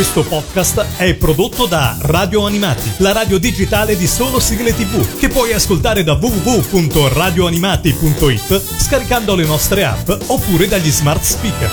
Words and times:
Questo 0.00 0.24
podcast 0.24 0.96
è 0.96 1.12
prodotto 1.12 1.66
da 1.66 1.94
Radio 2.00 2.46
Animati, 2.46 2.90
la 3.00 3.12
radio 3.12 3.36
digitale 3.36 3.98
di 3.98 4.06
solo 4.06 4.40
sigle 4.40 4.74
tv, 4.74 5.18
che 5.18 5.28
puoi 5.28 5.52
ascoltare 5.52 6.02
da 6.02 6.14
www.radioanimati.it 6.14 8.62
scaricando 8.78 9.34
le 9.34 9.44
nostre 9.44 9.84
app 9.84 10.10
oppure 10.28 10.68
dagli 10.68 10.90
smart 10.90 11.22
speaker. 11.22 11.70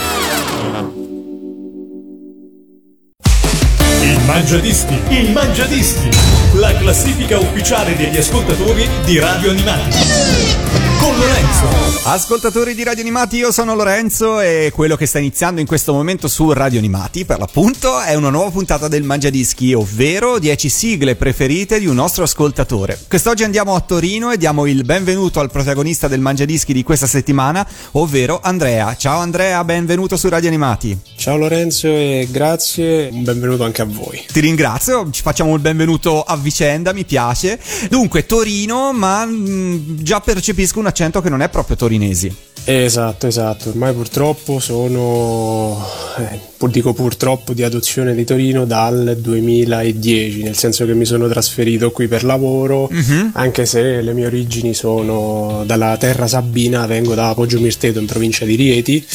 Il 4.02 4.20
Mangiadischi, 4.26 5.00
il 5.08 5.32
Mangiadischi, 5.32 6.10
la 6.56 6.76
classifica 6.76 7.40
ufficiale 7.40 7.96
degli 7.96 8.18
ascoltatori 8.18 8.90
di 9.06 9.20
Radio 9.20 9.52
Animati 9.52 10.97
con 11.00 11.18
Lorenzo. 11.18 11.88
Ascoltatori 12.10 12.74
di 12.74 12.84
Radio 12.84 13.02
Animati, 13.02 13.36
io 13.36 13.52
sono 13.52 13.76
Lorenzo 13.76 14.40
e 14.40 14.72
quello 14.74 14.96
che 14.96 15.06
sta 15.06 15.20
iniziando 15.20 15.60
in 15.60 15.68
questo 15.68 15.92
momento 15.92 16.30
su 16.30 16.54
Radio 16.54 16.80
Animati, 16.80 17.26
per 17.26 17.38
l'appunto, 17.38 18.00
è 18.00 18.16
una 18.16 18.30
nuova 18.30 18.50
puntata 18.50 18.88
del 18.88 19.04
Mangiadischi, 19.04 19.74
ovvero 19.74 20.40
10 20.40 20.70
sigle 20.70 21.16
preferite 21.16 21.80
di 21.80 21.86
un 21.86 21.96
nostro 21.96 22.24
ascoltatore. 22.24 22.98
Quest'oggi 23.10 23.44
andiamo 23.44 23.76
a 23.76 23.82
Torino 23.82 24.32
e 24.32 24.38
diamo 24.38 24.66
il 24.68 24.86
benvenuto 24.86 25.42
al 25.42 25.52
protagonista 25.52 26.08
del 26.08 26.22
Mangiadischi 26.22 26.72
di 26.72 26.84
questa 26.84 27.08
settimana, 27.08 27.68
ovvero 27.94 28.40
Andrea. 28.42 28.96
Ciao 28.96 29.20
Andrea, 29.20 29.62
benvenuto 29.66 30.16
su 30.16 30.30
Radio 30.30 30.48
Animati. 30.48 30.98
Ciao 31.18 31.36
Lorenzo 31.36 31.88
e 31.88 32.28
grazie, 32.32 33.10
un 33.12 33.24
benvenuto 33.24 33.66
anche 33.66 33.82
a 33.82 33.86
voi. 33.86 34.24
Ti 34.32 34.40
ringrazio, 34.40 35.10
ci 35.12 35.22
facciamo 35.22 35.54
il 35.56 35.62
benvenuto 35.62 36.24
a 36.24 36.38
vicenda, 36.38 36.94
mi 36.94 37.04
piace. 37.04 37.60
Dunque, 37.90 38.26
Torino, 38.26 38.94
ma 38.94 39.26
mh, 39.26 39.50
mm, 39.50 39.96
già 39.98 40.22
percepisco 40.22 40.80
una 40.80 40.87
accento 40.88 41.22
che 41.22 41.30
non 41.30 41.42
è 41.42 41.50
proprio 41.50 41.76
torinesi. 41.76 42.36
Esatto, 42.70 43.28
esatto. 43.28 43.70
Ormai 43.70 43.94
purtroppo 43.94 44.60
sono, 44.60 45.82
eh, 46.18 46.40
dico 46.70 46.94
purtroppo, 46.94 47.54
di 47.54 47.64
adozione 47.64 48.14
di 48.14 48.26
Torino 48.26 48.66
dal 48.66 49.18
2010, 49.22 50.44
nel 50.44 50.56
senso 50.58 50.86
che 50.86 50.94
mi 50.94 51.06
sono 51.06 51.30
trasferito 51.30 51.92
qui 51.92 52.10
per 52.10 52.26
lavoro, 52.26 52.90
uh-huh. 52.92 53.32
anche 53.34 53.66
se 53.66 54.02
le 54.02 54.14
mie 54.14 54.26
origini 54.26 54.74
sono 54.74 55.64
dalla 55.66 55.96
terra 55.98 56.28
sabina, 56.28 56.86
vengo 56.86 57.16
da 57.16 57.34
Poggio 57.34 57.60
Mirteto 57.60 58.00
in 58.00 58.06
provincia 58.06 58.44
di 58.44 58.56
Rieti 58.56 59.06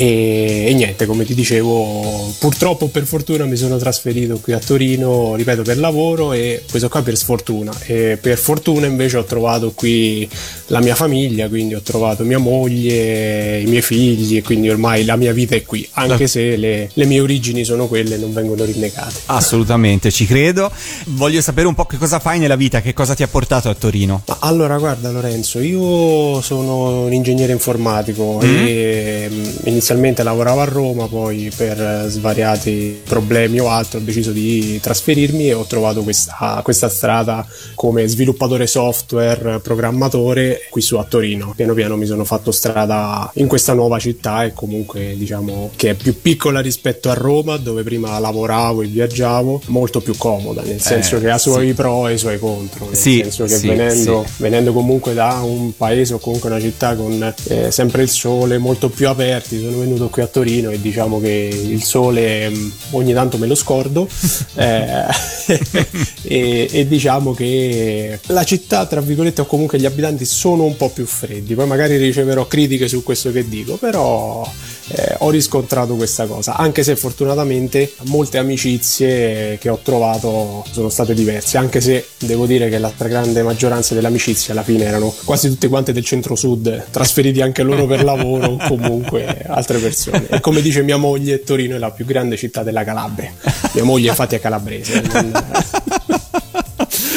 e, 0.00 0.64
e, 0.66 0.72
niente, 0.72 1.04
come 1.04 1.26
ti 1.26 1.34
dicevo, 1.34 2.32
purtroppo 2.38 2.88
per 2.88 3.04
fortuna 3.04 3.44
mi 3.44 3.56
sono 3.56 3.76
trasferito 3.76 4.38
qui 4.40 4.54
a 4.54 4.58
Torino, 4.58 5.34
ripeto, 5.34 5.60
per 5.60 5.76
lavoro 5.76 6.32
e 6.32 6.62
questo 6.70 6.88
qua 6.88 7.02
per 7.02 7.18
sfortuna. 7.18 7.70
E 7.84 8.16
per 8.18 8.38
fortuna 8.38 8.86
invece 8.86 9.18
ho 9.18 9.24
trovato 9.24 9.72
qui 9.72 10.26
la 10.68 10.80
mia 10.80 10.94
famiglia, 10.94 11.48
quindi 11.48 11.74
ho 11.74 11.82
trovato 11.82 12.24
mia 12.24 12.38
moglie, 12.38 13.60
i 13.60 13.66
miei 13.66 13.82
figli 13.82 14.38
e 14.38 14.42
quindi 14.42 14.70
ormai 14.70 15.04
la 15.04 15.16
mia 15.16 15.34
vita 15.34 15.54
è 15.54 15.64
qui, 15.64 15.86
anche 15.92 16.26
se 16.26 16.56
le, 16.56 16.88
le 16.90 17.04
mie 17.04 17.20
origini 17.20 17.62
sono 17.62 17.86
quelle 17.86 18.14
e 18.14 18.18
non 18.18 18.32
vengono 18.32 18.64
rinnegate. 18.64 19.20
Assolutamente, 19.26 20.10
ci 20.10 20.24
credo. 20.24 20.72
Voglio 21.08 21.42
sapere 21.42 21.66
un 21.66 21.74
po' 21.74 21.84
che 21.84 21.98
cosa 21.98 22.20
fai 22.20 22.38
nella 22.38 22.56
vita, 22.56 22.80
che 22.80 22.94
cosa 22.94 23.12
ti 23.14 23.22
ha 23.22 23.28
portato 23.28 23.68
a 23.68 23.74
Torino. 23.74 24.22
Ma 24.26 24.38
allora, 24.40 24.78
guarda 24.78 25.10
Lorenzo, 25.10 25.60
io 25.60 26.40
sono 26.40 27.04
un 27.04 27.12
ingegnere 27.12 27.52
informatico 27.52 28.40
mm. 28.42 28.66
e 28.66 29.30
inizialmente 29.64 29.88
inizialmente 29.90 30.22
lavoravo 30.22 30.60
a 30.60 30.64
Roma, 30.64 31.08
poi 31.08 31.50
per 31.54 32.04
svariati 32.06 33.00
problemi 33.04 33.58
o 33.58 33.68
altro 33.68 33.98
ho 33.98 34.02
deciso 34.02 34.30
di 34.30 34.78
trasferirmi 34.80 35.48
e 35.48 35.54
ho 35.54 35.64
trovato 35.64 36.02
questa, 36.02 36.60
questa 36.62 36.88
strada 36.88 37.44
come 37.74 38.06
sviluppatore 38.06 38.68
software, 38.68 39.58
programmatore 39.58 40.60
qui 40.70 40.80
su 40.80 40.96
a 40.96 41.04
Torino. 41.04 41.54
Piano 41.56 41.74
piano 41.74 41.96
mi 41.96 42.06
sono 42.06 42.24
fatto 42.24 42.52
strada 42.52 43.30
in 43.34 43.48
questa 43.48 43.72
nuova 43.72 43.98
città 43.98 44.44
e 44.44 44.52
comunque 44.52 45.14
diciamo 45.16 45.70
che 45.74 45.90
è 45.90 45.94
più 45.94 46.20
piccola 46.20 46.60
rispetto 46.60 47.10
a 47.10 47.14
Roma 47.14 47.56
dove 47.56 47.82
prima 47.82 48.18
lavoravo 48.20 48.82
e 48.82 48.86
viaggiavo, 48.86 49.62
molto 49.66 50.00
più 50.00 50.16
comoda, 50.16 50.62
nel 50.62 50.80
senso 50.80 51.16
eh, 51.16 51.20
che 51.20 51.30
ha 51.30 51.36
i 51.36 51.40
suoi 51.40 51.68
sì. 51.68 51.74
pro 51.74 52.06
e 52.06 52.14
i 52.14 52.18
suoi 52.18 52.38
contro, 52.38 52.86
nel 52.86 52.96
sì, 52.96 53.20
senso 53.22 53.44
che 53.44 53.56
sì, 53.56 53.66
venendo, 53.66 54.24
venendo, 54.36 54.72
comunque 54.72 55.14
da 55.14 55.40
un 55.42 55.76
paese 55.76 56.14
o 56.14 56.18
comunque 56.18 56.48
una 56.48 56.60
città 56.60 56.94
con 56.94 57.34
eh, 57.48 57.70
sempre 57.72 58.02
il 58.02 58.08
sole, 58.08 58.58
molto 58.58 58.88
più 58.88 59.08
aperti, 59.08 59.58
sono 59.70 59.82
venuto 59.82 60.08
qui 60.08 60.22
a 60.22 60.26
Torino 60.26 60.70
e 60.70 60.80
diciamo 60.80 61.20
che 61.20 61.48
il 61.50 61.82
sole 61.82 62.50
mm, 62.50 62.70
ogni 62.90 63.12
tanto 63.12 63.38
me 63.38 63.46
lo 63.46 63.54
scordo 63.54 64.08
eh, 64.54 65.06
e, 66.22 66.68
e, 66.70 66.88
diciamo 66.88 67.32
che 67.32 68.18
la 68.26 68.44
città 68.44 68.86
tra 68.86 69.00
virgolette 69.00 69.42
o 69.42 69.46
comunque 69.46 69.78
gli 69.78 69.86
abitanti 69.86 70.24
sono 70.24 70.64
un 70.64 70.76
po' 70.76 70.90
più 70.90 71.06
freddi. 71.06 71.54
Poi 71.54 71.66
magari 71.66 71.96
riceverò 71.96 72.46
critiche 72.46 72.88
su 72.88 73.02
questo 73.02 73.30
che 73.30 73.48
dico 73.48 73.76
però 73.76 74.48
eh, 74.92 75.14
ho 75.18 75.30
riscontrato 75.30 75.94
questa 75.94 76.26
cosa, 76.26 76.56
anche 76.56 76.82
se 76.82 76.96
fortunatamente 76.96 77.92
molte 78.04 78.38
amicizie 78.38 79.56
che 79.58 79.68
ho 79.68 79.78
trovato 79.82 80.64
sono 80.70 80.88
state 80.88 81.14
diverse, 81.14 81.58
anche 81.58 81.80
se 81.80 82.08
devo 82.18 82.46
dire 82.46 82.68
che 82.68 82.78
la 82.78 82.90
stragrande 82.92 83.42
maggioranza 83.42 83.94
delle 83.94 84.08
amicizie 84.08 84.52
alla 84.52 84.62
fine 84.62 84.84
erano 84.84 85.14
quasi 85.24 85.48
tutte 85.48 85.68
quante 85.68 85.92
del 85.92 86.04
centro-sud, 86.04 86.86
trasferiti 86.90 87.40
anche 87.40 87.62
loro 87.62 87.86
per 87.86 88.02
lavoro 88.02 88.56
comunque 88.66 89.44
altre 89.60 89.78
persone. 89.78 90.26
E 90.28 90.40
come 90.40 90.60
dice 90.60 90.82
mia 90.82 90.96
moglie, 90.96 91.42
Torino 91.42 91.76
è 91.76 91.78
la 91.78 91.90
più 91.90 92.04
grande 92.04 92.36
città 92.36 92.62
della 92.62 92.84
Calabria. 92.84 93.32
Mia 93.72 93.84
moglie 93.84 94.08
infatti 94.08 94.34
è 94.34 94.40
calabrese. 94.40 95.02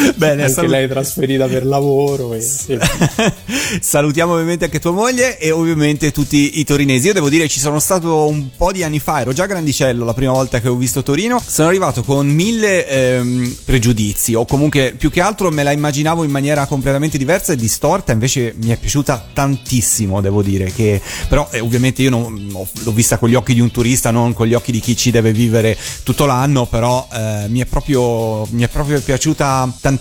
Bene, 0.15 0.43
anche 0.43 0.53
salut- 0.53 0.71
lei 0.71 0.85
è 0.85 0.87
trasferita 0.87 1.47
per 1.47 1.65
lavoro. 1.65 2.33
E... 2.33 2.41
Salutiamo 3.81 4.33
ovviamente 4.33 4.65
anche 4.65 4.79
tua 4.79 4.91
moglie 4.91 5.37
e 5.37 5.51
ovviamente 5.51 6.11
tutti 6.11 6.59
i 6.59 6.63
torinesi. 6.63 7.07
Io 7.07 7.13
devo 7.13 7.29
dire 7.29 7.47
ci 7.47 7.59
sono 7.59 7.79
stato 7.79 8.27
un 8.27 8.49
po' 8.55 8.71
di 8.71 8.83
anni 8.83 8.99
fa, 8.99 9.21
ero 9.21 9.33
già 9.33 9.45
grandicello 9.45 10.05
la 10.05 10.13
prima 10.13 10.31
volta 10.31 10.59
che 10.59 10.67
ho 10.67 10.75
visto 10.75 11.03
Torino. 11.03 11.41
Sono 11.45 11.67
arrivato 11.67 12.03
con 12.03 12.27
mille 12.27 12.87
ehm, 12.87 13.57
pregiudizi 13.65 14.33
o 14.33 14.45
comunque 14.45 14.93
più 14.97 15.09
che 15.09 15.21
altro 15.21 15.49
me 15.51 15.63
la 15.63 15.71
immaginavo 15.71 16.23
in 16.23 16.31
maniera 16.31 16.65
completamente 16.65 17.17
diversa 17.17 17.53
e 17.53 17.55
distorta, 17.55 18.11
invece 18.11 18.53
mi 18.57 18.69
è 18.69 18.77
piaciuta 18.77 19.29
tantissimo, 19.33 20.21
devo 20.21 20.41
dire 20.41 20.71
che 20.71 21.01
però 21.27 21.47
eh, 21.51 21.59
ovviamente 21.59 22.01
io 22.01 22.09
non, 22.09 22.47
l'ho 22.83 22.91
vista 22.91 23.17
con 23.17 23.29
gli 23.29 23.35
occhi 23.35 23.53
di 23.53 23.59
un 23.59 23.71
turista, 23.71 24.11
non 24.11 24.33
con 24.33 24.47
gli 24.47 24.53
occhi 24.53 24.71
di 24.71 24.79
chi 24.79 24.95
ci 24.95 25.11
deve 25.11 25.31
vivere 25.31 25.77
tutto 26.03 26.25
l'anno, 26.25 26.65
però 26.65 27.07
eh, 27.11 27.45
mi, 27.47 27.59
è 27.59 27.65
proprio, 27.65 28.45
mi 28.51 28.63
è 28.63 28.67
proprio 28.67 28.99
piaciuta 29.01 29.77
tantissimo. 29.79 29.92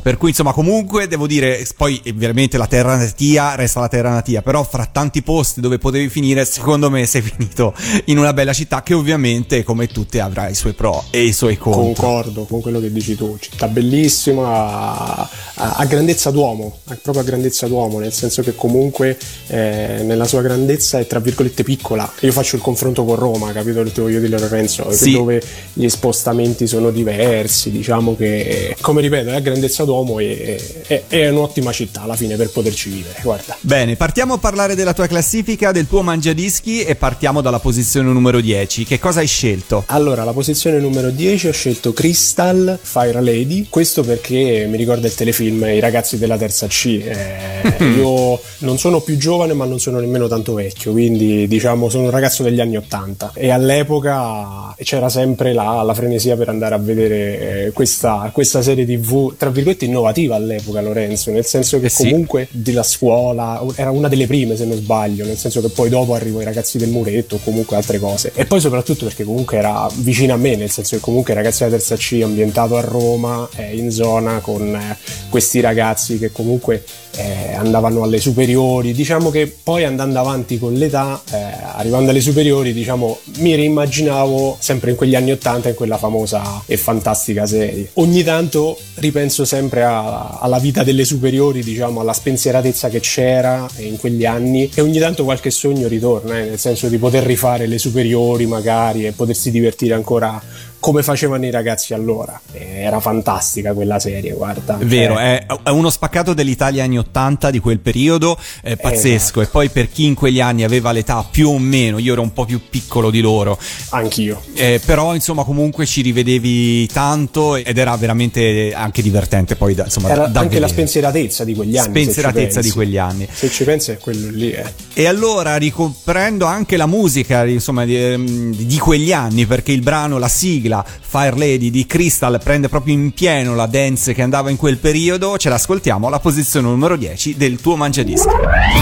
Per 0.00 0.16
cui, 0.16 0.30
insomma, 0.30 0.52
comunque 0.52 1.06
devo 1.08 1.26
dire, 1.26 1.66
poi 1.76 2.00
veramente 2.14 2.56
la 2.58 2.66
terra 2.66 2.96
natia 2.96 3.54
resta 3.54 3.80
la 3.80 3.88
terra 3.88 4.10
natia, 4.10 4.42
però 4.42 4.62
fra 4.62 4.86
tanti 4.86 5.22
posti 5.22 5.60
dove 5.60 5.78
potevi 5.78 6.08
finire, 6.08 6.44
secondo 6.44 6.90
me 6.90 7.06
sei 7.06 7.22
finito 7.36 7.74
in 8.06 8.18
una 8.18 8.32
bella 8.32 8.52
città 8.52 8.82
che 8.82 8.94
ovviamente, 8.94 9.62
come 9.62 9.86
tutte, 9.86 10.20
avrà 10.20 10.48
i 10.48 10.54
suoi 10.54 10.72
pro 10.72 11.04
e 11.10 11.24
i 11.24 11.32
suoi 11.32 11.56
contro. 11.56 11.82
Concordo 11.82 12.44
con 12.44 12.60
quello 12.60 12.80
che 12.80 12.92
dici 12.92 13.16
tu, 13.16 13.36
città 13.38 13.68
bellissima, 13.68 14.46
a, 14.46 15.28
a, 15.54 15.74
a 15.76 15.84
grandezza 15.84 16.30
d'uomo, 16.30 16.78
proprio 17.02 17.20
a 17.20 17.22
grandezza 17.22 17.66
d'uomo, 17.66 17.98
nel 17.98 18.12
senso 18.12 18.42
che 18.42 18.54
comunque 18.54 19.18
eh, 19.48 20.02
nella 20.02 20.26
sua 20.26 20.42
grandezza 20.42 20.98
è 20.98 21.06
tra 21.06 21.20
virgolette 21.20 21.62
piccola. 21.62 22.10
Io 22.20 22.32
faccio 22.32 22.56
il 22.56 22.62
confronto 22.62 23.04
con 23.04 23.16
Roma, 23.16 23.52
capito 23.52 23.80
il 23.80 23.92
tuo 23.92 24.08
io 24.08 24.20
di 24.20 24.28
Lorenzo, 24.28 24.90
sì. 24.92 25.12
dove 25.12 25.42
gli 25.72 25.88
spostamenti 25.88 26.66
sono 26.66 26.90
diversi, 26.90 27.70
diciamo 27.70 28.16
che, 28.16 28.76
come 28.80 29.00
ripeto, 29.00 29.30
è 29.30 29.37
a 29.38 29.40
grandezza 29.40 29.84
d'uomo 29.84 30.18
e 30.18 30.82
è, 30.86 31.02
è, 31.08 31.28
un'ottima 31.28 31.72
città 31.72 32.02
alla 32.02 32.16
fine 32.16 32.36
per 32.36 32.50
poterci 32.50 32.90
vivere. 32.90 33.20
Guarda. 33.22 33.56
Bene, 33.60 33.96
partiamo 33.96 34.34
a 34.34 34.38
parlare 34.38 34.74
della 34.74 34.92
tua 34.92 35.06
classifica, 35.06 35.72
del 35.72 35.86
tuo 35.86 36.02
mangiadischi 36.02 36.82
e 36.82 36.94
partiamo 36.94 37.40
dalla 37.40 37.58
posizione 37.58 38.10
numero 38.10 38.40
10. 38.40 38.84
Che 38.84 38.98
cosa 38.98 39.20
hai 39.20 39.26
scelto? 39.26 39.84
Allora, 39.86 40.24
la 40.24 40.32
posizione 40.32 40.78
numero 40.78 41.10
10 41.10 41.48
ho 41.48 41.52
scelto 41.52 41.92
Crystal 41.92 42.78
Fire 42.80 43.20
Lady. 43.20 43.66
Questo 43.68 44.02
perché 44.02 44.66
mi 44.68 44.76
ricorda 44.76 45.06
il 45.06 45.14
telefilm 45.14 45.64
I 45.64 45.80
ragazzi 45.80 46.18
della 46.18 46.36
terza 46.36 46.66
C. 46.66 47.00
Eh, 47.04 47.84
io 47.96 48.40
non 48.58 48.78
sono 48.78 49.00
più 49.00 49.16
giovane, 49.16 49.52
ma 49.52 49.64
non 49.64 49.78
sono 49.78 50.00
nemmeno 50.00 50.28
tanto 50.28 50.54
vecchio, 50.54 50.92
quindi 50.92 51.46
diciamo 51.46 51.88
sono 51.88 52.04
un 52.04 52.10
ragazzo 52.10 52.42
degli 52.42 52.60
anni 52.60 52.76
80 52.76 53.32
e 53.34 53.50
all'epoca 53.50 54.74
c'era 54.82 55.08
sempre 55.08 55.52
la, 55.52 55.82
la 55.82 55.94
frenesia 55.94 56.36
per 56.36 56.48
andare 56.48 56.74
a 56.74 56.78
vedere 56.78 57.66
eh, 57.66 57.72
questa, 57.72 58.30
questa 58.32 58.62
serie 58.62 58.84
TV 58.84 59.12
tra 59.36 59.50
virgolette 59.50 59.84
innovativa 59.84 60.36
all'epoca 60.36 60.80
Lorenzo, 60.80 61.30
nel 61.30 61.44
senso 61.44 61.80
che 61.80 61.86
eh 61.86 61.90
sì. 61.90 62.04
comunque 62.04 62.48
della 62.50 62.82
scuola 62.82 63.62
era 63.74 63.90
una 63.90 64.08
delle 64.08 64.26
prime 64.26 64.56
se 64.56 64.64
non 64.64 64.76
sbaglio, 64.76 65.24
nel 65.24 65.36
senso 65.36 65.60
che 65.60 65.68
poi 65.68 65.88
dopo 65.88 66.14
arrivò 66.14 66.40
i 66.40 66.44
ragazzi 66.44 66.78
del 66.78 66.88
muretto 66.88 67.36
o 67.36 67.40
comunque 67.42 67.76
altre 67.76 67.98
cose. 67.98 68.32
E 68.34 68.44
poi 68.44 68.60
soprattutto 68.60 69.04
perché 69.04 69.24
comunque 69.24 69.56
era 69.58 69.88
vicino 69.96 70.34
a 70.34 70.36
me, 70.36 70.56
nel 70.56 70.70
senso 70.70 70.96
che 70.96 71.02
comunque 71.02 71.32
i 71.32 71.36
ragazzi 71.36 71.64
della 71.64 71.76
terza 71.76 71.96
C 71.96 72.20
ambientato 72.22 72.76
a 72.76 72.80
Roma, 72.80 73.48
eh, 73.56 73.76
in 73.76 73.90
zona 73.90 74.40
con 74.40 74.74
eh, 74.74 74.96
questi 75.28 75.60
ragazzi 75.60 76.18
che 76.18 76.32
comunque 76.32 76.82
eh, 77.16 77.54
andavano 77.54 78.02
alle 78.02 78.18
superiori, 78.18 78.92
diciamo 78.92 79.30
che 79.30 79.46
poi 79.46 79.84
andando 79.84 80.18
avanti 80.18 80.58
con 80.58 80.74
l'età, 80.74 81.20
eh, 81.32 81.36
arrivando 81.74 82.10
alle 82.10 82.20
superiori, 82.20 82.72
diciamo, 82.72 83.18
mi 83.38 83.54
rimmaginavo 83.54 84.56
sempre 84.58 84.90
in 84.90 84.96
quegli 84.96 85.14
anni 85.14 85.32
Ottanta 85.32 85.68
in 85.68 85.74
quella 85.74 85.98
famosa 85.98 86.62
e 86.66 86.76
fantastica 86.76 87.46
serie. 87.46 87.90
Ogni 87.94 88.22
tanto 88.22 88.78
ripenso 88.94 89.44
sempre 89.44 89.84
a, 89.84 90.38
alla 90.40 90.58
vita 90.58 90.82
delle 90.82 91.04
superiori, 91.04 91.62
diciamo, 91.62 92.00
alla 92.00 92.12
spensieratezza 92.12 92.88
che 92.88 93.00
c'era 93.00 93.66
in 93.78 93.96
quegli 93.96 94.24
anni 94.24 94.70
e 94.74 94.80
ogni 94.80 94.98
tanto 94.98 95.24
qualche 95.24 95.50
sogno 95.50 95.88
ritorna, 95.88 96.38
eh, 96.38 96.44
nel 96.44 96.58
senso 96.58 96.88
di 96.88 96.98
poter 96.98 97.24
rifare 97.24 97.66
le 97.66 97.78
superiori 97.78 98.46
magari 98.46 99.06
e 99.06 99.12
potersi 99.12 99.50
divertire 99.50 99.94
ancora 99.94 100.40
come 100.80 101.02
facevano 101.02 101.44
i 101.44 101.50
ragazzi 101.50 101.92
allora. 101.92 102.40
Era 102.52 103.00
fantastica 103.00 103.72
quella 103.72 103.98
serie, 103.98 104.32
guarda. 104.32 104.78
Vero, 104.80 105.14
cioè... 105.14 105.46
è, 105.62 105.70
uno 105.70 105.90
spaccato 105.90 106.34
dell'Italia 106.34 106.84
anni 106.84 106.98
80 106.98 107.50
di 107.50 107.58
quel 107.58 107.80
periodo, 107.80 108.38
è 108.62 108.76
pazzesco. 108.76 109.40
Esatto. 109.40 109.40
E 109.40 109.46
poi 109.46 109.68
per 109.68 109.90
chi 109.90 110.04
in 110.04 110.14
quegli 110.14 110.40
anni 110.40 110.64
aveva 110.64 110.92
l'età 110.92 111.26
più 111.28 111.48
o 111.48 111.58
meno, 111.58 111.98
io 111.98 112.12
ero 112.12 112.22
un 112.22 112.32
po' 112.32 112.44
più 112.44 112.60
piccolo 112.68 113.10
di 113.10 113.20
loro. 113.20 113.58
Anch'io. 113.90 114.40
Eh, 114.54 114.80
però 114.84 115.14
insomma 115.14 115.44
comunque 115.44 115.84
ci 115.84 116.00
rivedevi 116.00 116.86
tanto 116.86 117.56
ed 117.56 117.76
era 117.76 117.96
veramente 117.96 118.72
anche 118.74 119.02
divertente 119.02 119.56
poi 119.56 119.74
da, 119.74 119.84
insomma, 119.84 120.10
era 120.10 120.26
da 120.26 120.40
anche 120.40 120.54
vedere. 120.54 120.60
la 120.60 120.68
spensieratezza 120.68 121.44
di 121.44 121.54
quegli 121.54 121.76
anni. 121.76 121.88
Spensieratezza 121.88 122.60
di 122.60 122.70
quegli 122.70 122.96
anni. 122.96 123.28
Se 123.30 123.50
ci 123.50 123.64
pensi 123.64 123.90
è 123.90 123.98
quello 123.98 124.30
lì. 124.30 124.52
Eh. 124.52 124.64
E 124.94 125.06
allora 125.06 125.56
ricoprendo 125.56 126.46
anche 126.46 126.76
la 126.76 126.86
musica 126.86 127.44
insomma 127.44 127.84
di, 127.84 127.96
ehm, 127.96 128.54
di 128.54 128.78
quegli 128.78 129.12
anni 129.12 129.46
perché 129.46 129.72
il 129.72 129.80
brano, 129.80 130.18
la 130.18 130.28
sigla 130.28 130.67
Fire 131.00 131.36
Lady 131.36 131.70
di 131.70 131.86
Crystal 131.86 132.40
prende 132.42 132.68
proprio 132.68 132.94
in 132.94 133.12
pieno 133.12 133.54
la 133.54 133.66
dance 133.66 134.12
che 134.12 134.22
andava 134.22 134.50
in 134.50 134.56
quel 134.56 134.78
periodo, 134.78 135.38
ce 135.38 135.48
l'ascoltiamo 135.48 136.06
alla 136.06 136.20
posizione 136.20 136.68
numero 136.68 136.96
10 136.96 137.36
del 137.36 137.60
tuo 137.60 137.76
mangiadischi. 137.76 138.28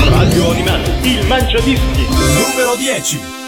Radio 0.08 0.50
Animati, 0.50 1.08
il 1.08 1.26
mangiadischi 1.26 2.06
numero 2.08 2.74
10. 2.76 3.45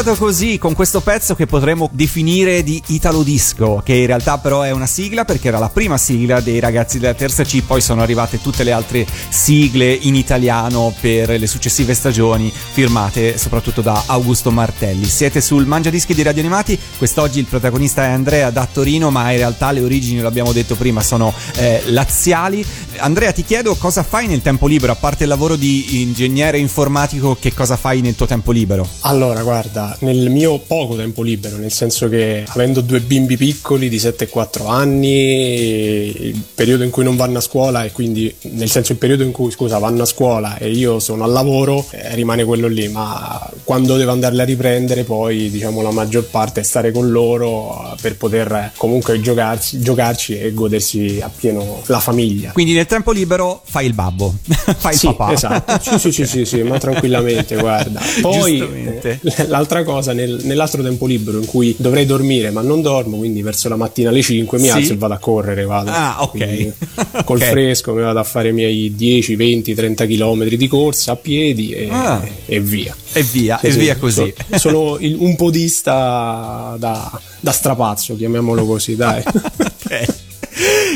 Iniziato 0.00 0.24
così 0.24 0.56
con 0.56 0.74
questo 0.74 1.02
pezzo 1.02 1.34
che 1.34 1.44
potremmo 1.44 1.90
definire 1.92 2.62
di 2.62 2.82
Italo 2.86 3.22
Disco, 3.22 3.82
che 3.84 3.92
in 3.92 4.06
realtà 4.06 4.38
però 4.38 4.62
è 4.62 4.70
una 4.70 4.86
sigla 4.86 5.26
perché 5.26 5.48
era 5.48 5.58
la 5.58 5.68
prima 5.68 5.98
sigla 5.98 6.40
dei 6.40 6.58
ragazzi 6.58 6.98
della 6.98 7.12
terza 7.12 7.44
C, 7.44 7.62
poi 7.62 7.82
sono 7.82 8.00
arrivate 8.00 8.40
tutte 8.40 8.64
le 8.64 8.72
altre 8.72 9.06
sigle 9.28 9.92
in 9.92 10.14
italiano 10.14 10.94
per 11.00 11.38
le 11.38 11.46
successive 11.46 11.92
stagioni 11.92 12.50
firmate 12.50 13.36
soprattutto 13.36 13.82
da 13.82 14.04
Augusto 14.06 14.50
Martelli. 14.50 15.04
Siete 15.04 15.42
sul 15.42 15.66
Mangia 15.66 15.90
Dischi 15.90 16.14
di 16.14 16.22
Radio 16.22 16.40
Animati, 16.40 16.78
quest'oggi 16.96 17.38
il 17.38 17.44
protagonista 17.44 18.04
è 18.04 18.08
Andrea 18.08 18.48
da 18.48 18.66
Torino, 18.72 19.10
ma 19.10 19.30
in 19.32 19.36
realtà 19.36 19.70
le 19.70 19.82
origini, 19.82 20.20
l'abbiamo 20.20 20.52
detto 20.52 20.76
prima, 20.76 21.02
sono 21.02 21.34
eh, 21.56 21.82
laziali. 21.86 22.64
Andrea, 23.00 23.32
ti 23.32 23.44
chiedo 23.44 23.74
cosa 23.76 24.02
fai 24.02 24.26
nel 24.26 24.42
tempo 24.42 24.66
libero, 24.66 24.92
a 24.92 24.96
parte 24.96 25.22
il 25.22 25.28
lavoro 25.30 25.56
di 25.56 26.02
ingegnere 26.02 26.58
informatico, 26.58 27.34
che 27.40 27.54
cosa 27.54 27.76
fai 27.76 28.02
nel 28.02 28.14
tuo 28.14 28.26
tempo 28.26 28.52
libero? 28.52 28.86
Allora, 29.00 29.42
guarda, 29.42 29.96
nel 30.00 30.28
mio 30.28 30.58
poco 30.58 30.96
tempo 30.96 31.22
libero, 31.22 31.56
nel 31.56 31.72
senso 31.72 32.08
che 32.08 32.44
avendo 32.46 32.82
due 32.82 33.00
bimbi 33.00 33.36
piccoli 33.36 33.88
di 33.88 33.98
7 33.98 34.24
e 34.24 34.28
4 34.28 34.66
anni, 34.66 36.28
il 36.28 36.42
periodo 36.54 36.84
in 36.84 36.90
cui 36.90 37.02
non 37.02 37.16
vanno 37.16 37.38
a 37.38 37.40
scuola 37.40 37.84
e 37.84 37.92
quindi 37.92 38.32
nel 38.42 38.68
senso 38.68 38.92
il 38.92 38.98
periodo 38.98 39.22
in 39.22 39.32
cui 39.32 39.50
scusa 39.50 39.78
vanno 39.78 40.02
a 40.02 40.06
scuola 40.06 40.58
e 40.58 40.70
io 40.70 40.98
sono 40.98 41.24
al 41.24 41.32
lavoro 41.32 41.86
eh, 41.90 42.14
rimane 42.14 42.44
quello 42.44 42.68
lì, 42.68 42.88
ma 42.88 43.50
quando 43.64 43.96
devo 43.96 44.10
andarli 44.12 44.40
a 44.40 44.44
riprendere 44.44 45.04
poi 45.04 45.50
diciamo 45.50 45.80
la 45.80 45.90
maggior 45.90 46.24
parte 46.24 46.60
è 46.60 46.62
stare 46.62 46.92
con 46.92 47.10
loro 47.10 47.96
per 48.00 48.16
poter 48.16 48.72
comunque 48.76 49.20
giocarci, 49.20 49.80
giocarci 49.80 50.38
e 50.38 50.52
godersi 50.52 51.20
appieno 51.22 51.82
la 51.86 52.00
famiglia. 52.00 52.52
Quindi 52.52 52.74
nel 52.74 52.86
tempo 52.90 53.12
libero 53.12 53.62
fai 53.64 53.86
il 53.86 53.94
babbo, 53.94 54.34
fai 54.76 54.94
sì, 54.94 55.06
il 55.08 55.14
papà. 55.16 55.32
Esatto, 55.32 55.78
sì, 55.80 55.98
sì, 55.98 56.12
sì, 56.12 56.26
sì, 56.26 56.44
sì, 56.44 56.62
ma 56.62 56.78
tranquillamente, 56.78 57.56
guarda. 57.56 58.00
Poi 58.20 58.60
eh, 59.02 59.18
l'altra 59.46 59.82
cosa, 59.84 60.12
nel, 60.12 60.40
nell'altro 60.42 60.82
tempo 60.82 61.06
libero 61.06 61.38
in 61.38 61.46
cui 61.46 61.74
dovrei 61.78 62.04
dormire 62.04 62.50
ma 62.50 62.60
non 62.62 62.82
dormo, 62.82 63.16
quindi 63.18 63.40
verso 63.42 63.68
la 63.68 63.76
mattina 63.76 64.10
alle 64.10 64.22
5 64.22 64.58
mi 64.58 64.64
Sì. 64.64 64.70
alzo 64.70 64.92
e 64.92 64.96
vado 64.96 65.14
a 65.14 65.18
correre, 65.18 65.64
vado. 65.64 65.90
Ah, 65.90 66.22
ok. 66.22 66.30
Quindi 66.30 66.72
Col 67.24 67.36
Ok. 67.38 67.44
fresco 67.50 67.92
mi 67.94 68.02
vado 68.02 68.18
a 68.18 68.24
fare 68.24 68.48
i 68.48 68.52
miei 68.52 68.94
10, 68.94 69.36
20, 69.36 69.74
30 69.74 70.06
km 70.06 70.44
di 70.48 70.68
corsa 70.68 71.12
a 71.12 71.16
piedi 71.16 71.70
e, 71.70 71.88
Ah. 71.90 72.22
e 72.46 72.60
via. 72.60 72.94
E 73.12 73.22
via, 73.22 73.58
Sì, 73.60 73.66
e 73.66 73.70
via 73.70 73.96
così. 73.96 74.34
so- 74.50 74.58
sono 74.58 74.96
il- 74.98 75.16
un 75.18 75.36
podista 75.36 76.74
da, 76.78 77.20
da 77.40 77.52
strapazzo, 77.52 78.16
chiamiamolo 78.16 78.64
così, 78.66 78.96
dai. 78.96 79.22
Ok. 79.24 80.19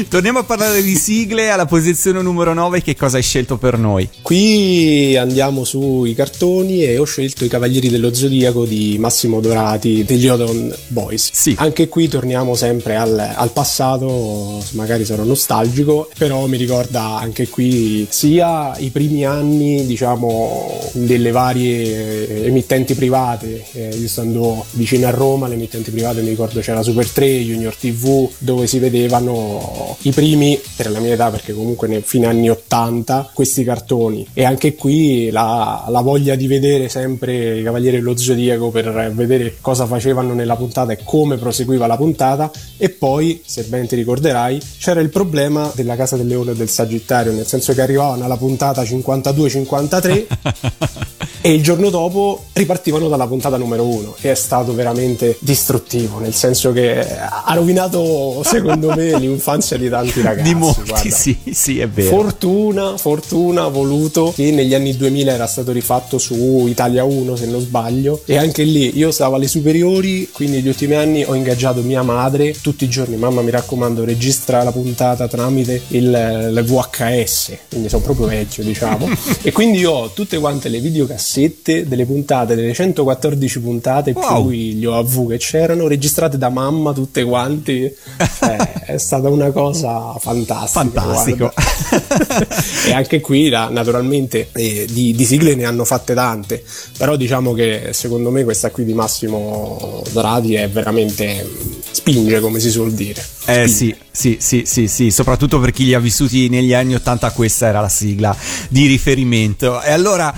Torniamo 0.09 0.41
a 0.41 0.43
parlare 0.43 0.83
di 0.83 0.97
sigle 0.97 1.51
alla 1.51 1.67
posizione 1.67 2.21
numero 2.21 2.53
9. 2.53 2.83
Che 2.83 2.97
cosa 2.97 3.17
hai 3.17 3.23
scelto 3.23 3.59
per 3.59 3.79
noi? 3.79 4.09
Qui 4.23 5.17
andiamo 5.17 5.63
sui 5.63 6.15
cartoni 6.15 6.83
e 6.83 6.99
ho 6.99 7.05
scelto 7.05 7.45
i 7.45 7.49
Cavalieri 7.49 7.89
dello 7.89 8.13
Zodiaco 8.13 8.65
di 8.65 8.97
Massimo 8.99 9.41
Dorati 9.41 10.03
degli 10.03 10.27
Odon 10.27 10.75
Boys. 10.89 11.31
Sì. 11.33 11.55
Anche 11.59 11.87
qui 11.89 12.09
torniamo 12.09 12.57
sempre 12.57 12.97
al, 12.97 13.35
al 13.37 13.53
passato, 13.53 14.65
magari 14.71 15.05
sarò 15.05 15.23
nostalgico, 15.23 16.11
però 16.19 16.45
mi 16.47 16.57
ricorda 16.57 17.19
anche 17.21 17.49
qui 17.49 18.05
sia 18.11 18.77
i 18.79 18.91
primi 18.91 19.25
anni, 19.25 19.87
diciamo, 19.87 20.91
delle 20.95 21.31
varie 21.31 22.43
eh, 22.43 22.47
emittenti 22.47 22.95
private. 22.95 23.65
Eh, 23.73 23.95
io 23.97 24.09
stando 24.09 24.65
vicino 24.73 25.07
a 25.07 25.11
Roma, 25.11 25.47
le 25.47 25.55
emittenti 25.55 25.93
private 25.93 26.21
mi 26.21 26.31
ricordo 26.31 26.59
c'era 26.59 26.83
Super 26.83 27.09
3, 27.09 27.45
Junior 27.45 27.77
TV, 27.77 28.29
dove 28.39 28.67
si 28.67 28.81
vedevano 28.81 29.84
i 30.03 30.11
primi, 30.11 30.61
per 30.77 30.91
la 30.91 31.01
mia 31.01 31.15
età, 31.15 31.31
perché 31.31 31.53
comunque 31.53 31.89
nei 31.89 32.03
fine 32.03 32.27
anni 32.27 32.49
80, 32.51 33.31
questi 33.33 33.65
cartoni. 33.65 34.27
E 34.33 34.45
anche 34.45 34.75
qui 34.75 35.31
la, 35.31 35.87
la 35.89 36.01
voglia 36.01 36.35
di 36.35 36.47
vedere 36.47 36.89
sempre 36.89 37.59
i 37.59 37.63
Cavalieri 37.63 37.99
dello 37.99 38.17
Zodiaco 38.17 38.71
per 38.71 39.13
vedere 39.15 39.57
cosa 39.61 39.87
facevano 39.87 40.35
nella 40.35 40.57
puntata 40.57 40.93
e 40.93 40.99
come 41.03 41.37
proseguiva 41.37 41.87
la 41.87 41.97
puntata. 41.97 42.51
E 42.77 42.91
poi, 42.91 43.43
se 43.45 43.65
ben 43.65 43.87
ti 43.87 43.97
ricorderai, 43.97 44.61
c'era 44.79 45.01
il 45.01 45.11
problema 45.11 45.71
della 45.75 45.97
Casa 45.97 46.17
del 46.17 46.27
Leone 46.27 46.53
e 46.53 46.55
del 46.55 46.69
Sagittario, 46.69 47.33
nel 47.33 47.47
senso 47.47 47.73
che 47.73 47.83
arrivavano 47.83 48.25
alla 48.25 48.37
puntata 48.37 48.83
52-53 48.83 50.27
e 51.47 51.53
il 51.53 51.63
giorno 51.63 51.91
dopo 51.91 52.45
ripartivano 52.55 53.07
dalla 53.07 53.27
puntata 53.27 53.59
numero 53.59 53.85
uno 53.85 54.17
e 54.19 54.31
è 54.31 54.35
stato 54.35 54.73
veramente 54.75 55.37
distruttivo 55.41 56.19
nel 56.19 56.33
senso 56.33 56.73
che 56.73 57.07
ha 57.07 57.53
rovinato 57.53 58.43
secondo 58.43 58.95
me 58.95 59.17
l'infanzia 59.21 59.74
di 59.79 59.89
tanti 59.89 60.23
ragazzi 60.23 60.49
di 60.49 60.55
molti, 60.55 60.89
guarda. 60.89 61.15
sì, 61.15 61.39
sì, 61.51 61.79
è 61.79 61.89
vero. 61.89 62.09
Fortuna, 62.09 62.97
fortuna, 62.97 63.69
voluto 63.69 64.33
che 64.35 64.51
negli 64.51 64.75
anni 64.75 64.97
2000 64.97 65.33
era 65.33 65.47
stato 65.47 65.73
rifatto 65.73 66.19
su 66.19 66.67
Italia 66.69 67.05
1 67.05 67.37
se 67.37 67.47
non 67.47 67.61
sbaglio 67.61 68.23
e 68.27 68.37
anche 68.37 68.63
lì 68.63 68.97
io 68.97 69.11
stavo 69.11 69.37
alle 69.37 69.47
superiori 69.49 70.29
quindi 70.33 70.57
negli 70.57 70.69
ultimi 70.69 70.95
anni 70.95 71.25
ho 71.25 71.35
ingaggiato 71.35 71.81
mia 71.83 72.03
madre 72.03 72.55
tutti 72.61 72.85
i 72.85 72.89
giorni 72.89 73.17
mamma 73.17 73.43
mi 73.43 73.51
raccomando 73.51 74.05
registra 74.05 74.63
la 74.63 74.73
puntata 74.73 75.27
tramite 75.29 75.83
il, 75.89 76.05
il 76.05 76.65
VHS 76.65 77.53
quindi 77.69 77.89
sono 77.89 78.03
proprio 78.03 78.27
vecchio 78.27 78.63
diciamo 78.63 79.09
e 79.43 79.53
quindi 79.53 79.79
io 79.79 79.91
ho 79.91 80.11
tutte 80.13 80.39
quante 80.39 80.69
le 80.69 80.81
videocassette 80.81 81.87
delle 81.87 82.05
puntate 82.05 82.55
delle 82.55 82.73
114 82.73 83.61
puntate 83.61 84.13
Wow. 84.15 84.49
più 84.49 84.51
gli 84.51 84.85
OAV 84.85 85.29
che 85.31 85.39
c'erano 85.39 85.87
registrate 85.89 86.39
da 86.39 86.49
mamma 86.49 86.93
tutte 86.93 87.25
quanti 87.25 87.93
Cioè, 88.39 88.57
è 88.87 88.99
stata 88.99 89.29
una 89.29 89.51
cosa 89.51 89.64
fantastica 89.73 90.67
Fantastico. 90.67 91.53
e 92.87 92.93
anche 92.93 93.21
qui 93.21 93.49
naturalmente 93.49 94.49
eh, 94.53 94.87
di, 94.91 95.15
di 95.15 95.25
sigle 95.25 95.55
ne 95.55 95.65
hanno 95.65 95.85
fatte 95.85 96.15
tante 96.15 96.63
però 96.99 97.17
diciamo 97.17 97.53
che 97.53 97.91
secondo 97.93 98.31
me 98.31 98.45
questa 98.45 98.71
qui 98.71 98.85
di 98.85 98.93
Massimo 98.93 100.03
Dorati 100.13 100.55
è 100.55 100.69
veramente 100.69 101.49
spinge 101.91 102.41
come 102.41 102.61
si 102.61 102.71
suol 102.71 102.93
dire 102.93 103.25
Eh 103.47 103.69
sì, 103.69 103.95
sì, 104.11 104.39
sì, 104.41 104.63
sì, 104.65 104.89
sì, 104.89 105.11
soprattutto 105.11 105.61
per 105.61 105.71
chi 105.71 105.85
li 105.85 105.93
ha 105.93 105.99
vissuti 105.99 106.49
negli 106.49 106.73
anni 106.73 106.95
80 106.95 107.31
questa 107.33 107.67
era 107.67 107.81
la 107.81 107.91
sigla 107.91 108.35
di 108.71 108.87
riferimento. 108.87 109.83
E 109.83 109.93
allora, 109.93 110.33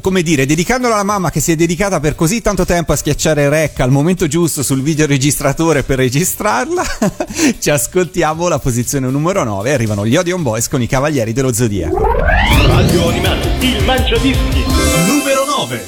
come 0.00 0.22
dire, 0.22 0.46
dedicandola 0.46 0.94
alla 0.94 1.02
mamma 1.02 1.30
che 1.30 1.40
si 1.40 1.52
è 1.52 1.56
dedicata 1.56 2.00
per 2.00 2.14
così 2.14 2.40
tanto 2.40 2.64
tempo 2.64 2.92
a 2.92 2.96
schiacciare 2.96 3.50
rec 3.50 3.80
al 3.80 3.90
momento 3.90 4.26
giusto 4.26 4.62
sul 4.62 4.80
videoregistratore 4.80 5.82
per 5.82 5.98
registrarla, 5.98 6.82
ci 7.60 7.68
ascoltiamo 7.68 8.48
la 8.48 8.58
posizione 8.66 9.08
numero 9.10 9.44
9, 9.44 9.74
arrivano 9.74 10.04
gli 10.04 10.16
Odeon 10.16 10.42
Boys 10.42 10.66
con 10.66 10.82
i 10.82 10.88
Cavalieri 10.88 11.32
dello 11.32 11.52
Zodiaco. 11.52 12.04
Radio 12.66 13.10
Animati, 13.10 13.48
il 13.64 13.84
Mangiadischi. 13.84 14.64
Numero 15.06 15.44
9. 15.56 15.84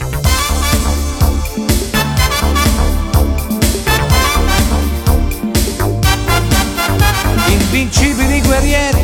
Invincibili 7.48 8.40
guerrieri, 8.42 9.02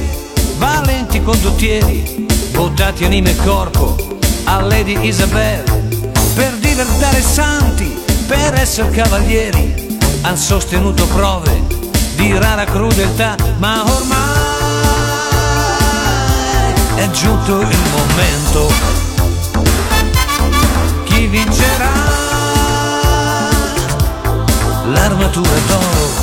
valenti 0.57 1.21
condottieri, 1.21 2.27
votati 2.53 3.05
anima 3.05 3.31
e 3.31 3.37
corpo 3.39 3.97
a 4.45 4.61
Lady 4.61 5.05
Isabel, 5.05 5.65
per 6.37 6.53
diventare 6.61 7.21
santi, 7.21 7.93
per 8.29 8.55
essere 8.55 8.91
cavalieri, 8.91 9.99
han 10.23 10.37
sostenuto 10.37 11.09
prove 11.09 11.84
di 12.15 12.37
rara 12.39 12.65
crudeltà, 12.65 13.37
ma 13.59 13.83
ormai 13.85 14.45
è 16.97 17.11
giunto 17.11 17.61
il 17.61 17.79
momento. 17.91 18.73
Chi 21.05 21.27
vincerà? 21.27 21.93
L'armatura 24.87 25.59
d'oro. 25.67 26.23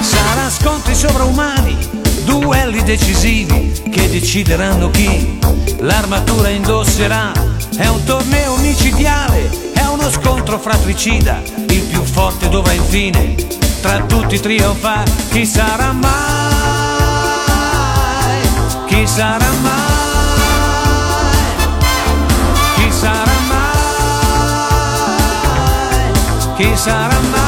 Sarà 0.00 0.50
scontri 0.50 0.94
sovraumani, 0.94 1.76
duelli 2.24 2.82
decisivi 2.82 3.82
che 3.90 4.08
decideranno 4.08 4.90
chi 4.90 5.38
l'armatura 5.80 6.48
indosserà. 6.48 7.32
È 7.76 7.86
un 7.86 8.02
torneo 8.04 8.56
micidiale, 8.56 9.50
è 9.74 9.84
uno 9.84 10.10
scontro 10.10 10.58
fratricida. 10.58 11.65
Forte 12.16 12.48
dovrà 12.48 12.72
infine 12.72 13.34
tra 13.82 14.00
tutti 14.04 14.40
trionfare. 14.40 15.10
Chi 15.30 15.44
sarà 15.44 15.92
mai? 15.92 16.08
Chi 18.86 19.06
sarà 19.06 19.50
mai? 19.60 19.74
Chi 22.76 22.90
sarà 22.90 23.32
mai? 23.48 23.72
Chi 26.56 26.74
sarà 26.74 27.18
mai? 27.30 27.44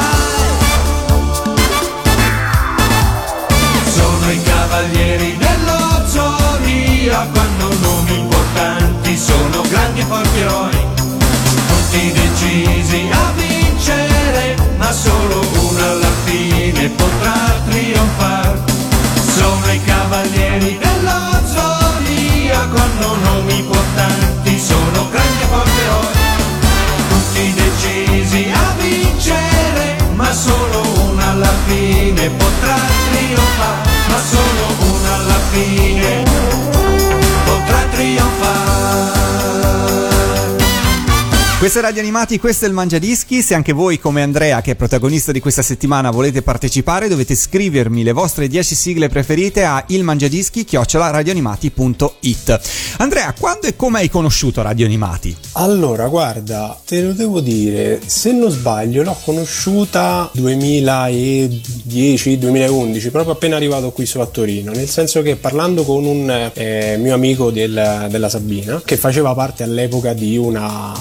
Sono 3.87 4.31
i 4.31 4.43
cavalieri 4.43 5.35
dello 5.35 6.05
zodiaco, 6.05 7.39
hanno 7.39 7.69
nomi 7.81 8.19
importanti, 8.19 9.17
sono 9.17 9.63
grandi 9.67 10.01
e 10.01 10.05
forti 10.05 10.39
eroi, 10.39 10.85
tutti 11.67 12.11
decisi 12.11 13.09
a 13.11 13.28
ma 14.89 14.95
solo 14.95 15.45
uno 15.69 15.83
alla 15.83 16.11
fine 16.23 16.89
potrà 16.89 17.61
trionfare. 17.69 18.59
Sono 19.37 19.71
i 19.71 19.79
cavalieri 19.83 20.79
dello 20.79 21.19
zodiaco, 21.45 22.75
hanno 22.75 23.15
nomi 23.23 23.59
importanti, 23.59 24.59
sono 24.59 25.07
grandi 25.11 25.43
e 25.43 25.45
forti 25.45 25.81
tutti 27.07 27.53
decisi 27.53 28.51
a 28.51 28.73
vincere, 28.81 29.97
ma 30.15 30.33
solo 30.33 30.81
una 31.11 31.29
alla 31.33 31.53
fine 31.67 32.27
potrà 32.31 32.75
trionfare, 33.11 33.89
ma 34.09 34.19
solo 34.27 34.95
una 34.95 35.13
alla 35.13 35.39
fine 35.51 36.23
potrà 37.45 37.79
trionfare. 37.91 39.18
Questa 41.59 41.79
è 41.79 41.81
Radio 41.81 41.99
Animati, 41.99 42.39
questo 42.39 42.63
è 42.63 42.69
il 42.69 42.73
Mangiadischi. 42.73 43.41
Se 43.41 43.53
anche 43.53 43.73
voi, 43.73 43.99
come 43.99 44.21
Andrea, 44.21 44.61
che 44.61 44.71
è 44.71 44.75
protagonista 44.75 45.33
di 45.33 45.41
questa 45.41 45.61
settimana, 45.61 46.09
volete 46.09 46.41
partecipare, 46.41 47.09
dovete 47.09 47.35
scrivermi 47.35 48.01
le 48.01 48.13
vostre 48.13 48.47
10 48.47 48.75
sigle 48.75 49.09
preferite 49.09 49.65
a 49.65 49.83
ilmangiadischi-radioanimati.it. 49.85 52.59
Andrea, 52.99 53.35
quando 53.37 53.67
e 53.67 53.75
come 53.75 53.99
hai 53.99 54.09
conosciuto 54.09 54.61
Radio 54.61 54.85
Animati? 54.85 55.35
Allora, 55.53 56.07
guarda, 56.07 56.79
te 56.85 57.01
lo 57.01 57.11
devo 57.11 57.41
dire, 57.41 57.99
se 58.05 58.31
non 58.31 58.51
sbaglio 58.51 59.03
l'ho 59.03 59.17
conosciuta 59.21 60.31
2010-2011, 60.37 63.11
proprio 63.11 63.33
appena 63.33 63.57
arrivato 63.57 63.91
qui 63.91 64.05
su 64.05 64.21
a 64.21 64.25
Torino, 64.27 64.71
nel 64.71 64.87
senso 64.87 65.21
che 65.21 65.35
parlando 65.35 65.83
con 65.83 66.05
un 66.05 66.51
eh, 66.53 66.95
mio 67.01 67.13
amico 67.13 67.51
del- 67.51 68.07
della 68.09 68.29
Sabina, 68.29 68.81
che 68.85 68.95
faceva 68.95 69.33
parte 69.33 69.63
all'epoca 69.63 70.13
di 70.13 70.37
una, 70.37 70.93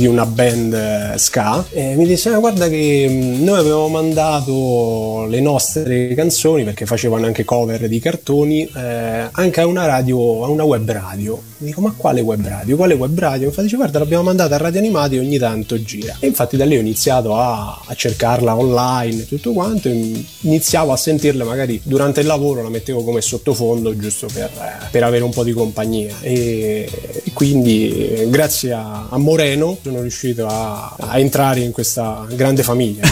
di 0.00 0.06
una 0.06 0.24
band 0.24 0.72
eh, 0.72 1.18
ska 1.18 1.64
e 1.70 1.94
mi 1.94 2.06
disse: 2.06 2.30
ah, 2.30 2.38
Guarda, 2.38 2.68
che 2.68 3.06
mh, 3.06 3.44
noi 3.44 3.58
avevamo 3.58 3.88
mandato 3.88 5.26
le 5.28 5.40
nostre 5.40 6.14
canzoni 6.14 6.64
perché 6.64 6.86
facevano 6.86 7.26
anche 7.26 7.44
cover 7.44 7.86
di 7.86 7.98
cartoni 8.00 8.64
eh, 8.74 9.28
anche 9.30 9.60
a 9.60 9.66
una 9.66 9.84
radio, 9.84 10.44
a 10.44 10.48
una 10.48 10.64
web 10.64 10.90
radio. 10.90 11.40
Mi 11.58 11.66
dico: 11.66 11.82
Ma 11.82 11.92
quale 11.94 12.22
web 12.22 12.46
radio? 12.46 12.76
Quale 12.76 12.94
web 12.94 13.18
radio? 13.18 13.46
Infatti, 13.46 13.64
dice: 13.64 13.76
Guarda, 13.76 13.98
l'abbiamo 13.98 14.22
mandata 14.22 14.54
a 14.54 14.58
Radio 14.58 14.80
Animati 14.80 15.18
ogni 15.18 15.36
tanto 15.36 15.80
gira. 15.82 16.16
E 16.18 16.26
infatti 16.26 16.56
da 16.56 16.64
lì 16.64 16.76
ho 16.76 16.80
iniziato 16.80 17.36
a, 17.36 17.82
a 17.84 17.94
cercarla 17.94 18.56
online 18.56 19.22
e 19.22 19.28
tutto 19.28 19.52
quanto. 19.52 19.88
E 19.88 20.24
iniziavo 20.40 20.92
a 20.92 20.96
sentirla 20.96 21.44
magari 21.44 21.78
durante 21.84 22.20
il 22.20 22.26
lavoro, 22.26 22.62
la 22.62 22.70
mettevo 22.70 23.04
come 23.04 23.20
sottofondo 23.20 23.94
giusto 23.98 24.28
per, 24.32 24.50
eh, 24.54 24.86
per 24.90 25.02
avere 25.04 25.24
un 25.24 25.30
po' 25.30 25.44
di 25.44 25.52
compagnia. 25.52 26.16
E, 26.22 26.88
e 27.30 27.32
quindi, 27.32 28.08
eh, 28.08 28.28
grazie 28.28 28.72
a, 28.72 29.06
a 29.08 29.18
Moreno, 29.18 29.78
sono 29.82 30.00
riuscito 30.00 30.46
a, 30.46 30.94
a 30.98 31.18
entrare 31.18 31.60
in 31.60 31.70
questa 31.70 32.26
grande 32.34 32.62
famiglia. 32.62 33.08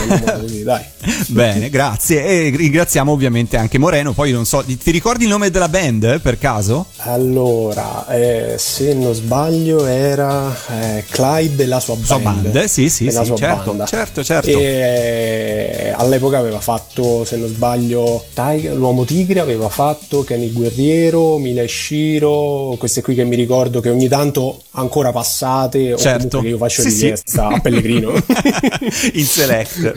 dai. 0.65 0.85
Bene, 1.29 1.71
grazie. 1.71 2.25
E 2.25 2.53
ringraziamo 2.57 3.11
ovviamente 3.13 3.57
anche 3.57 3.79
Moreno. 3.79 4.13
Poi 4.13 4.33
non 4.33 4.45
so, 4.45 4.65
ti 4.65 4.91
ricordi 4.91 5.25
il 5.25 5.31
nome 5.31 5.51
della 5.51 5.69
band 5.69 6.05
eh, 6.05 6.19
per 6.21 6.39
caso? 6.39 6.87
Allora, 6.99 8.07
eh, 8.09 8.55
se 8.59 8.95
non 8.95 9.15
sbaglio 9.15 9.87
era 9.87 10.55
eh, 10.81 11.05
Clyde 11.09 11.63
e 11.65 11.67
la 11.67 11.81
sua 11.81 11.95
band. 11.95 12.07
Sua 12.07 12.19
band, 12.19 12.65
sì, 12.65 12.89
sì, 12.89 13.11
sì, 13.11 13.25
certo, 13.37 13.69
banda. 13.71 13.85
certo, 13.87 14.23
certo. 14.25 14.49
E 14.49 14.63
eh, 14.63 15.95
all'epoca 15.97 16.39
aveva 16.39 16.61
fatto, 16.61 17.25
se 17.25 17.37
non 17.37 17.49
sbaglio, 17.49 18.25
Tiger, 18.35 18.75
l'uomo 18.75 19.05
tigre, 19.05 19.41
aveva 19.41 19.69
fatto 19.69 20.25
Kenny 20.25 20.53
Guerriero, 20.53 21.39
Mila 21.39 21.67
Shiro, 21.67 22.75
queste 22.79 23.03
qui 23.03 23.15
che 23.15 23.25
mi 23.25 23.37
ricordo 23.37 23.81
che 23.81 23.91
ogni 23.91 24.09
tanto 24.09 24.63
ancora 24.73 25.13
passate 25.13 25.93
o 25.93 25.97
Certo. 25.99 26.39
comunque 26.39 26.41
che 26.43 26.49
io 26.49 26.57
faccio 26.59 26.83
Sì, 26.83 26.91
sì. 26.91 27.03
richiesta 27.03 27.47
a 27.49 27.61
Pellegrino. 27.61 28.13
in 29.15 29.25
select. 29.25 29.93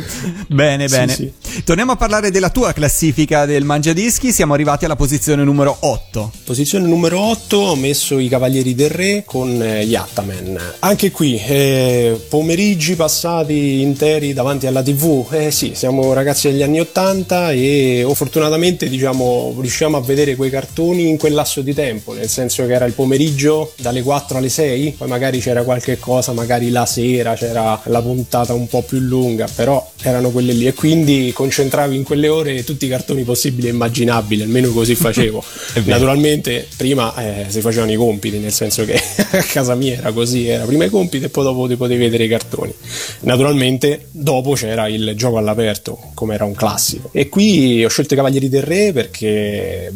Bene, 0.48 0.88
Sì, 0.88 0.96
bene. 1.06 1.16
sì. 1.16 1.62
Torniamo 1.64 1.92
a 1.92 1.96
parlare 1.96 2.32
della 2.32 2.50
tua 2.50 2.74
classifica 2.74 3.46
del 3.46 3.64
Mangiadischi. 3.64 4.32
Siamo 4.32 4.54
arrivati 4.54 4.86
alla 4.86 4.96
posizione 4.96 5.44
numero 5.44 5.76
8. 5.80 6.32
Posizione 6.44 6.88
numero 6.88 7.20
8 7.20 7.58
ho 7.58 7.76
messo 7.76 8.20
i 8.20 8.28
Cavalieri 8.28 8.76
del 8.76 8.90
Re 8.90 9.24
con 9.26 9.62
eh, 9.62 9.86
gli 9.86 9.96
Ataman. 9.96 10.60
Anche 10.80 11.12
qui, 11.12 11.38
eh, 11.38 12.20
pomeriggi 12.30 12.96
passati 12.96 13.82
interi 13.82 14.34
davanti 14.34 14.68
alla 14.68 14.82
TV. 14.82 15.28
Eh 15.32 15.52
sì, 15.52 15.72
siamo 15.76 16.14
ragazzi 16.14 16.50
degli 16.50 16.64
anni 16.64 16.80
80 16.80 17.52
e 17.52 18.04
oh, 18.04 18.14
fortunatamente 18.14 18.90
diciamo 18.90 19.56
riusciamo 19.60 19.98
a 19.98 20.02
vedere 20.02 20.36
quei 20.36 20.50
cartoni 20.50 21.08
in 21.08 21.18
quel 21.18 21.34
lasso 21.34 21.62
di 21.62 21.74
tempo, 21.74 22.14
nel 22.14 22.30
senso 22.30 22.66
che 22.66 22.74
era 22.74 22.86
il 22.86 22.94
pomeriggio 22.94 23.74
dalle 23.78 24.02
4 24.02 24.38
alle 24.38 24.50
6, 24.50 24.96
poi 24.98 25.08
magari 25.08 25.40
c'era 25.40 25.64
qualche 25.64 26.00
cosa, 26.00 26.34
magari 26.34 26.70
la 26.70 26.86
sera 26.86 27.34
c'era 27.36 27.80
la 27.86 28.02
puntata 28.02 28.54
un 28.54 28.68
po' 28.68 28.82
più 28.82 29.00
lunga, 29.00 29.48
però 29.54 29.92
erano 30.02 30.30
quelle 30.30 30.54
lì 30.54 30.68
e 30.68 30.74
quindi 30.92 31.32
concentravi 31.34 31.96
in 31.96 32.04
quelle 32.04 32.28
ore 32.28 32.66
tutti 32.66 32.84
i 32.84 32.90
cartoni 32.90 33.24
possibili 33.24 33.68
e 33.68 33.70
immaginabili, 33.70 34.42
almeno 34.42 34.72
così 34.72 34.94
facevo. 34.94 35.42
Naturalmente 35.86 36.68
prima 36.76 37.16
eh, 37.16 37.46
si 37.48 37.62
facevano 37.62 37.94
i 37.94 37.96
compiti, 37.96 38.40
nel 38.40 38.52
senso 38.52 38.84
che 38.84 38.96
a 39.32 39.44
casa 39.44 39.74
mia 39.76 39.94
era 39.96 40.12
così, 40.12 40.50
era 40.50 40.66
prima 40.66 40.84
i 40.84 40.90
compiti 40.90 41.24
e 41.24 41.30
poi 41.30 41.46
dopo 41.46 41.66
ti 41.66 41.78
potevi 41.78 42.02
vedere 42.02 42.26
i 42.26 42.28
cartoni. 42.28 42.74
Naturalmente 43.22 44.08
dopo 44.12 44.52
c'era 44.52 44.90
il 44.90 45.14
gioco 45.16 45.38
all'aperto, 45.38 45.98
come 46.14 46.34
era 46.34 46.44
un 46.44 46.56
classico. 46.56 47.10
E 47.14 47.30
qui 47.30 47.86
ho 47.86 47.90
scelto 47.90 48.14
i 48.14 48.18
Cavalieri 48.18 48.50
del 48.50 48.64
Re 48.64 48.92
perché 48.92 49.94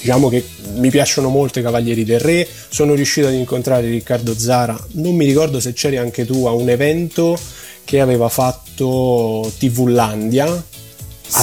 diciamo 0.00 0.30
che 0.30 0.42
mi 0.76 0.88
piacciono 0.88 1.28
molto 1.28 1.58
i 1.58 1.62
Cavalieri 1.62 2.04
del 2.04 2.20
Re, 2.20 2.48
sono 2.70 2.94
riuscito 2.94 3.26
ad 3.26 3.34
incontrare 3.34 3.86
Riccardo 3.86 4.34
Zara, 4.34 4.82
non 4.92 5.14
mi 5.14 5.26
ricordo 5.26 5.60
se 5.60 5.74
c'eri 5.74 5.98
anche 5.98 6.24
tu 6.24 6.46
a 6.46 6.52
un 6.52 6.70
evento 6.70 7.38
che 7.84 8.00
aveva 8.00 8.28
fatto 8.28 9.50
TVlandia 9.58 10.44
a 10.44 10.62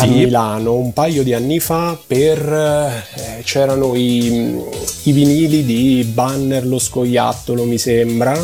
Sì. 0.02 0.08
Milano 0.08 0.76
un 0.76 0.94
paio 0.94 1.24
di 1.24 1.34
anni 1.34 1.60
fa 1.60 1.98
per 2.06 2.40
eh, 2.48 3.42
c'erano 3.44 3.96
i, 3.96 4.62
i 5.04 5.12
vinili 5.12 5.66
di 5.66 6.04
Banner 6.14 6.66
lo 6.66 6.78
scoiattolo 6.78 7.64
mi 7.64 7.80
sembra 7.80 8.38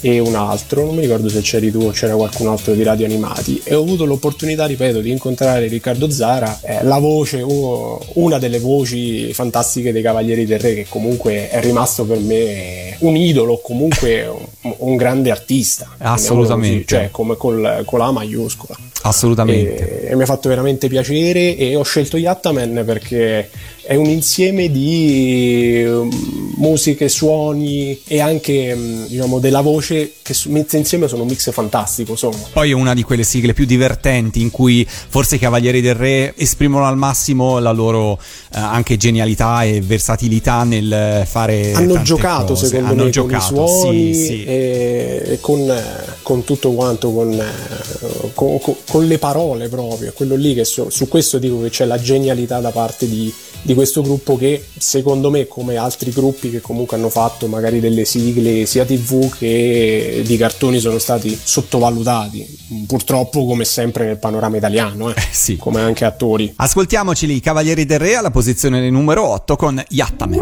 e 0.00 0.18
un 0.18 0.34
altro, 0.34 0.84
non 0.84 0.94
mi 0.94 1.00
ricordo 1.02 1.28
se 1.28 1.40
c'eri 1.40 1.70
tu 1.70 1.80
o 1.80 1.90
c'era 1.90 2.14
qualcun 2.14 2.48
altro 2.48 2.74
di 2.74 2.82
Radio 2.82 3.06
Animati 3.06 3.60
e 3.64 3.74
ho 3.74 3.82
avuto 3.82 4.04
l'opportunità, 4.04 4.66
ripeto, 4.66 5.00
di 5.00 5.10
incontrare 5.10 5.66
Riccardo 5.66 6.10
Zara, 6.10 6.60
eh, 6.62 6.84
la 6.84 6.98
voce, 6.98 7.40
uno- 7.42 8.00
una 8.14 8.38
delle 8.38 8.58
voci 8.58 9.32
fantastiche 9.32 9.92
dei 9.92 10.02
Cavalieri 10.02 10.44
del 10.46 10.58
Re 10.60 10.74
che 10.74 10.86
comunque 10.88 11.48
è 11.48 11.60
rimasto 11.60 12.04
per 12.04 12.18
me 12.18 12.96
un 13.00 13.16
idolo, 13.16 13.58
comunque 13.62 14.26
un, 14.60 14.74
un 14.78 14.96
grande 14.96 15.30
artista. 15.30 15.94
Assolutamente. 15.98 16.84
così, 16.84 16.86
Cioè 16.86 17.08
come 17.10 17.36
col- 17.36 17.82
con 17.84 17.98
la 17.98 18.10
maiuscola. 18.12 18.76
Assolutamente. 19.02 20.06
E, 20.06 20.10
e 20.10 20.16
mi 20.16 20.22
ha 20.22 20.26
fatto 20.26 20.48
veramente 20.48 20.88
piacere 20.88 21.56
e 21.56 21.76
ho 21.76 21.82
scelto 21.82 22.16
Yattaman 22.16 22.82
perché 22.84 23.48
è 23.86 23.94
un 23.94 24.06
insieme 24.06 24.70
di 24.70 25.84
um, 25.86 26.54
musiche, 26.56 27.08
suoni 27.08 28.00
e 28.06 28.20
anche 28.20 28.72
um, 28.72 29.06
diciamo 29.06 29.38
della 29.38 29.60
voce 29.60 30.14
che 30.22 30.34
messe 30.46 30.76
insieme 30.76 31.06
sono 31.06 31.22
un 31.22 31.28
mix 31.28 31.50
fantastico 31.52 32.16
sono. 32.16 32.36
Poi 32.52 32.70
è 32.70 32.74
una 32.74 32.94
di 32.94 33.02
quelle 33.02 33.22
sigle 33.22 33.52
più 33.52 33.64
divertenti 33.64 34.40
in 34.40 34.50
cui 34.50 34.84
forse 34.88 35.36
i 35.36 35.38
Cavalieri 35.38 35.80
del 35.80 35.94
Re 35.94 36.34
esprimono 36.36 36.84
al 36.84 36.96
massimo 36.96 37.60
la 37.60 37.70
loro 37.70 38.18
eh, 38.54 38.58
anche 38.58 38.96
genialità 38.96 39.62
e 39.62 39.80
versatilità 39.80 40.64
nel 40.64 41.22
fare. 41.24 41.72
Hanno 41.72 42.02
giocato 42.02 42.54
cose. 42.54 42.66
secondo 42.66 42.90
Hanno 42.92 43.04
me 43.04 43.10
giocato, 43.10 43.54
con 43.54 43.64
i 43.64 43.68
suoni 43.68 44.14
sì, 44.14 44.24
sì. 44.24 44.44
e 44.44 45.38
con, 45.40 45.60
eh, 45.70 45.82
con 46.22 46.42
tutto 46.42 46.72
quanto, 46.72 47.12
con, 47.12 47.32
eh, 47.32 48.30
con- 48.34 48.58
con- 48.86 49.06
le 49.06 49.18
parole 49.18 49.68
proprio, 49.68 50.08
è 50.08 50.12
quello 50.12 50.34
lì 50.34 50.54
che 50.54 50.64
so- 50.64 50.90
su 50.90 51.06
questo 51.06 51.38
dico 51.38 51.60
che 51.62 51.70
c'è 51.70 51.84
la 51.84 52.00
genialità 52.00 52.58
da 52.58 52.70
parte 52.70 53.08
di, 53.08 53.32
di 53.62 53.74
questo 53.74 54.02
gruppo 54.02 54.36
che 54.36 54.64
secondo 54.76 55.30
me 55.30 55.46
come 55.46 55.76
altri 55.76 56.10
gruppi 56.10 56.50
che 56.50 56.60
comunque 56.60 56.96
hanno 56.96 57.08
fatto 57.08 57.46
magari 57.46 57.80
delle 57.80 58.04
sigle 58.04 58.64
sia 58.66 58.84
tv 58.84 59.36
che 59.36 60.22
di 60.24 60.36
cartoni 60.36 60.78
sono 60.78 60.98
stati 60.98 61.38
sottovalutati, 61.42 62.84
purtroppo 62.86 63.44
come 63.44 63.64
sempre 63.64 64.06
nel 64.06 64.18
panorama 64.18 64.56
italiano, 64.56 65.10
eh, 65.10 65.14
sì. 65.30 65.56
come 65.56 65.80
anche 65.80 66.04
attori. 66.04 66.52
Ascoltiamoceli 66.56 67.34
i 67.36 67.40
Cavalieri 67.40 67.84
del 67.84 67.98
Re 67.98 68.16
alla 68.16 68.30
posizione 68.30 68.88
numero 68.90 69.26
8 69.26 69.56
con 69.56 69.82
Yattaman. 69.88 70.38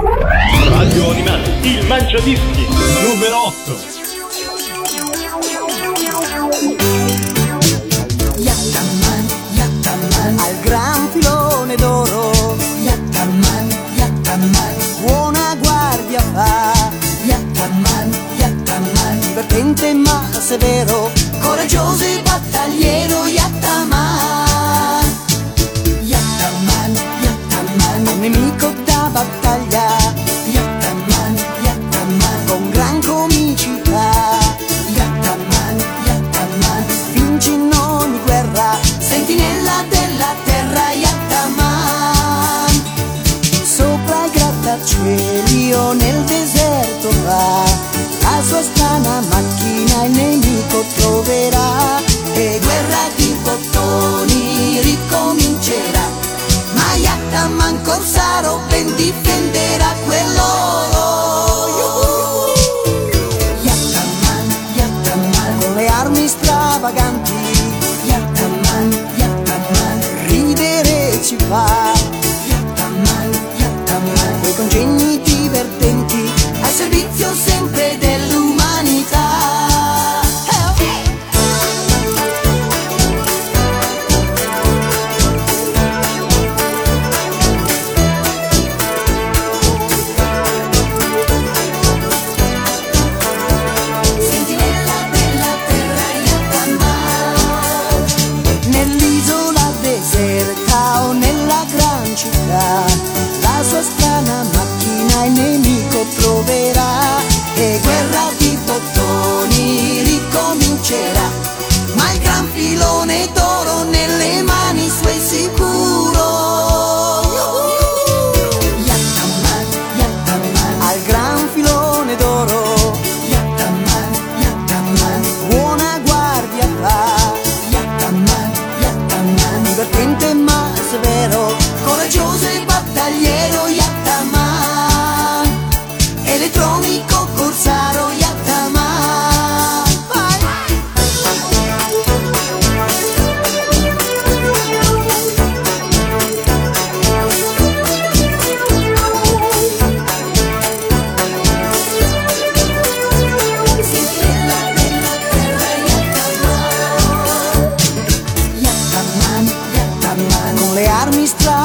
Radio 0.69 1.11
Animati, 1.11 1.51
il 1.69 1.87
Mangiadischi, 1.87 2.67
numero 3.09 3.47
8. 3.47 4.05
Severo. 20.45 21.11
Coraggioso 21.41 22.05
e 22.05 22.21
battagliero, 22.23 23.27
Yattaman. 23.27 25.05
Yattaman, 26.03 26.93
Yattaman, 27.23 28.07
un 28.13 28.21
nemico 28.21 28.71
da 28.85 29.09
battaglia. 29.11 29.64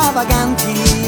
stravaganti. 0.09 0.98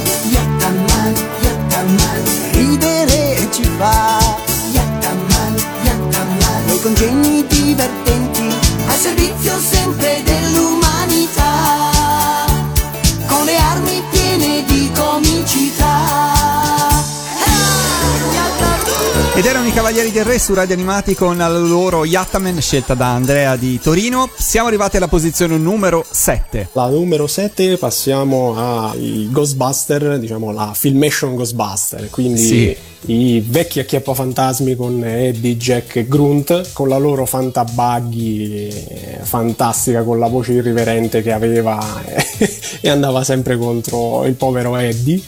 Cavalieri 20.11 20.13
del 20.13 20.25
Re 20.25 20.39
su 20.39 20.53
Radio 20.53 20.75
Animati 20.75 21.15
con 21.15 21.37
la 21.37 21.47
loro 21.47 22.05
Yattaman 22.05 22.59
scelta 22.61 22.93
da 22.93 23.13
Andrea 23.13 23.55
di 23.55 23.79
Torino. 23.79 24.29
Siamo 24.37 24.67
arrivati 24.67 24.97
alla 24.97 25.07
posizione 25.07 25.57
numero 25.57 26.05
7. 26.09 26.69
La 26.73 26.87
numero 26.87 27.27
7 27.27 27.77
passiamo 27.77 28.55
ai 28.57 29.29
Ghostbuster, 29.31 30.19
diciamo 30.19 30.51
la 30.51 30.73
Filmation 30.75 31.35
Ghostbuster, 31.35 32.09
quindi 32.09 32.39
Sì. 32.45 32.77
I 33.05 33.43
vecchi 33.45 33.79
acchiappafantasmi 33.79 34.75
con 34.75 35.03
Eddie, 35.03 35.57
Jack 35.57 35.95
e 35.95 36.07
Grunt, 36.07 36.71
con 36.73 36.87
la 36.87 36.97
loro 36.97 37.25
fantabuggy 37.25 38.67
eh, 38.67 39.19
fantastica, 39.21 40.03
con 40.03 40.19
la 40.19 40.27
voce 40.27 40.53
irriverente 40.53 41.23
che 41.23 41.31
aveva 41.31 41.79
eh, 42.05 42.49
e 42.81 42.89
andava 42.89 43.23
sempre 43.23 43.57
contro 43.57 44.25
il 44.25 44.33
povero 44.33 44.75
Eddie. 44.77 45.19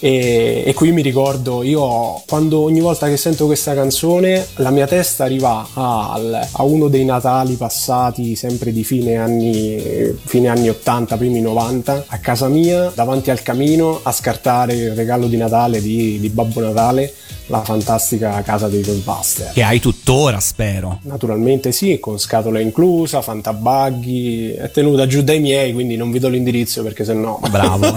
E, 0.00 0.62
e 0.64 0.74
qui 0.74 0.92
mi 0.92 1.02
ricordo, 1.02 1.62
io 1.62 2.22
quando 2.26 2.60
ogni 2.60 2.80
volta 2.80 3.08
che 3.08 3.16
sento 3.16 3.46
questa 3.46 3.74
canzone, 3.74 4.46
la 4.56 4.70
mia 4.70 4.86
testa 4.86 5.24
arriva 5.24 5.68
al- 5.74 6.48
a 6.50 6.62
uno 6.62 6.88
dei 6.88 7.04
Natali 7.04 7.54
passati, 7.54 8.36
sempre 8.36 8.72
di 8.72 8.84
fine 8.84 9.16
anni, 9.16 10.16
fine 10.24 10.48
anni 10.48 10.68
80, 10.68 11.16
primi 11.16 11.40
90, 11.40 12.04
a 12.06 12.18
casa 12.18 12.48
mia, 12.48 12.90
davanti 12.94 13.30
al 13.30 13.42
camino, 13.42 14.00
a 14.02 14.12
scartare 14.12 14.74
il 14.74 14.92
regalo 14.92 15.26
di 15.26 15.36
Natale 15.36 15.82
di, 15.82 16.18
di 16.20 16.28
Babbo 16.28 16.60
Natale, 16.60 17.12
la 17.46 17.62
fantastica 17.62 18.42
casa 18.42 18.68
dei 18.68 18.82
Ghostbuster. 18.82 19.52
Che 19.52 19.62
hai 19.62 19.80
tuttora, 19.80 20.38
spero. 20.40 20.98
Naturalmente 21.02 21.72
sì, 21.72 21.98
con 21.98 22.18
scatola 22.18 22.60
inclusa, 22.60 23.22
fantabuggy, 23.22 24.52
è 24.52 24.70
tenuta 24.70 25.06
giù 25.06 25.22
dai 25.22 25.40
miei, 25.40 25.72
quindi 25.72 25.96
non 25.96 26.10
vi 26.10 26.18
do 26.18 26.28
l'indirizzo 26.28 26.82
perché 26.82 27.04
sennò... 27.04 27.40
Bravo. 27.48 27.96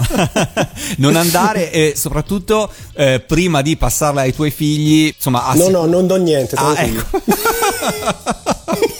non 0.98 1.16
andare 1.16 1.70
e 1.70 1.94
soprattutto 1.96 2.70
eh, 2.94 3.20
prima 3.20 3.62
di 3.62 3.76
passarla 3.76 4.22
ai 4.22 4.34
tuoi 4.34 4.50
figli, 4.50 5.12
insomma, 5.14 5.40
No, 5.54 5.62
assi- 5.62 5.70
no, 5.70 5.84
non 5.86 6.06
do 6.06 6.16
niente, 6.16 6.56
Ah, 6.56 6.72
tranquillo. 6.74 7.04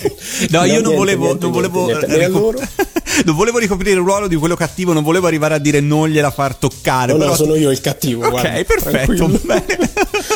No, 0.51 0.59
No, 0.61 0.65
io 0.65 0.81
non 0.81 0.95
volevo, 0.95 1.37
non 1.39 1.51
volevo, 1.51 1.91
non 3.25 3.35
volevo 3.35 3.59
ricoprire 3.59 3.93
il 3.99 4.05
ruolo 4.05 4.29
di 4.29 4.37
quello 4.37 4.55
cattivo, 4.57 4.93
non 4.93 5.03
volevo 5.03 5.27
arrivare 5.27 5.55
a 5.55 5.59
dire 5.59 5.81
non 5.81 6.09
gliela 6.09 6.31
far 6.31 6.55
toccare. 6.55 7.13
No, 7.13 7.19
no, 7.19 7.25
però- 7.25 7.37
sono 7.37 7.55
io 7.55 7.71
il 7.71 7.81
cattivo, 7.81 8.25
Ok, 8.25 8.31
guarda, 8.31 8.65
perfetto. 8.65 9.41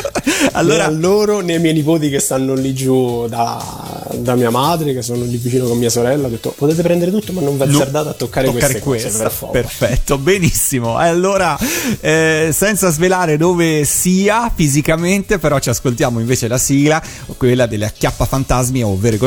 Allora, 0.53 0.87
né 0.87 0.95
a 0.95 0.97
loro 0.97 1.39
né 1.41 1.53
ai 1.55 1.59
miei 1.59 1.73
nipoti 1.73 2.09
che 2.09 2.19
stanno 2.19 2.53
lì 2.53 2.73
giù 2.73 3.27
da, 3.27 4.05
da 4.15 4.35
mia 4.35 4.49
madre, 4.49 4.93
che 4.93 5.01
sono 5.01 5.23
lì 5.23 5.37
vicino 5.37 5.67
con 5.67 5.77
mia 5.77 5.89
sorella, 5.89 6.27
ho 6.27 6.29
detto 6.29 6.53
potete 6.55 6.81
prendere 6.81 7.11
tutto 7.11 7.31
ma 7.31 7.41
non 7.41 7.57
vi 7.57 7.65
No, 7.65 7.77
azzardate 7.77 8.09
a 8.09 8.13
toccare, 8.13 8.49
queste 8.51 8.79
cose, 8.79 9.09
per 9.09 9.31
favore. 9.31 9.61
perfetto, 9.61 10.17
benissimo. 10.17 10.97
Allora, 10.97 11.57
eh, 12.01 12.49
senza 12.53 12.89
svelare 12.91 13.37
dove 13.37 13.83
sia 13.85 14.51
fisicamente, 14.53 15.37
però 15.37 15.59
ci 15.59 15.69
ascoltiamo 15.69 16.19
invece 16.19 16.47
la 16.47 16.57
sigla, 16.57 17.01
quella 17.37 17.65
delle 17.65 17.85
acchiappa 17.85 18.25
fantasmi, 18.25 18.83
ovvero 18.83 19.15
i 19.15 19.19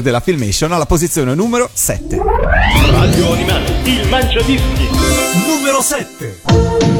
Ghostbuster 0.00 0.02
della 0.02 0.20
Filmation, 0.20 0.72
alla 0.72 0.86
posizione 0.86 1.34
numero 1.34 1.68
7. 1.72 2.16
Radio 2.90 3.32
Animati, 3.32 3.72
il 3.90 4.08
mangiadischi. 4.08 4.88
Numero 5.46 5.80
7. 5.80 6.99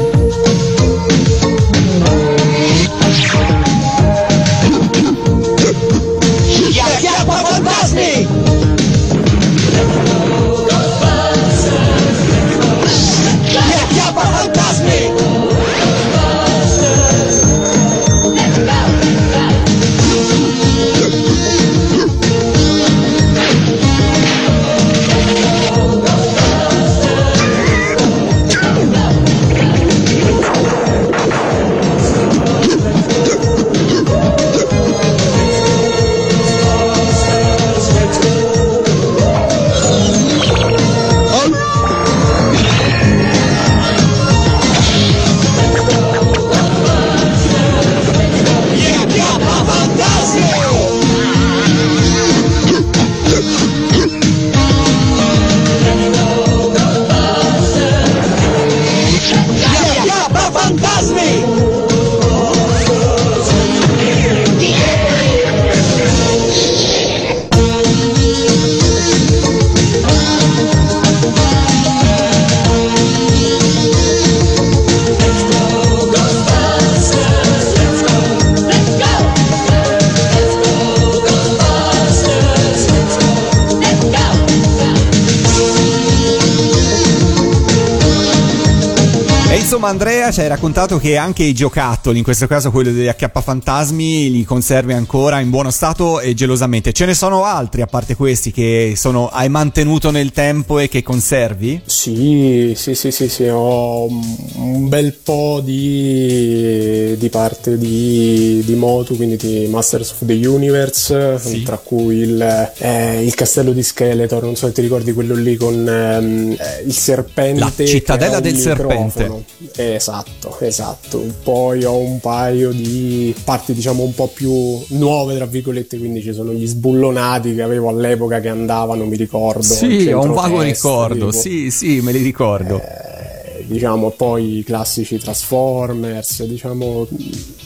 Ci 90.31 90.39
hai 90.41 90.47
raccontato 90.47 90.97
che 90.97 91.17
anche 91.17 91.43
i 91.43 91.53
giocattoli, 91.53 92.17
in 92.17 92.23
questo 92.23 92.47
caso 92.47 92.71
quello 92.71 92.91
degli 92.91 93.07
acchiappafantasmi, 93.07 94.31
li 94.31 94.43
conservi 94.43 94.93
ancora 94.93 95.39
in 95.39 95.49
buono 95.49 95.71
stato 95.71 96.19
e 96.19 96.33
gelosamente. 96.33 96.93
Ce 96.93 97.05
ne 97.05 97.13
sono 97.13 97.43
altri 97.43 97.81
a 97.81 97.85
parte 97.85 98.15
questi 98.15 98.51
che 98.51 98.93
sono, 98.95 99.29
hai 99.29 99.49
mantenuto 99.49 100.11
nel 100.11 100.31
tempo 100.31 100.79
e 100.79 100.87
che 100.89 101.03
conservi? 101.03 101.81
Sì, 101.85 102.73
sì, 102.75 102.95
sì, 102.95 103.11
sì, 103.11 103.27
sì, 103.29 103.43
ho 103.47 104.05
un 104.07 104.87
bel 104.87 105.13
po' 105.23 105.61
di, 105.63 107.15
di 107.17 107.29
parte 107.29 107.77
di, 107.77 108.61
di 108.65 108.75
Motu, 108.75 109.15
quindi 109.15 109.37
di 109.37 109.67
Masters 109.67 110.11
of 110.11 110.25
the 110.25 110.47
Universe, 110.47 111.39
Sì. 111.39 111.63
tra 111.63 111.77
cui 111.77 112.17
il, 112.17 112.71
eh, 112.77 113.23
il 113.23 113.33
castello 113.35 113.71
di 113.71 113.83
Skeletor, 113.83 114.43
non 114.43 114.55
so 114.55 114.67
se 114.67 114.73
ti 114.73 114.81
ricordi 114.81 115.13
quello 115.13 115.35
lì 115.35 115.55
con 115.57 115.87
ehm, 115.87 116.51
eh, 116.57 116.83
il 116.85 116.93
serpente. 116.93 117.59
La 117.59 117.71
cittadella 117.85 118.39
del 118.39 118.53
microfono. 118.55 119.09
serpente. 119.09 119.49
Esatto, 119.95 120.20
esatto. 120.59 121.23
Poi 121.43 121.83
ho 121.83 121.97
un 121.97 122.19
paio 122.19 122.71
di 122.71 123.33
parti 123.43 123.73
diciamo 123.73 124.03
un 124.03 124.13
po' 124.13 124.27
più 124.27 124.51
nuove, 124.89 125.35
tra 125.35 125.45
virgolette, 125.45 125.97
quindi 125.97 126.21
ci 126.21 126.33
sono 126.33 126.53
gli 126.53 126.67
sbullonati 126.67 127.55
che 127.55 127.61
avevo 127.61 127.89
all'epoca 127.89 128.39
che 128.39 128.49
andavano, 128.49 129.05
mi 129.05 129.17
ricordo. 129.17 129.61
Sì, 129.61 130.11
ho 130.11 130.23
un 130.23 130.33
vago 130.33 130.61
ricordo, 130.61 131.27
tipo 131.27 131.31
sì, 131.31 131.71
sì, 131.71 132.01
me 132.01 132.11
li 132.11 132.21
ricordo. 132.21 132.79
eh, 132.79 133.65
diciamo 133.65 134.09
poi 134.11 134.59
i 134.59 134.63
classici 134.63 135.17
Transformers, 135.17 136.43
diciamo 136.45 137.07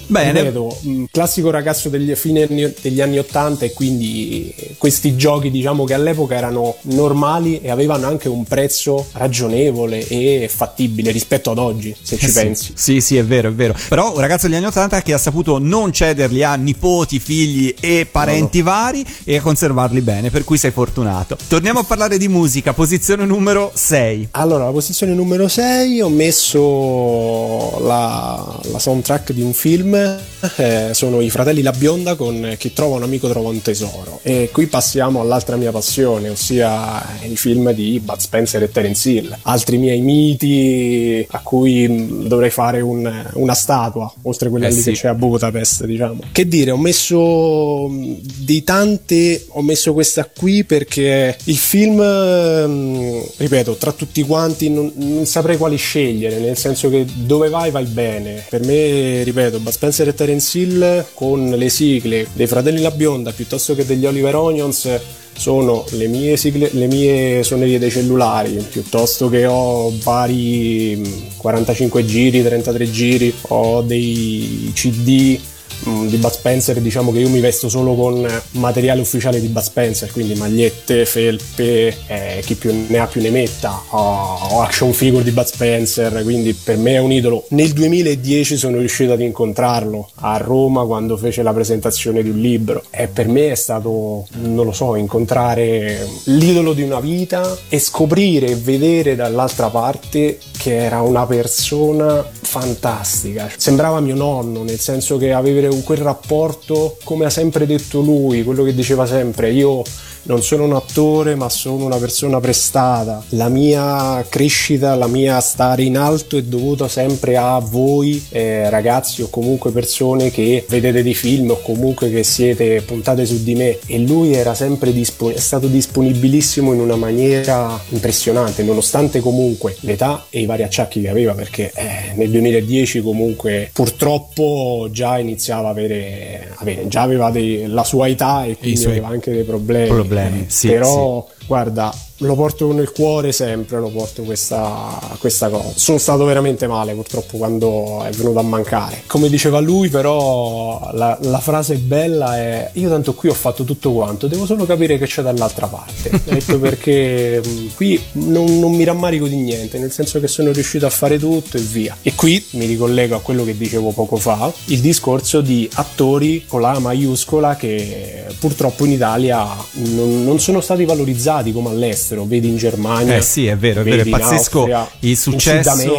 Bene. 0.08 0.40
ripeto, 0.42 0.78
mh, 0.82 1.04
classico 1.12 1.50
ragazzo 1.50 1.90
degli 1.90 2.14
fine 2.16 2.44
anni, 2.44 2.74
degli 2.82 3.02
anni 3.02 3.18
80 3.20 3.66
e 3.66 3.74
quindi 3.74 4.54
questi 4.78 5.16
giochi 5.16 5.50
diciamo 5.52 5.84
che 5.86 5.94
all'epoca 5.94 6.36
erano 6.36 6.76
normali 6.84 7.62
e 7.62 7.70
avevano 7.72 8.08
anche 8.08 8.30
un 8.30 8.44
prezzo 8.44 9.08
ragionevole 9.14 10.06
e 10.08 10.50
fattibile 10.54 11.12
rispetto 11.12 11.52
ad 11.52 11.58
oggi, 11.58 11.96
se 12.02 12.18
ci 12.18 12.26
Eh 12.26 12.30
sì. 12.30 12.34
pensi. 12.34 12.72
Sì, 12.76 13.02
sì, 13.02 13.18
è 13.18 13.26
vero, 13.26 13.50
è 13.50 13.54
vero. 13.54 13.76
Però 13.90 14.14
un 14.14 14.20
ragazzo 14.20 14.48
degli 14.48 14.56
anni 14.58 14.66
80 14.68 15.02
che 15.02 15.14
ha 15.14 15.18
saputo 15.18 15.58
non 15.60 15.92
cederli 15.92 16.44
a 16.44 16.56
nipoti, 16.56 17.20
figli 17.20 17.74
e 17.80 18.08
parenti 18.10 18.62
vari 18.62 19.06
e 19.24 19.38
a 19.38 19.42
conservarli 19.42 20.02
bene, 20.02 20.30
per 20.30 20.44
cui 20.44 20.58
sei 20.58 20.72
fortunato. 20.72 21.38
Torniamo 21.48 21.80
a 21.80 21.84
parlare 21.84 22.18
di 22.18 22.28
musica, 22.28 22.74
posizione 22.74 23.26
numero 23.26 23.72
6. 23.74 24.30
Allora, 24.32 24.64
alla 24.64 24.72
posizione 24.72 25.14
numero 25.14 25.48
6 25.48 26.02
ho 26.02 26.10
messo 26.10 27.80
la, 27.82 28.60
la 28.72 28.80
soundtrack 28.80 29.32
di 29.32 29.42
un 29.42 29.54
film, 29.54 29.95
eh, 29.96 30.90
sono 30.94 31.22
i 31.22 31.30
fratelli 31.30 31.62
La 31.62 31.72
Bionda 31.72 32.16
con 32.16 32.56
Chi 32.58 32.74
trova 32.74 32.96
un 32.98 33.04
amico 33.04 33.30
trova 33.30 33.50
un 33.50 33.62
tesoro. 33.62 34.20
E 34.24 34.50
qui 34.52 34.68
passiamo 34.68 35.22
all'altra 35.22 35.56
mia 35.56 35.72
passione, 35.72 36.30
ossia 36.30 37.04
i 37.24 37.36
film 37.36 37.72
di 37.72 38.00
Bud 38.04 38.20
Spencer 38.20 38.64
e 38.64 38.72
Terence 38.72 39.10
Hill. 39.10 39.38
Altri 39.44 39.78
miei 39.78 40.02
miti 40.02 41.26
a 41.30 41.40
cui 41.40 41.88
mh, 41.88 42.28
dovrei 42.28 42.50
fare 42.50 42.82
un- 42.82 43.30
una 43.34 43.54
statua, 43.54 44.12
oltre 44.24 44.48
a 44.48 44.52
quella 44.52 44.68
Eh 44.68 44.72
lì 44.72 44.82
sì. 44.82 44.92
che 44.92 44.98
c'è 44.98 45.08
a 45.08 45.14
Budapest, 45.14 45.86
diciamo. 45.86 46.20
Che 46.32 46.48
dire, 46.48 46.72
ho 46.72 46.78
messo 46.78 47.88
mh, 47.88 48.18
di 48.38 48.64
tante, 48.64 49.46
ho 49.50 49.62
messo 49.62 49.94
questa 49.94 50.26
qui 50.26 50.64
perché 50.64 51.36
il 51.46 51.58
film, 51.58 52.00
mh, 52.00 53.24
ripeto, 53.38 53.76
tra 53.76 53.92
tutti 53.92 54.22
quanti 54.24 54.70
non, 54.70 54.92
non 54.96 55.26
saprei 55.26 55.58
quali 55.58 55.78
scegliere, 55.78 56.38
nel 56.40 56.58
senso 56.58 56.90
che 56.90 57.06
dove 57.14 57.50
vai 57.50 57.72
vai 57.72 57.86
bene. 57.86 58.44
Per 58.50 58.64
me, 58.64 59.24
ripeto, 59.24 59.60
Bud 59.60 59.72
Spencer 59.72 59.85
Spencer 59.86 60.08
e 60.08 60.14
Terence 60.16 60.58
Hill 60.58 61.06
con 61.14 61.48
le 61.48 61.70
sigle 61.70 62.26
dei 62.34 62.48
Fratelli 62.48 62.82
La 62.82 62.90
Bionda 62.90 63.32
piuttosto 63.32 63.76
che 63.76 63.86
degli 63.86 64.08
Oliver 64.08 64.36
Onions 64.36 65.00
sono 65.38 65.86
le 65.92 66.08
mie, 66.08 66.38
sigle, 66.38 66.70
le 66.72 66.88
mie 66.88 67.44
suonerie 67.44 67.78
dei 67.78 67.92
cellulari 67.92 68.66
piuttosto 68.68 69.30
che 69.30 69.46
ho 69.46 69.94
vari 70.02 71.00
45 71.38 72.04
giri, 72.04 72.42
33 72.42 72.90
giri, 72.90 73.34
ho 73.50 73.82
dei 73.82 74.72
CD 74.74 75.40
Mm, 75.40 75.55
di 75.84 76.18
Bud 76.18 76.32
Spencer 76.32 76.80
diciamo 76.80 77.12
che 77.12 77.20
io 77.20 77.30
mi 77.30 77.40
vesto 77.40 77.70
solo 77.70 77.96
con 77.96 78.28
materiale 78.52 79.02
ufficiale 79.02 79.40
di 79.40 79.48
Bud 79.48 79.64
Spencer 79.64 80.12
quindi 80.12 80.36
magliette, 80.36 81.06
felpe 81.06 81.96
eh, 82.08 82.42
chi 82.46 82.56
più 82.56 82.86
ne 82.88 82.98
ha 82.98 83.08
più 83.08 83.22
ne 83.22 83.30
metta. 83.30 83.82
Ho, 83.90 84.62
action 84.62 84.94
figure 84.94 85.24
di 85.24 85.32
Bud 85.32 85.46
Spencer 85.46 86.24
quindi 86.24 86.54
per 86.54 86.78
me 86.78 86.94
è 86.94 87.00
un 87.00 87.12
idolo. 87.12 87.46
Nel 87.50 87.72
2010 87.74 88.58
sono 88.58 88.78
riuscito 88.78 89.14
ad 89.14 89.22
incontrarlo 89.22 90.10
a 90.16 90.38
Roma 90.38 90.86
quando 90.86 91.18
fece 91.18 91.44
la 91.44 91.54
presentazione 91.54 92.24
di 92.24 92.30
un 92.30 92.40
libro. 92.40 92.84
E 92.90 93.08
per 93.08 93.28
me 93.28 93.52
è 93.52 93.56
stato 93.56 94.28
non 94.42 94.66
lo 94.66 94.72
so 94.72 94.96
incontrare 94.96 96.08
l'idolo 96.26 96.74
di 96.74 96.82
una 96.82 97.00
vita 97.00 97.58
e 97.70 97.80
scoprire 97.80 98.48
e 98.48 98.56
vedere 98.56 99.16
dall'altra 99.16 99.70
parte 99.70 100.38
che 100.66 100.78
era 100.78 101.02
una 101.02 101.28
persona 101.28 102.28
fantastica. 102.42 103.48
Sembrava 103.56 104.00
mio 104.00 104.16
nonno 104.16 104.64
nel 104.64 104.80
senso 104.80 105.18
che 105.18 105.32
avere 105.32 105.70
quel 105.84 106.00
rapporto 106.00 106.98
come 107.04 107.26
ha 107.26 107.30
sempre 107.30 107.68
detto 107.68 108.00
lui, 108.00 108.44
quello 108.44 108.64
che 108.64 108.74
diceva 108.74 109.06
sempre, 109.06 109.52
io 109.52 109.84
non 110.26 110.42
sono 110.42 110.64
un 110.64 110.74
attore 110.74 111.36
ma 111.36 111.50
sono 111.50 111.86
una 111.86 111.98
persona 111.98 112.40
prestata. 112.40 113.24
La 113.30 113.50
mia 113.50 114.24
crescita, 114.28 114.96
la 114.96 115.08
mia 115.08 115.40
stare 115.40 115.84
in 115.84 115.98
alto 115.98 116.38
è 116.38 116.42
dovuta 116.42 116.88
sempre 116.88 117.38
a 117.38 117.60
voi 117.60 118.24
eh, 118.30 118.70
ragazzi 118.70 119.22
o 119.22 119.30
comunque 119.30 119.72
persone 119.72 120.32
che 120.32 120.66
vedete 120.68 121.04
dei 121.04 121.14
film 121.14 121.52
o 121.52 121.62
comunque 121.62 122.10
che 122.10 122.24
siete 122.24 122.82
puntate 122.82 123.26
su 123.26 123.44
di 123.44 123.56
me 123.56 123.78
e 123.86 124.00
lui 124.00 124.34
era 124.34 124.54
sempre 124.54 124.92
dispon- 124.92 125.34
è 125.34 125.40
stato 125.40 125.68
disponibilissimo 125.68 126.74
in 126.74 126.80
una 126.80 126.96
maniera 126.96 127.80
impressionante 127.90 128.64
nonostante 128.64 129.20
comunque 129.20 129.76
l'età 129.82 130.26
e 130.30 130.42
i 130.42 130.46
vari 130.46 130.64
acciacchi 130.64 131.02
che 131.02 131.10
aveva 131.10 131.34
perché 131.34 131.72
eh, 131.76 132.14
nel 132.16 132.30
2010 132.30 133.02
comunque 133.02 133.70
purtroppo 133.74 134.88
già 134.92 135.18
iniziava 135.20 135.68
a 135.68 135.72
avere, 135.72 136.54
avere 136.56 136.88
già 136.88 137.02
aveva 137.02 137.30
dei, 137.30 137.68
la 137.68 137.84
sua 137.84 138.08
età 138.08 138.46
e 138.46 138.58
quindi 138.58 138.84
aveva 138.86 139.08
anche 139.08 139.32
dei 139.32 139.44
problemi. 139.44 139.88
problemi 139.88 140.15
problemi. 140.22 140.46
Sì, 140.50 140.68
però 140.68 141.28
sì. 141.28 141.46
guarda, 141.46 141.94
lo 142.20 142.36
porto 142.36 142.72
nel 142.72 142.92
cuore 142.92 143.32
sempre, 143.34 143.80
lo 143.80 143.90
porto 143.90 144.24
questa, 144.24 145.00
questa, 145.20 145.50
cosa. 145.50 145.72
Sono 145.76 145.98
stato 145.98 146.24
veramente 146.24 146.66
male 146.66 146.94
purtroppo 146.94 147.38
quando 147.38 148.04
è 148.04 148.10
venuto 148.12 148.40
a 148.40 148.44
mancare. 148.44 149.04
Come 149.06 149.28
diceva 149.28 149.60
lui 149.60 149.90
però 149.90 150.92
la, 150.94 151.18
la 151.22 151.40
frase 151.40 151.76
bella 151.76 152.38
è 152.38 152.70
io 152.74 152.90
tanto 152.90 153.14
qui 153.14 153.30
ho 153.30 153.34
fatto 153.34 153.66
tutto 153.66 153.92
quanto, 153.92 154.28
devo 154.28 154.46
solo 154.46 154.66
capire 154.66 154.98
che 154.98 155.08
c'è 155.08 155.22
dall'altra 155.22 155.68
parte. 155.68 156.22
detto 156.24 156.58
perché 156.60 157.42
mm, 157.46 157.68
qui 157.76 158.02
non, 158.14 158.60
non, 158.60 158.74
mi 158.74 158.86
rammarico 158.86 159.28
di 159.28 159.36
niente, 159.36 159.78
nel 159.78 159.92
senso 159.92 160.20
che 160.20 160.28
sono 160.28 160.52
riuscito 160.52 160.86
a 160.86 160.90
fare 160.90 161.20
tutto 161.20 161.58
e 161.58 161.62
via. 161.62 161.98
E 162.02 162.16
qui 162.16 162.44
mi 162.52 162.66
ricollego 162.66 163.16
a 163.16 163.20
quello 163.20 163.44
che 163.44 163.58
dicevo 163.58 163.92
poco 163.92 164.16
fa, 164.16 164.52
il 164.66 164.80
discorso 164.80 165.42
di 165.42 165.70
attori 165.74 166.46
con 166.48 166.62
la 166.62 166.80
maiuscola 166.80 167.56
che 167.58 168.26
purtroppo 168.40 168.86
in 168.86 168.92
Italia 168.92 169.46
non, 169.74 170.24
non 170.24 170.40
sono 170.40 170.62
stati 170.62 170.86
valorizzati 170.86 171.52
come 171.52 171.70
all'estero 171.70 172.05
all'estero, 172.06 172.26
vedi 172.26 172.48
in 172.50 172.58
Germania. 172.58 173.16
Eh 173.16 173.22
sì, 173.22 173.48
è 173.48 173.58
vero, 173.58 173.82
è 173.82 173.84
vero, 173.84 174.04
è 174.04 174.08
pazzesco 174.08 174.60
Austria, 174.60 174.88
il 175.00 175.18
successo 175.18 175.96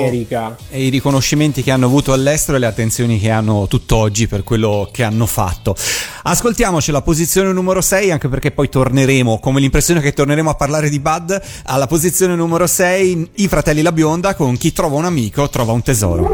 e 0.71 0.87
i 0.87 0.89
riconoscimenti 0.89 1.63
che 1.63 1.73
hanno 1.73 1.87
avuto 1.87 2.13
all'estero 2.13 2.57
e 2.57 2.61
le 2.61 2.67
attenzioni 2.67 3.19
che 3.19 3.31
hanno 3.31 3.67
tutt'oggi 3.67 4.29
per 4.29 4.45
quello 4.45 4.89
che 4.93 5.03
hanno 5.03 5.27
fatto. 5.27 5.75
Ascoltiamoci 6.23 6.93
la 6.93 7.03
posizione 7.03 7.53
numero 7.53 7.81
6, 7.81 8.11
anche 8.13 8.29
perché 8.29 8.53
poi 8.53 8.69
torneremo, 8.69 9.39
come 9.41 9.61
l'impressione 9.61 10.01
che 10.01 10.13
torneremo 10.13 10.51
a 10.51 10.55
parlare 10.55 10.89
di 10.89 11.01
Bud, 11.01 11.41
alla 11.65 11.87
posizione 11.87 12.35
numero 12.37 12.67
6 12.67 13.31
i 13.37 13.49
fratelli 13.49 13.83
La 13.83 13.93
Bionda 13.93 14.35
con 14.35 14.57
chi 14.57 14.73
trova 14.73 14.97
un 14.97 15.05
amico 15.05 15.49
trova 15.49 15.73
un 15.73 15.83
tesoro. 15.83 16.29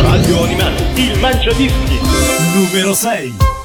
Radio 0.00 0.42
Animati, 0.44 1.02
il 1.02 1.18
mangiadischi 1.18 1.98
numero 2.54 2.94
6. 2.94 3.61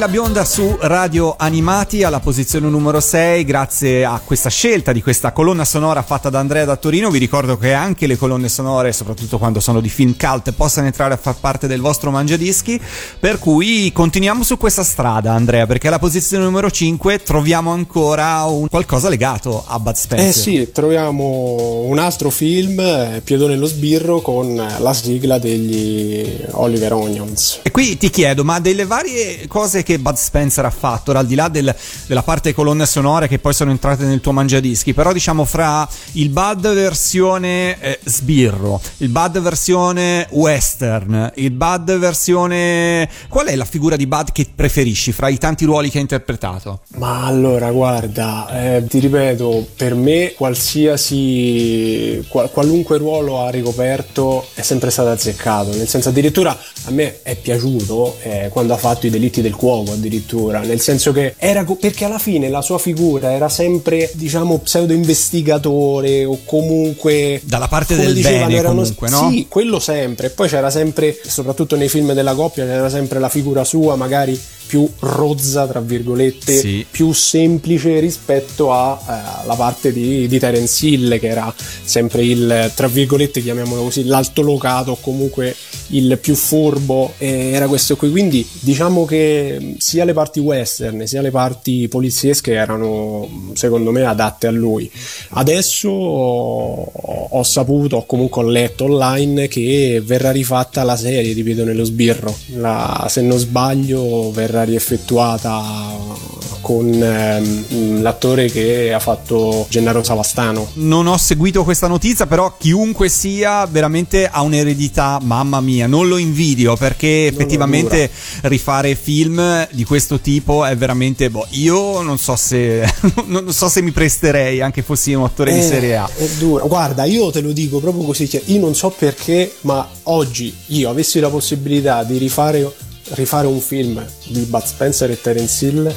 La 0.00 0.08
Bionda 0.08 0.46
su 0.46 0.78
Radio 0.80 1.34
Animati 1.36 2.04
alla 2.04 2.20
posizione 2.20 2.70
numero 2.70 3.00
6 3.00 3.44
grazie 3.44 4.02
a 4.02 4.18
questa 4.24 4.48
scelta 4.48 4.92
di 4.92 5.02
questa 5.02 5.32
colonna 5.32 5.66
sonora 5.66 6.00
fatta 6.00 6.30
da 6.30 6.38
Andrea 6.38 6.64
da 6.64 6.76
Torino 6.76 7.10
vi 7.10 7.18
ricordo 7.18 7.58
che 7.58 7.74
anche 7.74 8.06
le 8.06 8.16
colonne 8.16 8.48
sonore 8.48 8.94
soprattutto 8.94 9.36
quando 9.36 9.60
sono 9.60 9.78
di 9.82 9.90
film 9.90 10.16
cult 10.16 10.52
possano 10.52 10.86
entrare 10.86 11.12
a 11.12 11.18
far 11.18 11.34
parte 11.38 11.66
del 11.66 11.82
vostro 11.82 12.10
mangiadischi. 12.10 12.80
Per 13.20 13.38
cui 13.38 13.92
continuiamo 13.92 14.42
su 14.42 14.56
questa 14.56 14.84
strada 14.84 15.34
Andrea 15.34 15.66
perché 15.66 15.88
alla 15.88 15.98
posizione 15.98 16.44
numero 16.44 16.70
5 16.70 17.18
troviamo 17.22 17.70
ancora 17.70 18.44
un 18.44 18.68
qualcosa 18.68 19.10
legato 19.10 19.62
a 19.66 19.78
Bud 19.78 19.96
Spencer. 19.96 20.28
Eh 20.30 20.32
sì, 20.32 20.70
troviamo 20.72 21.82
un 21.84 21.98
altro 21.98 22.30
film, 22.30 22.80
eh, 22.80 23.20
Piedone 23.22 23.54
lo 23.54 23.66
sbirro, 23.66 24.22
con 24.22 24.54
la 24.54 24.94
sigla 24.94 25.38
degli 25.38 26.38
Oliver 26.52 26.94
Onions. 26.94 27.60
E 27.64 27.70
qui 27.70 27.98
ti 27.98 28.08
chiedo, 28.08 28.44
ma 28.44 28.60
delle 28.60 28.86
varie 28.86 29.46
cose 29.46 29.82
che 29.82 29.89
Bud 29.98 30.14
Spencer 30.16 30.64
ha 30.64 30.70
fatto, 30.70 31.12
al 31.12 31.26
di 31.26 31.34
là 31.34 31.48
del- 31.48 31.74
della 32.06 32.22
parte 32.22 32.54
colonne 32.54 32.86
sonore 32.86 33.28
che 33.28 33.38
poi 33.38 33.52
sono 33.54 33.70
entrate 33.70 34.04
nel 34.04 34.20
tuo 34.20 34.32
mangiadischi, 34.32 34.94
però 34.94 35.12
diciamo 35.12 35.44
fra 35.44 35.88
il 36.12 36.28
Bud 36.30 36.72
versione 36.72 37.80
eh, 37.80 37.98
sbirro, 38.04 38.80
il 38.98 39.08
Bud 39.08 39.40
versione 39.40 40.26
western, 40.30 41.32
il 41.36 41.50
Bud 41.50 41.98
versione... 41.98 43.08
Qual 43.28 43.46
è 43.46 43.56
la 43.56 43.64
figura 43.64 43.96
di 43.96 44.06
Bud 44.06 44.32
che 44.32 44.46
preferisci 44.54 45.12
fra 45.12 45.28
i 45.28 45.38
tanti 45.38 45.64
ruoli 45.64 45.90
che 45.90 45.98
ha 45.98 46.00
interpretato? 46.00 46.80
Ma 46.96 47.24
allora, 47.24 47.70
guarda, 47.70 48.76
eh, 48.76 48.84
ti 48.86 48.98
ripeto, 48.98 49.68
per 49.76 49.94
me 49.94 50.34
qualsiasi, 50.36 52.24
qual- 52.28 52.50
qualunque 52.50 52.98
ruolo 52.98 53.40
ha 53.44 53.50
ricoperto 53.50 54.46
è 54.54 54.62
sempre 54.62 54.90
stato 54.90 55.10
azzeccato, 55.10 55.74
nel 55.74 55.88
senso 55.88 56.08
addirittura 56.10 56.56
a 56.84 56.90
me 56.90 57.22
è 57.22 57.36
piaciuto 57.36 58.16
eh, 58.22 58.48
quando 58.50 58.74
ha 58.74 58.76
fatto 58.76 59.06
i 59.06 59.10
delitti 59.10 59.40
del 59.40 59.54
cuoco 59.82 59.92
addirittura, 59.92 60.60
nel 60.60 60.80
senso 60.80 61.12
che 61.12 61.34
era 61.38 61.64
co- 61.64 61.74
perché 61.76 62.04
alla 62.04 62.18
fine 62.18 62.48
la 62.48 62.62
sua 62.62 62.78
figura 62.78 63.32
era 63.32 63.48
sempre 63.48 64.10
diciamo 64.14 64.58
pseudo 64.58 64.92
investigatore 64.92 66.24
o 66.24 66.38
comunque 66.44 67.40
Dalla 67.44 67.68
parte 67.68 67.96
del 67.96 68.14
dicevano, 68.14 68.46
bene 68.46 68.58
erano- 68.58 68.74
comunque, 68.80 69.08
no? 69.08 69.30
Sì, 69.30 69.46
quello 69.48 69.78
sempre. 69.78 70.28
E 70.28 70.30
poi 70.30 70.48
c'era 70.48 70.70
sempre, 70.70 71.18
soprattutto 71.26 71.76
nei 71.76 71.88
film 71.88 72.12
della 72.12 72.34
coppia, 72.34 72.64
c'era 72.64 72.88
sempre 72.88 73.18
la 73.18 73.28
figura 73.28 73.64
sua, 73.64 73.96
magari 73.96 74.38
più 74.70 74.88
rozza, 75.00 75.66
tra 75.66 75.80
virgolette, 75.80 76.56
Sì. 76.56 76.86
più 76.88 77.12
semplice 77.12 77.98
rispetto 77.98 78.72
alla 78.72 79.54
parte 79.56 79.92
di, 79.92 80.28
di 80.28 80.38
Terence 80.38 80.86
Hill, 80.86 81.18
che 81.18 81.26
era 81.26 81.52
sempre 81.82 82.24
il, 82.24 82.70
tra 82.76 82.86
virgolette, 82.86 83.42
chiamiamolo 83.42 83.82
così, 83.82 84.04
l'altolocato 84.04 84.92
o 84.92 84.98
comunque 85.00 85.56
il 85.88 86.16
più 86.22 86.36
furbo, 86.36 87.14
e 87.18 87.50
era 87.50 87.66
questo 87.66 87.96
qui. 87.96 88.10
Quindi 88.12 88.46
diciamo 88.60 89.04
che 89.06 89.74
sia 89.78 90.04
le 90.04 90.12
parti 90.12 90.38
western 90.38 91.04
sia 91.04 91.20
le 91.20 91.32
parti 91.32 91.88
poliziesche 91.88 92.52
erano, 92.52 93.50
secondo 93.54 93.90
me, 93.90 94.04
adatte 94.04 94.46
a 94.46 94.52
lui. 94.52 94.88
Adesso 95.30 95.88
ho, 95.88 97.26
ho 97.30 97.42
saputo, 97.42 97.96
o 97.96 98.06
comunque 98.06 98.44
ho 98.44 98.46
letto 98.46 98.84
online, 98.84 99.48
che 99.48 100.00
verrà 100.04 100.30
rifatta 100.30 100.84
la 100.84 100.96
serie 100.96 101.34
di 101.34 101.42
Piedone 101.42 101.74
lo 101.74 101.82
Sbirro. 101.82 102.36
La- 102.54 103.06
se 103.10 103.20
non 103.20 103.38
sbaglio, 103.38 104.30
verrà 104.30 104.59
rieffettuata 104.64 106.28
con 106.60 106.92
ehm, 106.92 108.02
l'attore 108.02 108.50
che 108.50 108.92
ha 108.92 108.98
fatto 108.98 109.66
Gennaro 109.70 110.02
Savastano. 110.04 110.68
Non 110.74 111.06
ho 111.06 111.16
seguito 111.16 111.64
questa 111.64 111.86
notizia, 111.86 112.26
però 112.26 112.54
chiunque 112.58 113.08
sia 113.08 113.66
veramente 113.66 114.28
ha 114.28 114.42
un'eredità, 114.42 115.18
mamma 115.22 115.60
mia, 115.60 115.86
non 115.86 116.06
lo 116.06 116.18
invidio 116.18 116.76
perché 116.76 117.26
effettivamente 117.26 118.10
rifare 118.42 118.94
film 118.94 119.66
di 119.70 119.84
questo 119.84 120.20
tipo 120.20 120.64
è 120.64 120.76
veramente 120.76 121.30
boh, 121.30 121.46
io 121.50 122.02
non 122.02 122.18
so 122.18 122.36
se 122.36 122.86
non 123.26 123.52
so 123.52 123.68
se 123.68 123.80
mi 123.82 123.90
presterei 123.90 124.60
anche 124.60 124.82
fossi 124.82 125.12
un 125.14 125.24
attore 125.24 125.52
di 125.52 125.60
Eh, 125.60 125.62
serie 125.62 125.96
A. 125.96 126.08
È 126.14 126.28
dura. 126.38 126.64
Guarda, 126.64 127.04
io 127.04 127.30
te 127.30 127.40
lo 127.40 127.52
dico 127.52 127.80
proprio 127.80 128.04
così. 128.04 128.28
cioè, 128.28 128.42
io 128.46 128.60
non 128.60 128.74
so 128.74 128.90
perché, 128.90 129.54
ma 129.62 129.88
oggi 130.04 130.54
io 130.66 130.90
avessi 130.90 131.20
la 131.20 131.30
possibilità 131.30 132.04
di 132.04 132.18
rifare, 132.18 132.70
rifare 133.10 133.46
un 133.46 133.60
film 133.60 134.04
di 134.28 134.40
Bud 134.40 134.64
Spencer 134.64 135.10
e 135.10 135.20
Terence 135.20 135.64
Hill 135.66 135.94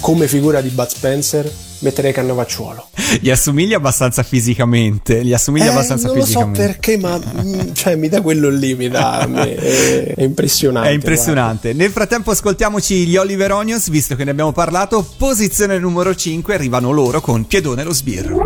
come 0.00 0.28
figura 0.28 0.60
di 0.60 0.68
Bud 0.70 0.88
Spencer, 0.88 1.50
metterei 1.80 2.12
Cannavacciuolo. 2.12 2.88
Gli 3.20 3.28
assomiglia 3.30 3.76
abbastanza 3.76 4.22
fisicamente, 4.22 5.24
gli 5.24 5.32
assomiglia 5.34 5.66
Eh, 5.66 5.70
abbastanza 5.70 6.06
non 6.06 6.16
lo 6.16 6.20
so 6.22 6.26
fisicamente. 6.26 6.60
perché, 6.62 6.96
ma 6.96 7.18
mm, 7.18 7.72
cioè, 7.72 7.96
mi 7.96 8.08
dà 8.08 8.20
quello 8.22 8.48
lì, 8.48 8.74
mi 8.74 8.88
dà. 8.88 9.18
a 9.20 9.26
me, 9.26 9.54
È, 9.54 10.14
è 10.14 10.22
impressionante. 10.22 10.88
È 10.88 10.92
impressionante. 10.92 11.72
Nel 11.72 11.90
frattempo 11.90 12.30
ascoltiamoci 12.30 13.06
gli 13.06 13.16
Oliver 13.16 13.52
Onions, 13.52 13.90
visto 13.90 14.14
che 14.16 14.24
ne 14.24 14.30
abbiamo 14.30 14.52
parlato. 14.52 15.06
Posizione 15.16 15.78
numero 15.78 16.14
5, 16.14 16.54
arrivano 16.54 16.92
loro 16.92 17.20
con 17.20 17.46
Piedone 17.46 17.82
lo 17.82 17.92
sbirro. 17.92 18.38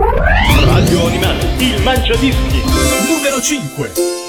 Radio 0.65 1.07
Animati, 1.07 1.47
il 1.65 1.83
mangiadischi. 1.83 2.63
Numero 3.09 3.41
5. 3.41 4.24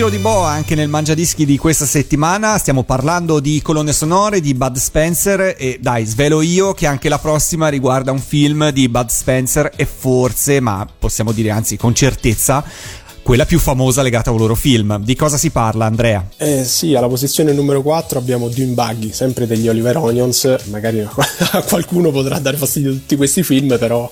Giro 0.00 0.16
di 0.16 0.22
boa 0.22 0.48
anche 0.48 0.74
nel 0.74 0.88
Mangiadischi 0.88 1.44
di 1.44 1.58
questa 1.58 1.84
settimana. 1.84 2.56
Stiamo 2.56 2.84
parlando 2.84 3.38
di 3.38 3.60
colonne 3.60 3.92
sonore 3.92 4.40
di 4.40 4.54
Bud 4.54 4.78
Spencer. 4.78 5.56
E 5.58 5.76
dai, 5.78 6.06
svelo 6.06 6.40
io 6.40 6.72
che 6.72 6.86
anche 6.86 7.10
la 7.10 7.18
prossima 7.18 7.68
riguarda 7.68 8.10
un 8.10 8.18
film 8.18 8.70
di 8.70 8.88
Bud 8.88 9.10
Spencer 9.10 9.70
e 9.76 9.84
forse, 9.84 10.58
ma 10.60 10.86
possiamo 10.98 11.32
dire 11.32 11.50
anzi 11.50 11.76
con 11.76 11.94
certezza, 11.94 12.64
quella 13.30 13.46
più 13.46 13.60
famosa 13.60 14.02
legata 14.02 14.30
a 14.30 14.32
un 14.32 14.40
loro 14.40 14.56
film. 14.56 14.98
Di 15.04 15.14
cosa 15.14 15.36
si 15.36 15.50
parla, 15.50 15.84
Andrea? 15.84 16.26
Eh 16.36 16.64
sì, 16.64 16.96
alla 16.96 17.06
posizione 17.06 17.52
numero 17.52 17.80
4 17.80 18.18
abbiamo 18.18 18.48
Dune 18.48 18.72
Buggy, 18.72 19.12
sempre 19.12 19.46
degli 19.46 19.68
Oliver 19.68 19.98
Onions. 19.98 20.64
Magari 20.64 20.98
a 21.52 21.62
qualcuno 21.62 22.10
potrà 22.10 22.40
dare 22.40 22.56
fastidio 22.56 22.90
tutti 22.90 23.14
questi 23.14 23.44
film, 23.44 23.78
però 23.78 24.10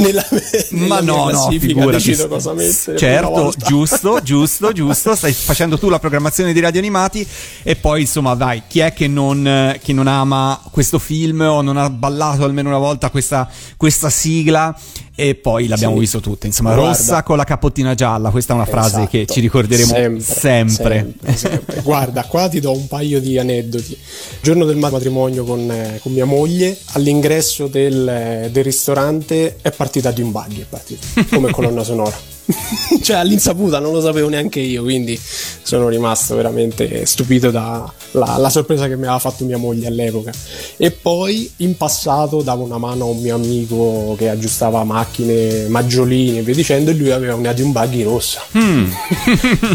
nella, 0.00 0.24
nella 0.70 0.86
Ma 0.86 1.00
no, 1.00 1.28
no, 1.28 1.50
figurati. 1.50 2.02
decido 2.02 2.28
cosa 2.28 2.54
mettere. 2.54 2.96
Certo, 2.96 3.52
giusto, 3.58 4.20
giusto, 4.24 4.72
giusto. 4.72 5.14
Stai 5.14 5.34
facendo 5.34 5.78
tu 5.78 5.90
la 5.90 5.98
programmazione 5.98 6.54
di 6.54 6.60
Radio 6.60 6.80
Animati 6.80 7.28
e 7.62 7.76
poi 7.76 8.00
insomma, 8.00 8.34
dai, 8.34 8.62
chi 8.66 8.78
è 8.78 8.94
che 8.94 9.06
non, 9.06 9.76
che 9.82 9.92
non 9.92 10.06
ama 10.06 10.58
questo 10.70 10.98
film 10.98 11.42
o 11.42 11.60
non 11.60 11.76
ha 11.76 11.90
ballato 11.90 12.44
almeno 12.44 12.70
una 12.70 12.78
volta 12.78 13.10
questa, 13.10 13.46
questa 13.76 14.08
sigla? 14.08 14.74
e 15.18 15.34
poi 15.34 15.66
l'abbiamo 15.66 15.94
sì. 15.94 16.00
visto 16.00 16.20
tutte. 16.20 16.46
Insomma, 16.46 16.74
Guarda. 16.74 16.92
rossa 16.92 17.22
con 17.22 17.38
la 17.38 17.44
capottina 17.44 17.94
gialla. 17.94 18.30
Questa 18.46 18.52
è 18.52 18.68
una 18.68 18.80
frase 18.80 18.96
esatto. 19.00 19.10
che 19.10 19.26
ci 19.26 19.40
ricorderemo 19.40 19.92
sempre. 19.92 20.20
sempre. 20.20 20.98
sempre, 20.98 21.36
sempre. 21.36 21.80
Guarda, 21.82 22.24
qua 22.26 22.48
ti 22.48 22.60
do 22.60 22.70
un 22.70 22.86
paio 22.86 23.20
di 23.20 23.36
aneddoti. 23.38 23.98
Giorno 24.40 24.64
del 24.64 24.76
matrimonio 24.76 25.42
con, 25.42 25.68
eh, 25.68 25.98
con 26.00 26.12
mia 26.12 26.26
moglie, 26.26 26.78
all'ingresso 26.92 27.66
del, 27.66 28.08
eh, 28.08 28.48
del, 28.52 28.62
ristorante 28.62 29.56
è 29.60 29.72
partita 29.72 30.12
di 30.12 30.22
un 30.22 30.30
buggy, 30.30 30.60
è 30.60 30.66
partita 30.68 31.24
come 31.28 31.50
colonna 31.50 31.82
sonora. 31.82 32.34
cioè 33.02 33.16
all'insaputa 33.16 33.78
non 33.78 33.92
lo 33.92 34.00
sapevo 34.00 34.28
neanche 34.28 34.60
io 34.60 34.82
quindi 34.82 35.18
sono 35.62 35.88
rimasto 35.88 36.36
veramente 36.36 37.04
stupito 37.06 37.50
dalla 37.50 38.48
sorpresa 38.50 38.86
che 38.86 38.96
mi 38.96 39.02
aveva 39.02 39.18
fatto 39.18 39.44
mia 39.44 39.56
moglie 39.56 39.88
all'epoca 39.88 40.30
e 40.76 40.90
poi 40.90 41.50
in 41.58 41.76
passato 41.76 42.42
davo 42.42 42.64
una 42.64 42.78
mano 42.78 43.04
a 43.04 43.08
un 43.08 43.20
mio 43.20 43.34
amico 43.34 44.14
che 44.16 44.28
aggiustava 44.28 44.84
macchine 44.84 45.68
maggiolini 45.68 46.38
e 46.38 46.42
via 46.42 46.54
dicendo 46.54 46.90
e 46.90 46.94
lui 46.94 47.10
aveva 47.10 47.34
una 47.34 47.52
di 47.52 47.62
un 47.62 47.72
buggy 47.72 48.02
rossa 48.02 48.42
mm. 48.56 48.90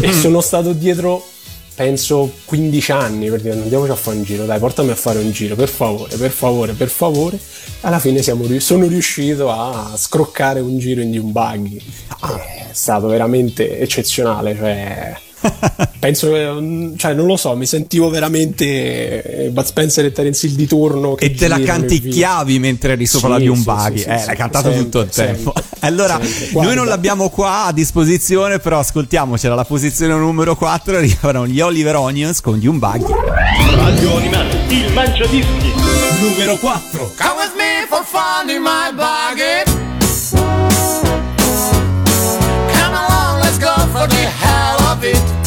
e 0.02 0.12
sono 0.12 0.40
stato 0.40 0.72
dietro 0.72 1.24
penso 1.74 2.30
15 2.44 2.92
anni 2.92 3.28
per 3.28 3.40
dire 3.40 3.54
andiamoci 3.54 3.90
a 3.90 3.96
fare 3.96 4.16
un 4.16 4.22
giro, 4.22 4.44
dai 4.44 4.58
portami 4.58 4.90
a 4.90 4.94
fare 4.94 5.18
un 5.18 5.30
giro, 5.30 5.54
per 5.54 5.68
favore, 5.68 6.16
per 6.16 6.30
favore, 6.30 6.72
per 6.72 6.88
favore. 6.88 7.38
Alla 7.80 7.98
fine 7.98 8.22
siamo, 8.22 8.44
sono 8.58 8.86
riuscito 8.86 9.50
a 9.50 9.92
scroccare 9.96 10.60
un 10.60 10.78
giro 10.78 11.00
in 11.00 11.18
un 11.18 11.32
buggy. 11.32 11.80
Ah, 12.20 12.40
è 12.40 12.68
stato 12.72 13.08
veramente 13.08 13.78
eccezionale, 13.78 14.54
cioè 14.54 15.16
penso 15.98 16.30
che, 16.30 16.50
mm, 16.50 16.96
cioè, 16.96 17.14
non 17.14 17.26
lo 17.26 17.36
so, 17.36 17.54
mi 17.56 17.66
sentivo 17.66 18.08
veramente 18.10 19.44
eh, 19.46 19.48
Bud 19.50 19.64
Spencer 19.64 20.04
e 20.04 20.12
Terence 20.12 20.46
Hill 20.46 20.54
di 20.54 20.66
turno. 20.66 21.16
e 21.16 21.34
te 21.34 21.48
la 21.48 21.60
canticchiavi 21.60 22.58
mentre 22.58 22.92
eri 22.92 23.06
sopra 23.06 23.36
sì, 23.36 23.42
di 23.42 23.48
un 23.48 23.56
sì, 23.56 23.98
sì, 23.98 24.04
eh, 24.04 24.24
l'hai 24.24 24.36
cantato 24.36 24.68
sempre, 24.68 24.82
tutto 24.82 25.00
il 25.00 25.08
tempo. 25.08 25.52
Sempre, 25.54 25.78
allora, 25.86 26.20
sempre. 26.22 26.62
noi 26.62 26.74
non 26.74 26.86
l'abbiamo 26.86 27.28
qua 27.30 27.64
a 27.66 27.72
disposizione, 27.72 28.58
però 28.58 28.78
ascoltiamocela. 28.78 29.54
La 29.54 29.64
posizione 29.64 30.14
numero 30.14 30.56
4 30.56 30.96
arrivano 30.98 31.46
gli 31.46 31.60
Oliver 31.60 31.96
Onions 31.96 32.40
con 32.40 32.58
buggy. 32.60 33.12
Radio 33.76 34.16
Animale, 34.16 34.66
il 34.68 34.92
mangiadischi, 34.92 35.72
numero 36.20 36.56
4. 36.56 37.12
Come 37.16 37.34
with 37.36 37.54
me 37.56 37.86
for 37.88 38.04
fun 38.04 38.48
in 38.48 38.62
my 38.62 38.92
buggy. 38.94 39.80
Come 42.72 42.94
along, 42.94 43.40
let's 43.40 43.58
go 43.58 43.74
for 43.92 44.06
the 44.06 44.26
hell 44.40 44.81
of 45.04 45.41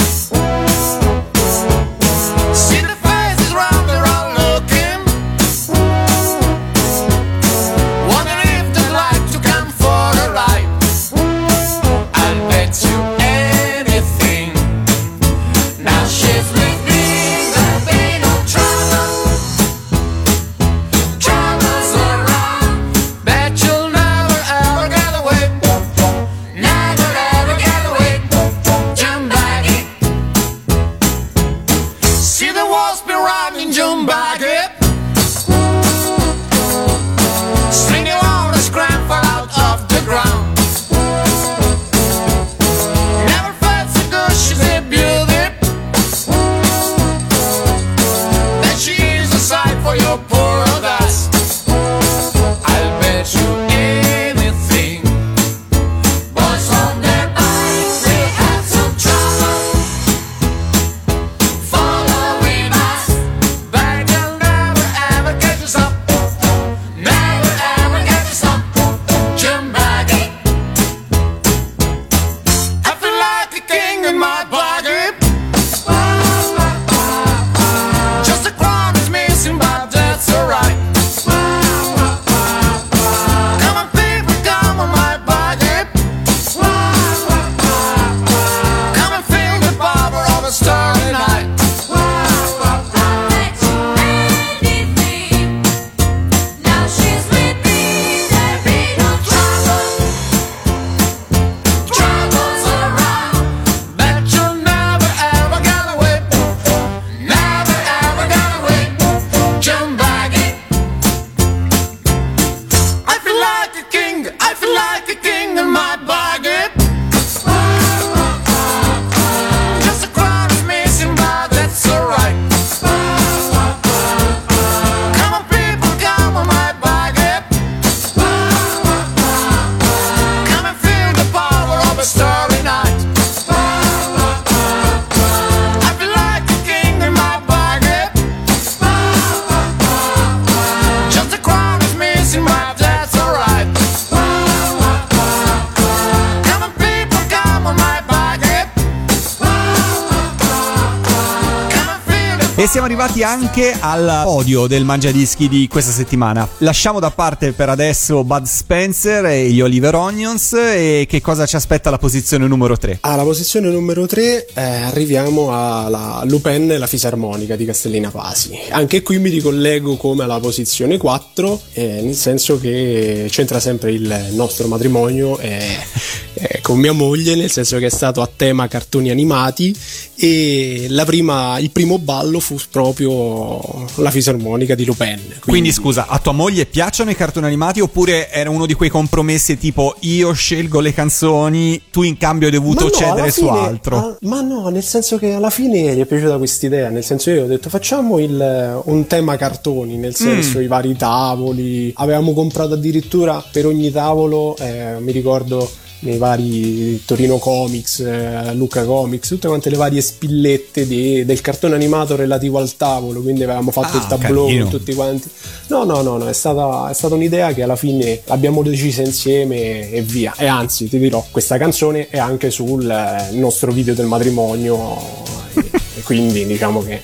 siamo 152.68 152.88
arrivati 152.88 153.22
anche 153.22 153.76
al 153.80 154.22
podio 154.24 154.66
del 154.66 154.86
Mangiadischi 154.86 155.48
di 155.48 155.68
questa 155.68 155.92
settimana. 155.92 156.48
Lasciamo 156.60 157.00
da 157.00 157.12
parte 157.12 157.52
per 157.52 157.70
adesso 157.70 158.24
Bud 158.24 158.46
Spencer 158.46 159.26
e 159.26 159.50
gli 159.50 159.62
Oliver 159.62 159.94
Onions 159.94 160.54
e 160.54 161.06
che 161.08 161.22
cosa 161.22 161.46
ci 161.46 161.56
aspetta 161.56 161.90
alla 161.90 161.98
posizione 161.98 162.48
numero 162.48 162.76
3? 162.76 163.00
Alla 163.02 163.24
posizione 163.24 163.70
numero 163.70 164.08
3 164.08 164.48
eh, 164.48 164.62
arriviamo 164.62 165.54
alla 165.54 166.24
Lupin 166.26 166.72
e 166.72 166.78
la 166.78 166.88
fisarmonica 166.88 167.56
di 167.56 167.66
Castellina 167.66 168.10
Pasi. 168.10 168.58
Anche 168.70 169.04
qui 169.04 169.20
mi 169.20 169.30
ricollego 169.30 169.96
come 169.98 170.24
alla 170.24 170.40
posizione 170.40 170.98
4, 170.98 171.62
eh, 171.74 172.02
nel 172.02 172.16
senso 172.16 172.60
che 172.60 173.28
c'entra 173.30 173.60
sempre 173.60 173.92
il 173.92 174.30
nostro 174.32 174.68
matrimonio 174.68 175.38
e 175.38 175.78
eh, 176.34 176.62
con 176.62 176.80
mia 176.80 176.94
moglie, 176.94 177.36
nel 177.36 177.52
senso 177.52 177.78
che 177.78 177.86
è 177.86 177.92
stato 177.92 178.22
a 178.22 178.30
tema 178.34 178.68
cartoni 178.68 179.12
animati 179.12 179.76
e 180.16 180.88
la 180.90 181.06
prima, 181.06 181.60
il 181.60 181.72
primo 181.72 182.00
ballo 182.00 182.40
fu 182.40 182.55
proprio 182.72 183.86
la 183.96 184.12
fisarmonica 184.12 184.76
di 184.76 184.86
Lupin. 184.86 185.16
Quindi, 185.16 185.40
Quindi 185.40 185.72
scusa, 185.72 186.08
a 186.08 186.20
tua 186.20 186.32
moglie 186.32 186.66
piacciono 186.66 187.10
i 187.12 187.16
cartoni 187.16 187.46
animati 187.46 187.80
oppure 187.80 188.30
era 188.32 188.50
uno 188.50 188.66
di 188.66 188.74
quei 188.74 188.90
compromessi 188.90 189.58
tipo 189.58 189.96
io 190.02 190.34
scelgo 190.34 190.80
le 190.80 190.94
canzoni, 190.94 191.82
tu 191.92 192.04
in 192.04 192.18
cambio 192.18 192.48
hai 192.48 192.54
dovuto 192.54 192.86
no, 192.86 192.90
cedere 192.92 193.32
su 193.32 193.42
fine- 193.46 193.60
altro? 193.60 193.98
ah, 193.98 194.18
ma 194.22 194.42
no, 194.42 194.68
nel 194.70 194.84
senso 194.84 195.18
che 195.18 195.34
alla 195.34 195.50
fine 195.50 195.96
gli 195.96 196.00
è 196.00 196.06
piaciuta 196.06 196.38
questa 196.38 196.66
idea. 196.66 196.90
Nel 196.90 197.04
senso, 197.04 197.30
io 197.32 197.44
ho 197.44 197.48
detto 197.48 197.70
facciamo 197.70 198.20
il- 198.20 198.82
un 198.86 199.08
tema 199.08 199.36
cartoni, 199.38 199.98
nel 199.98 200.16
senso 200.16 200.60
Mm. 200.60 200.62
i 200.62 200.68
vari 200.68 200.96
tavoli. 200.96 201.92
Avevamo 201.96 202.34
comprato 202.34 202.74
addirittura 202.74 203.44
per 203.52 203.66
ogni 203.66 203.92
tavolo, 203.92 204.56
eh, 204.58 204.96
mi 205.00 205.12
ricordo 205.12 205.70
nei 206.00 206.18
vari 206.18 207.04
Torino 207.06 207.38
Comics, 207.38 208.00
eh, 208.00 208.54
Luca 208.54 208.84
Comics, 208.84 209.28
tutte 209.30 209.48
quante 209.48 209.70
le 209.70 209.78
varie 209.78 210.02
spillette 210.02 210.86
di- 210.86 211.26
del 211.26 211.42
cartone 211.42 211.76
animato 211.76 212.16
relativo 212.16 212.60
al 212.60 212.76
tavolo. 212.76 213.22
Quindi 213.22 213.44
avevamo 213.44 213.72
fatto 213.72 213.98
Ah, 213.98 214.02
il 214.02 214.08
tableau 214.08 214.60
con 214.60 214.70
tutti 214.70 214.94
quanti. 214.94 215.30
No, 215.68 215.84
no, 215.84 216.02
no, 216.02 216.18
no, 216.18 216.28
è 216.28 216.34
stata, 216.34 216.90
è 216.90 216.94
stata 216.94 217.16
un'idea 217.16 217.54
che 217.54 217.64
alla 217.64 217.76
fine 217.76 218.22
l'abbiamo 218.26 218.62
decisa 218.62 219.02
insieme 219.02 219.90
e 219.92 220.02
via. 220.02 220.34
E 220.38 220.46
anzi, 220.46 220.88
ti 220.90 221.00
dirò, 221.00 221.26
questa 221.32 221.58
canzone 221.58 222.08
è 222.10 222.18
anche 222.18 222.52
sul 222.52 222.90
eh, 222.90 223.36
nostro 223.36 223.72
video 223.72 223.94
del 223.94 224.06
matrimonio. 224.06 225.34
E, 225.56 225.64
e 226.00 226.02
quindi 226.04 226.46
diciamo 226.46 226.84
che 226.84 227.00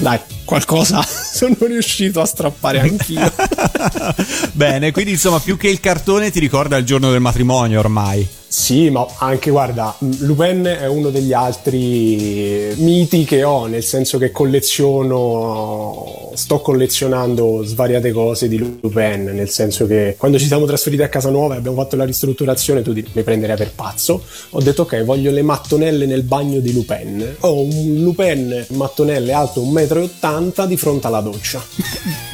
dai, 0.00 0.18
qualcosa 0.44 1.02
sono 1.06 1.56
riuscito 1.60 2.20
a 2.20 2.24
strappare 2.24 2.80
anch'io. 2.80 3.32
Bene, 4.52 4.90
quindi 4.92 5.12
insomma 5.12 5.40
più 5.40 5.56
che 5.56 5.68
il 5.68 5.80
cartone 5.80 6.30
ti 6.30 6.40
ricorda 6.40 6.76
il 6.76 6.84
giorno 6.84 7.10
del 7.10 7.20
matrimonio 7.20 7.78
ormai. 7.78 8.39
Sì, 8.50 8.90
ma 8.90 9.06
anche 9.18 9.52
guarda, 9.52 9.94
Lupin 10.22 10.64
è 10.64 10.88
uno 10.88 11.10
degli 11.10 11.32
altri 11.32 12.74
miti 12.78 13.22
che 13.22 13.44
ho, 13.44 13.66
nel 13.66 13.84
senso 13.84 14.18
che 14.18 14.32
colleziono, 14.32 16.32
sto 16.34 16.60
collezionando 16.60 17.62
svariate 17.62 18.10
cose 18.10 18.48
di 18.48 18.58
Lupin, 18.58 19.30
nel 19.32 19.48
senso 19.48 19.86
che 19.86 20.16
quando 20.18 20.36
ci 20.36 20.46
siamo 20.46 20.66
trasferiti 20.66 21.00
a 21.00 21.08
casa 21.08 21.30
nuova 21.30 21.54
e 21.54 21.58
abbiamo 21.58 21.76
fatto 21.76 21.94
la 21.94 22.04
ristrutturazione, 22.04 22.82
tu 22.82 22.92
mi 22.92 23.22
prenderai 23.22 23.56
per 23.56 23.70
pazzo, 23.72 24.20
ho 24.50 24.60
detto 24.60 24.82
ok, 24.82 25.04
voglio 25.04 25.30
le 25.30 25.42
mattonelle 25.42 26.04
nel 26.04 26.24
bagno 26.24 26.58
di 26.58 26.72
Lupin. 26.72 27.36
Ho 27.42 27.62
un 27.62 28.00
Lupin 28.02 28.66
mattonelle 28.70 29.32
alto 29.32 29.62
1,80 29.62 30.64
m 30.64 30.66
di 30.66 30.76
fronte 30.76 31.06
alla 31.06 31.20
doccia. 31.20 31.62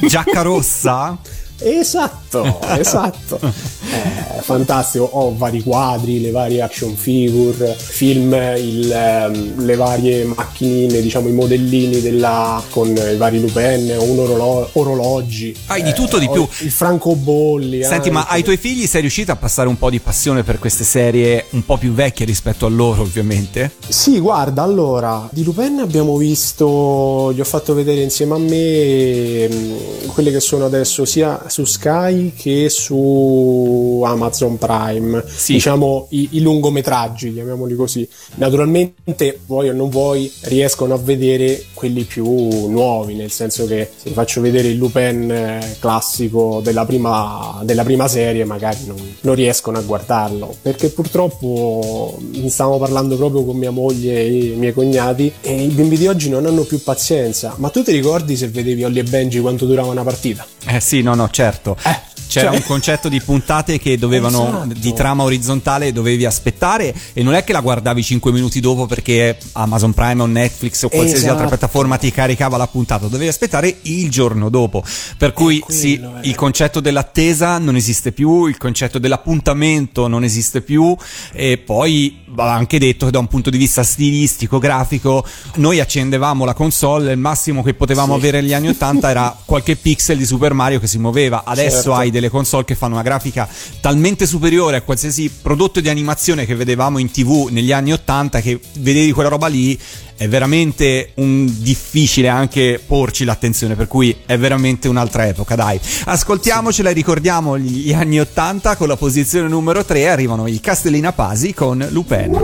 Giacca 0.01 0.41
rossa? 0.41 1.15
Esatto, 1.59 2.59
esatto. 2.77 3.39
Eh, 3.41 4.41
fantastico. 4.41 5.09
Ho 5.13 5.35
vari 5.35 5.61
quadri, 5.61 6.21
le 6.21 6.31
varie 6.31 6.61
action 6.61 6.95
figure, 6.95 7.75
film, 7.77 8.33
il, 8.57 8.91
ehm, 8.91 9.65
le 9.65 9.75
varie 9.75 10.23
macchinine, 10.25 11.01
diciamo 11.01 11.27
i 11.27 11.31
modellini 11.31 12.01
della, 12.01 12.61
con 12.69 12.89
i 12.89 13.17
vari 13.17 13.39
Lupin, 13.39 13.95
un 13.99 14.19
orolo- 14.19 14.69
orologi. 14.73 15.55
Hai 15.67 15.83
di 15.83 15.93
tutto 15.93 16.17
di 16.17 16.29
più. 16.29 16.47
Il 16.59 16.71
francobolli. 16.71 17.83
Senti, 17.83 18.11
ma 18.11 18.21
anche. 18.21 18.33
ai 18.33 18.43
tuoi 18.43 18.57
figli 18.57 18.85
sei 18.85 19.01
riuscita 19.01 19.33
a 19.33 19.35
passare 19.35 19.67
un 19.67 19.77
po' 19.77 19.89
di 19.89 19.99
passione 19.99 20.43
per 20.43 20.59
queste 20.59 20.83
serie 20.83 21.45
un 21.51 21.65
po' 21.65 21.77
più 21.77 21.93
vecchie 21.93 22.25
rispetto 22.25 22.65
a 22.65 22.69
loro, 22.69 23.01
ovviamente? 23.01 23.71
Sì, 23.87 24.19
guarda, 24.19 24.61
allora, 24.63 25.27
di 25.31 25.43
Lupin 25.43 25.79
abbiamo 25.79 26.17
visto, 26.17 27.31
gli 27.33 27.39
ho 27.39 27.45
fatto 27.45 27.73
vedere 27.73 28.01
insieme 28.01 28.35
a 28.35 28.37
me 28.37 29.47
mh, 29.47 30.07
quelle 30.13 30.31
che 30.31 30.39
sono 30.39 30.65
adesso 30.65 31.05
sia 31.05 31.45
su 31.49 31.63
Sky 31.65 32.33
che 32.35 32.69
su 32.69 34.01
Amazon 34.05 34.57
Prime, 34.57 35.23
Sì. 35.27 35.53
diciamo 35.53 36.07
i, 36.11 36.29
i 36.31 36.41
lungometraggi, 36.41 37.33
chiamiamoli 37.33 37.75
così. 37.75 38.07
Naturalmente, 38.35 39.39
vuoi 39.45 39.69
o 39.69 39.73
non 39.73 39.89
vuoi, 39.89 40.31
riescono 40.43 40.93
a 40.93 40.97
vedere 40.97 41.65
quelli 41.73 42.03
più 42.03 42.25
nuovi, 42.67 43.13
nel 43.15 43.31
senso 43.31 43.65
che 43.67 43.89
se 43.95 44.09
faccio 44.11 44.41
vedere 44.41 44.69
il 44.69 44.77
Lupin 44.77 45.29
eh, 45.31 45.75
classico 45.79 46.61
della 46.63 46.85
prima, 46.85 47.59
della 47.63 47.83
prima 47.83 48.07
serie, 48.07 48.45
magari 48.45 48.77
non, 48.85 48.97
non 49.21 49.35
riescono 49.35 49.77
a 49.77 49.81
guardarlo, 49.81 50.55
perché 50.61 50.89
purtroppo 50.89 52.17
ne 52.33 52.49
stavamo 52.49 52.77
parlando 52.77 53.15
proprio 53.15 53.43
con 53.43 53.57
mia 53.57 53.71
moglie 53.71 54.19
e 54.19 54.35
i 54.51 54.55
miei 54.55 54.73
cognati 54.73 55.31
e 55.41 55.63
i 55.63 55.67
bimbi 55.67 55.97
di 55.97 56.07
oggi 56.07 56.29
non 56.29 56.45
hanno 56.45 56.63
più 56.63 56.81
pazienza. 56.81 57.53
Ma 57.57 57.69
tu 57.69 57.83
ti 57.83 57.91
ricordi 57.91 58.35
se 58.35 58.47
vedevi 58.47 58.83
Ollie 58.83 59.01
e 59.01 59.03
Benji 59.05 59.39
quanto 59.39 59.65
durava 59.65 59.91
una 59.91 60.03
partita? 60.03 60.45
Eh 60.67 60.79
sì, 60.79 61.01
no, 61.01 61.15
no, 61.15 61.29
certo. 61.37 61.77
Eh, 61.85 61.99
C'era 62.27 62.47
cioè- 62.49 62.57
un 62.57 62.63
concetto 62.65 63.07
di 63.09 63.21
puntate 63.21 63.79
che 63.79 63.97
dovevano 63.97 64.47
Esatto. 64.49 64.73
di 64.79 64.93
trama 64.93 65.23
orizzontale 65.23 65.91
dovevi 65.91 66.25
aspettare 66.25 66.93
e 67.13 67.23
non 67.23 67.33
è 67.33 67.43
che 67.43 67.53
la 67.53 67.61
guardavi 67.61 68.03
5 68.03 68.31
minuti 68.31 68.59
dopo 68.59 68.85
perché 68.85 69.37
Amazon 69.53 69.93
Prime 69.93 70.21
o 70.21 70.25
Netflix 70.25 70.83
o 70.83 70.89
qualsiasi 70.89 71.23
Esatto. 71.23 71.31
altra 71.33 71.47
piattaforma 71.47 71.97
ti 71.97 72.11
caricava 72.11 72.57
la 72.57 72.67
puntata, 72.67 73.05
dovevi 73.07 73.27
aspettare 73.29 73.77
il 73.83 74.09
giorno 74.09 74.49
dopo. 74.49 74.83
Per 75.17 75.33
cui 75.33 75.59
quello 75.59 75.79
sì, 75.79 75.99
il 76.23 76.35
concetto 76.35 76.79
dell'attesa 76.79 77.57
non 77.57 77.75
esiste 77.75 78.11
più, 78.11 78.45
il 78.47 78.57
concetto 78.57 78.99
dell'appuntamento 78.99 80.07
non 80.07 80.23
esiste 80.23 80.61
più 80.61 80.95
e 81.33 81.57
poi 81.57 82.19
va 82.27 82.53
anche 82.53 82.77
detto 82.79 83.05
che 83.05 83.11
da 83.11 83.19
un 83.19 83.27
punto 83.27 83.49
di 83.49 83.57
vista 83.57 83.83
stilistico, 83.83 84.59
grafico, 84.59 85.25
noi 85.55 85.79
accendevamo 85.79 86.43
la 86.45 86.53
console 86.53 87.13
il 87.13 87.17
massimo 87.17 87.63
che 87.63 87.73
potevamo 87.73 88.13
Sì. 88.13 88.19
avere 88.19 88.41
negli 88.41 88.53
anni 88.53 88.67
80 88.69 89.09
era 89.09 89.35
qualche 89.45 89.75
pixel 89.75 90.17
di 90.17 90.25
Super 90.25 90.53
Mario 90.53 90.79
che 90.79 90.87
si 90.87 90.97
muoveva. 90.97 91.43
Adesso 91.45 91.75
Certo. 91.75 91.93
hai 91.95 92.11
delle 92.19 92.29
console 92.29 92.65
che 92.65 92.75
fanno 92.75 92.93
una 92.93 93.03
grafica 93.03 93.47
talmente 93.79 94.25
superiore 94.25 94.77
a 94.77 94.81
qualsiasi 94.81 95.31
prodotto 95.41 95.79
di 95.79 95.89
animazione 95.89 96.45
che 96.45 96.55
vedevamo 96.55 96.97
in 96.97 97.09
tv 97.09 97.47
negli 97.51 97.71
anni 97.71 97.93
80 97.93 98.41
che 98.41 98.59
vedevi 98.79 99.11
quella 99.11 99.29
roba 99.29 99.47
lì 99.47 99.79
è 100.15 100.27
veramente 100.27 101.13
difficile 101.15 102.27
anche 102.27 102.81
porci 102.83 103.23
l'attenzione 103.23 103.75
per 103.75 103.87
cui 103.87 104.15
è 104.25 104.35
veramente 104.37 104.87
un'altra 104.87 105.27
epoca 105.27 105.55
dai 105.55 105.79
ascoltiamocela 106.05 106.89
e 106.89 106.93
ricordiamo 106.93 107.57
gli 107.57 107.85
gli 107.87 107.93
anni 107.93 108.19
80 108.19 108.75
con 108.75 108.87
la 108.87 108.97
posizione 108.97 109.47
numero 109.47 109.85
3 109.85 110.09
arrivano 110.09 110.47
i 110.47 110.59
Castellina 110.59 111.13
Pasi 111.13 111.53
con 111.53 111.85
Lupin 111.91 112.37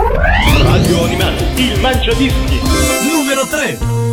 Radio 0.63 1.03
Animati, 1.03 1.61
il 1.61 1.79
Mangiadischi. 1.79 2.59
Numero 3.09 3.45
3. 3.45 4.12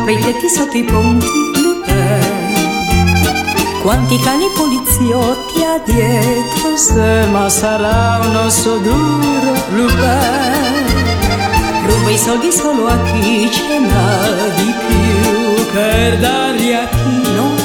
Sopra 0.00 0.14
i 0.14 0.18
tetti, 0.18 0.48
sotto 0.48 0.76
i 0.78 0.82
ponti, 0.82 1.26
Lupin 1.60 2.54
Quanti 3.82 4.18
cani 4.20 4.46
poliziotti 4.56 5.62
ha 5.62 5.78
dietro 5.84 6.74
se 6.74 7.26
Ma 7.30 7.50
sarà 7.50 8.18
un 8.26 8.34
osso 8.34 8.78
duro, 8.78 9.52
Lupin 9.74 10.88
Ruba 11.84 12.10
i 12.10 12.16
soldi 12.16 12.50
solo 12.50 12.86
a 12.86 12.96
chi 13.02 13.50
ce 13.52 13.78
n'ha 13.78 14.48
di 14.56 14.74
più 14.86 15.70
Per 15.70 16.18
darli 16.18 16.74
a 16.74 16.88
chi 16.88 17.32
non 17.34 17.59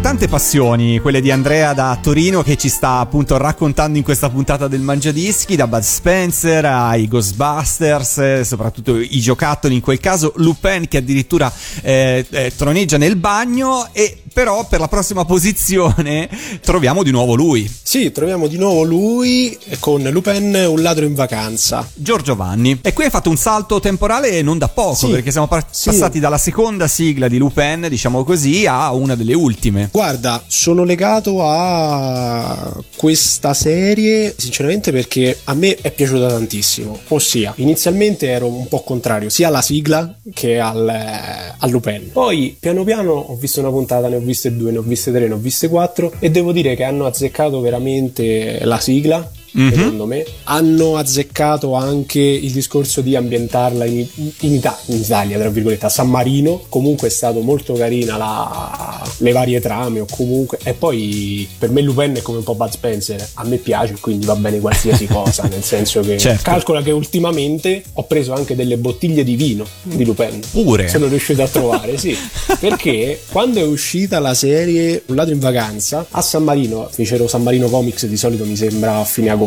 tante 0.00 0.28
passioni, 0.28 0.98
quelle 1.00 1.20
di 1.20 1.30
Andrea 1.30 1.72
da 1.72 1.98
Torino 2.00 2.42
che 2.42 2.56
ci 2.56 2.68
sta 2.68 2.98
appunto 2.98 3.36
raccontando 3.36 3.98
in 3.98 4.04
questa 4.04 4.28
puntata 4.30 4.68
del 4.68 4.80
Mangiadischi, 4.80 5.56
da 5.56 5.66
Bud 5.66 5.82
Spencer 5.82 6.64
ai 6.64 7.08
Ghostbusters, 7.08 8.18
eh, 8.18 8.44
soprattutto 8.44 8.96
i 8.98 9.20
giocattoli 9.20 9.74
in 9.74 9.80
quel 9.80 9.98
caso, 10.00 10.32
Lupin 10.36 10.86
che 10.88 10.98
addirittura 10.98 11.52
eh, 11.82 12.24
eh, 12.30 12.52
troneggia 12.56 12.96
nel 12.96 13.16
bagno 13.16 13.88
e 13.92 14.18
però 14.32 14.66
per 14.66 14.80
la 14.80 14.88
prossima 14.88 15.24
posizione 15.26 16.28
troviamo 16.64 17.02
di 17.02 17.10
nuovo 17.10 17.34
lui, 17.34 17.70
Sì, 17.82 18.10
troviamo 18.12 18.46
di 18.46 18.56
nuovo 18.56 18.82
lui 18.82 19.58
con 19.78 20.02
Lupin, 20.02 20.54
un 20.68 20.80
ladro 20.80 21.04
in 21.04 21.14
vacanza. 21.14 21.86
Giorgio 21.94 22.34
Vanni. 22.34 22.78
E 22.82 22.92
qui 22.94 23.04
hai 23.04 23.10
fatto 23.10 23.28
un 23.28 23.36
salto 23.36 23.78
temporale 23.80 24.40
non 24.40 24.56
da 24.56 24.68
poco, 24.68 24.94
Sì, 24.94 25.08
perché 25.10 25.30
siamo 25.30 25.48
par- 25.48 25.66
sì. 25.70 25.90
passati 25.90 26.18
dalla 26.18 26.38
seconda 26.38 26.88
sigla 26.88 27.28
di 27.28 27.36
Lupin, 27.36 27.86
diciamo 27.90 28.24
così, 28.24 28.66
a 28.66 28.90
una 28.92 29.14
delle 29.14 29.34
ultime. 29.34 29.81
Guarda, 29.90 30.42
sono 30.46 30.84
legato 30.84 31.42
a 31.42 32.74
questa 32.96 33.54
serie 33.54 34.34
sinceramente 34.36 34.92
perché 34.92 35.38
a 35.44 35.54
me 35.54 35.76
è 35.76 35.90
piaciuta 35.90 36.28
tantissimo. 36.28 36.98
Ossia, 37.08 37.52
inizialmente 37.56 38.28
ero 38.28 38.46
un 38.46 38.68
po' 38.68 38.82
contrario 38.82 39.28
sia 39.28 39.48
alla 39.48 39.62
sigla 39.62 40.16
che 40.32 40.58
al, 40.58 40.88
eh, 40.88 41.54
al 41.58 41.70
Lupin. 41.70 42.10
Poi, 42.12 42.56
piano 42.58 42.84
piano, 42.84 43.12
ho 43.12 43.36
visto 43.36 43.60
una 43.60 43.70
puntata, 43.70 44.08
ne 44.08 44.16
ho 44.16 44.20
viste 44.20 44.54
due, 44.56 44.70
ne 44.70 44.78
ho 44.78 44.82
viste 44.82 45.10
tre, 45.12 45.26
ne 45.26 45.34
ho 45.34 45.38
viste 45.38 45.68
quattro 45.68 46.12
e 46.18 46.30
devo 46.30 46.52
dire 46.52 46.74
che 46.74 46.84
hanno 46.84 47.06
azzeccato 47.06 47.60
veramente 47.60 48.60
la 48.64 48.78
sigla. 48.78 49.30
Secondo 49.54 50.06
me 50.06 50.24
hanno 50.44 50.96
azzeccato 50.96 51.74
anche 51.74 52.20
il 52.20 52.50
discorso 52.52 53.00
di 53.02 53.14
ambientarla 53.16 53.84
in, 53.84 54.06
in 54.40 54.54
Ita- 54.54 54.78
in 54.86 54.96
Italia, 55.00 55.38
tra 55.38 55.50
virgolette, 55.50 55.86
a 55.86 55.88
San 55.90 56.08
Marino. 56.08 56.64
Comunque 56.68 57.08
è 57.08 57.10
stato 57.10 57.40
molto 57.40 57.74
carina 57.74 58.16
la- 58.16 59.10
le 59.18 59.32
varie 59.32 59.60
trame. 59.60 60.00
O 60.00 60.06
comunque, 60.10 60.58
e 60.62 60.72
poi 60.72 61.46
per 61.58 61.70
me 61.70 61.82
Lupin 61.82 62.14
è 62.16 62.22
come 62.22 62.38
un 62.38 62.44
po' 62.44 62.54
Bud 62.54 62.70
Spencer. 62.70 63.28
A 63.34 63.44
me 63.44 63.56
piace, 63.58 63.96
quindi 64.00 64.24
va 64.26 64.36
bene 64.36 64.58
qualsiasi 64.60 65.06
cosa. 65.06 65.42
Nel 65.44 65.62
senso 65.62 66.00
che 66.00 66.16
Certo. 66.18 66.42
calcola 66.44 66.80
che 66.82 66.90
ultimamente 66.90 67.82
ho 67.94 68.04
preso 68.04 68.32
anche 68.32 68.56
delle 68.56 68.78
bottiglie 68.78 69.22
di 69.22 69.36
vino 69.36 69.66
di 69.82 70.04
Lupin. 70.04 70.40
Pure? 70.50 70.88
Sono 70.88 71.06
riuscito 71.08 71.42
a 71.42 71.48
trovare, 71.48 71.98
sì. 71.98 72.16
Perché 72.58 73.20
quando 73.30 73.60
è 73.60 73.64
uscita 73.64 74.18
la 74.18 74.34
serie 74.34 75.02
Un 75.06 75.16
ladro 75.16 75.34
in 75.34 75.40
vacanza 75.40 76.06
a 76.10 76.22
San 76.22 76.42
Marino, 76.44 76.88
fecero 76.90 77.26
San 77.26 77.42
Marino 77.42 77.68
Comics 77.68 78.06
di 78.06 78.16
solito 78.16 78.44
mi 78.44 78.56
sembra 78.56 78.96
a 78.96 79.04
fine 79.04 79.28
agosto. 79.28 79.40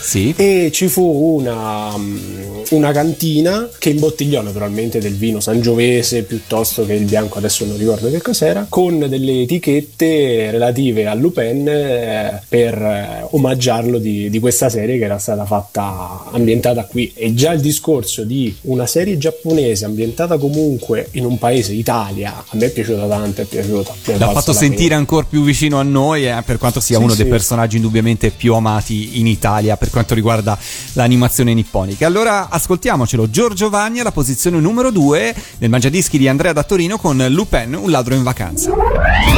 Sì. 0.00 0.32
E 0.36 0.70
ci 0.72 0.88
fu 0.88 1.02
una, 1.38 1.96
mm, 1.96 2.62
una 2.70 2.92
cantina 2.92 3.68
che 3.78 3.90
imbottigliò 3.90 4.42
naturalmente 4.42 4.98
del 4.98 5.14
vino 5.14 5.40
sangiovese 5.40 6.22
piuttosto 6.22 6.86
che 6.86 6.94
il 6.94 7.04
bianco, 7.04 7.38
adesso 7.38 7.64
non 7.64 7.76
ricordo 7.76 8.10
che 8.10 8.20
cos'era, 8.20 8.66
con 8.68 9.06
delle 9.08 9.42
etichette 9.42 10.50
relative 10.50 11.06
a 11.06 11.14
Lupin 11.14 11.68
eh, 11.68 12.42
per 12.48 12.74
eh, 12.74 13.26
omaggiarlo 13.30 13.98
di, 13.98 14.30
di 14.30 14.38
questa 14.38 14.68
serie 14.68 14.98
che 14.98 15.04
era 15.04 15.18
stata 15.18 15.44
fatta 15.44 16.24
ambientata 16.30 16.84
qui. 16.84 17.12
E 17.14 17.34
già 17.34 17.52
il 17.52 17.60
discorso 17.60 18.24
di 18.24 18.54
una 18.62 18.86
serie 18.86 19.18
giapponese 19.18 19.84
ambientata 19.84 20.38
comunque 20.38 21.08
in 21.12 21.24
un 21.24 21.38
paese, 21.38 21.72
Italia, 21.72 22.44
a 22.46 22.56
me 22.56 22.66
è 22.66 22.70
piaciuta 22.70 23.06
tanto, 23.06 23.42
è 23.42 23.44
piaciuta. 23.44 23.94
L'ha 24.16 24.30
fatto 24.30 24.52
sentire 24.52 24.94
ancora 24.94 25.26
più 25.28 25.42
vicino 25.42 25.78
a 25.78 25.82
noi, 25.82 26.26
eh, 26.26 26.42
per 26.44 26.58
quanto 26.58 26.80
sia 26.80 26.96
Sì, 26.96 27.02
uno 27.02 27.14
dei 27.14 27.24
sì. 27.24 27.30
personaggi 27.30 27.76
indubbiamente 27.76 28.30
più 28.30 28.54
amati 28.54 29.18
in 29.18 29.26
Italia 29.26 29.40
per 29.76 29.90
quanto 29.90 30.14
riguarda 30.14 30.56
l'animazione 30.92 31.52
nipponica. 31.52 32.06
Allora 32.06 32.48
ascoltiamocelo, 32.48 33.28
Giorgio 33.28 33.70
Vanni 33.70 33.98
alla 33.98 34.12
posizione 34.12 34.60
numero 34.60 34.92
2 34.92 35.34
nel 35.58 35.68
Mangiadischi 35.68 36.16
di 36.16 36.28
Andrea 36.28 36.52
da 36.52 36.62
Torino 36.62 36.96
con 36.96 37.26
Lupin, 37.28 37.74
un 37.74 37.90
ladro 37.90 38.14
in 38.14 38.22
vacanza. 38.22 38.70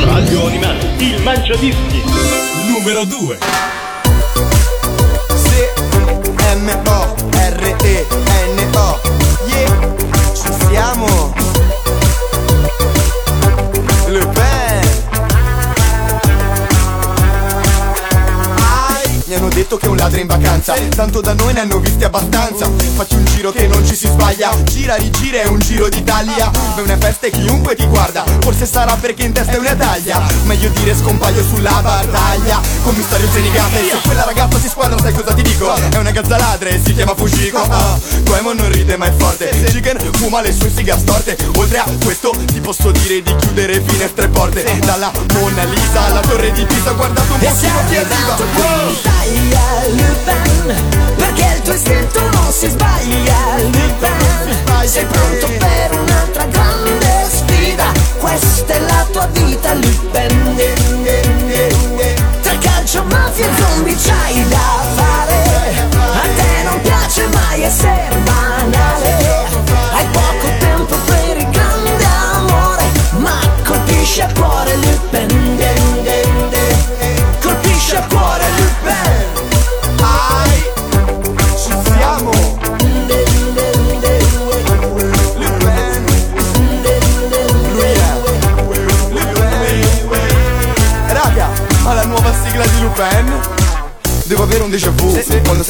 Radio 0.04 0.46
Animati, 0.46 1.04
il 1.04 1.22
Mangiadischi. 1.22 2.02
Numero 2.68 3.04
2. 3.04 3.38
C-M-O-R-E-N-O 6.44 9.00
Yeah, 9.46 9.94
ci 10.34 10.52
siamo 10.68 11.43
detto 19.54 19.76
che 19.76 19.86
è 19.86 19.88
un 19.88 19.96
ladro 19.96 20.18
in 20.18 20.26
vacanza. 20.26 20.74
Tanto 20.74 21.20
da 21.20 21.32
noi 21.32 21.52
ne 21.52 21.60
hanno 21.60 21.78
visti 21.78 22.02
abbastanza. 22.02 22.68
Faccio 22.94 23.16
un 23.16 23.24
giro 23.24 23.52
che 23.52 23.66
non 23.68 23.86
ci 23.86 23.94
si 23.94 24.08
sbaglia. 24.08 24.50
Gira, 24.64 24.96
rigira, 24.96 25.42
è 25.42 25.46
un 25.46 25.60
giro 25.60 25.88
d'Italia. 25.88 26.50
È 26.74 26.80
una 26.80 26.98
festa 26.98 27.28
e 27.28 27.30
chiunque 27.30 27.76
ti 27.76 27.86
guarda. 27.86 28.24
Forse 28.40 28.66
sarà 28.66 28.96
perché 28.96 29.22
in 29.22 29.32
testa 29.32 29.52
è 29.52 29.58
una 29.58 29.74
taglia. 29.74 30.20
Meglio 30.44 30.68
dire 30.70 30.94
scompaio 30.94 31.42
sulla 31.44 31.80
battaglia. 31.80 32.60
Commissario 32.82 33.28
Zenigata 33.30 33.78
E 33.78 33.88
se 33.90 34.00
quella 34.02 34.24
ragazza 34.24 34.58
si 34.58 34.68
squadra 34.68 34.98
sai 34.98 35.12
cosa 35.12 35.32
ti 35.32 35.42
dico? 35.42 35.72
È 35.72 35.96
una 35.96 36.10
gazza 36.10 36.36
ladra 36.36 36.68
e 36.68 36.80
si 36.84 36.92
chiama 36.92 37.14
Fujiko. 37.14 37.62
Ah, 37.62 37.98
Goemon 38.24 38.56
non 38.56 38.72
ride 38.72 38.96
ma 38.96 39.06
è 39.06 39.12
forte. 39.16 39.50
Jigen 39.70 39.98
fuma 40.14 40.40
le 40.40 40.52
sue 40.52 40.70
siga 40.74 40.98
storte. 40.98 41.36
Oltre 41.56 41.78
a 41.78 41.86
questo 42.02 42.30
ti 42.46 42.60
posso 42.60 42.90
dire 42.90 43.22
di 43.22 43.36
chiudere 43.36 43.80
finestre 43.86 44.24
e 44.24 44.28
porte. 44.28 44.78
Dalla 44.80 45.12
Mona 45.34 45.62
Lisa 45.62 46.06
alla 46.06 46.20
torre 46.20 46.50
di 46.50 46.64
Pisa 46.64 46.90
Guardate 46.90 47.32
un 47.32 47.38
pochino 47.38 47.84
chi 47.88 47.96
arriva 47.96 49.13
Italia, 49.24 49.60
Lupin 49.88 50.74
Perché 51.16 51.54
il 51.56 51.62
tuo 51.62 51.74
istinto 51.74 52.20
non 52.20 52.52
si 52.52 52.68
sbaglia, 52.68 53.36
Lupin 53.58 54.86
Sei 54.86 55.04
pronto 55.06 55.46
per 55.58 55.98
un'altra 55.98 56.44
grande 56.46 57.26
sfida? 57.28 57.90
Questa 58.18 58.74
è 58.74 58.80
la 58.80 59.06
tua 59.10 59.26
vita, 59.32 59.72
Lupin. 59.74 60.56
Tra 62.42 62.58
calcio, 62.58 63.02
mafia 63.04 63.46
e 63.46 63.50
zombie 63.56 63.96
c'hai 63.96 64.48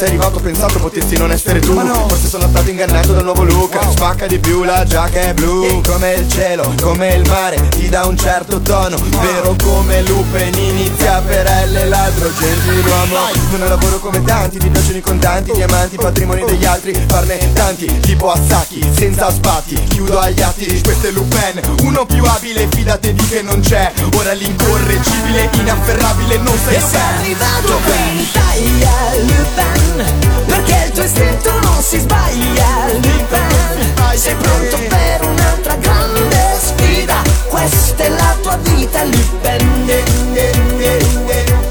sei 0.04 0.08
arrivato 0.08 0.36
ho 0.36 0.40
pensato 0.40 0.78
potessi 0.78 1.16
non 1.16 1.30
essere 1.30 1.60
tu. 1.60 1.74
Forse 2.08 2.28
sono 2.28 2.46
stato 2.48 2.68
ingannato 2.68 3.12
dal 3.12 3.24
nuovo 3.24 3.42
look. 3.42 3.78
Spacca 3.90 4.26
di 4.26 4.38
più 4.38 4.62
la 4.62 4.84
giacca 4.84 5.20
è 5.20 5.34
blu. 5.34 5.80
Come 5.80 6.12
il 6.12 6.28
cielo, 6.28 6.74
come 6.82 7.14
il 7.14 7.26
mare 7.28 7.68
Ti 7.68 7.88
dà 7.88 8.04
un 8.04 8.16
certo 8.16 8.60
tono. 8.60 8.96
Vero 9.22 9.56
come 9.62 10.02
Lupin 10.02 10.54
Inizia 10.54 11.22
per 11.26 11.46
L 11.46 11.88
ladro 11.88 12.30
gentiluomo 12.38 13.16
Non 13.56 13.68
lavoro 13.68 13.98
come 13.98 14.22
tanti 14.22 14.58
Ti 14.58 14.68
piacciono 14.68 14.96
i 14.96 15.00
contanti 15.00 15.52
Diamanti, 15.52 15.96
patrimoni 15.96 16.44
degli 16.44 16.64
altri 16.64 16.94
Farne 17.08 17.52
tanti 17.52 18.00
Tipo 18.00 18.30
a 18.30 18.38
sacchi 18.46 18.86
Senza 18.94 19.30
spatti. 19.30 19.74
Chiudo 19.88 20.18
agli 20.18 20.40
atti 20.42 20.80
Questo 20.82 21.08
è 21.08 21.10
Lupin 21.10 21.60
Uno 21.82 22.04
più 22.04 22.24
abile 22.24 22.68
Fidate 22.70 23.12
di 23.14 23.24
che 23.26 23.42
non 23.42 23.60
c'è. 23.60 23.92
Ora 24.16 24.32
l'incorreggibile 24.32 25.50
Inafferrabile 25.54 26.36
Non 26.38 26.58
sei 26.64 26.74
E 26.76 26.80
sei 26.80 27.00
Lupin 27.00 27.18
arrivato 27.20 27.80
in 28.10 28.18
Italia, 28.18 28.90
Lupin 29.22 29.93
Perché 29.94 30.86
il 30.86 30.92
tuo 30.92 31.04
istinto 31.04 31.52
non 31.60 31.80
si 31.80 32.00
sbaglia, 32.00 32.66
Lupin 32.94 33.92
Sei 34.16 34.34
pronto 34.34 34.76
per 34.88 35.22
un'altra 35.22 35.76
grande 35.76 36.36
sfida. 36.60 37.22
Questa 37.48 38.02
è 38.02 38.08
la 38.08 38.36
tua 38.42 38.56
vita, 38.56 39.04
Lupin 39.04 40.02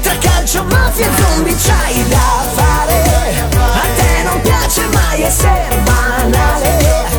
Tra 0.00 0.16
calcio, 0.18 0.64
mafia 0.64 1.06
e 1.06 1.10
zombie 1.20 1.54
c'hai 1.54 2.08
da 2.08 2.44
fare. 2.54 3.02
A 3.58 3.86
te 3.94 4.22
non 4.24 4.40
piace 4.40 4.86
mai 4.92 5.22
essere 5.22 5.82
banale 5.84 7.13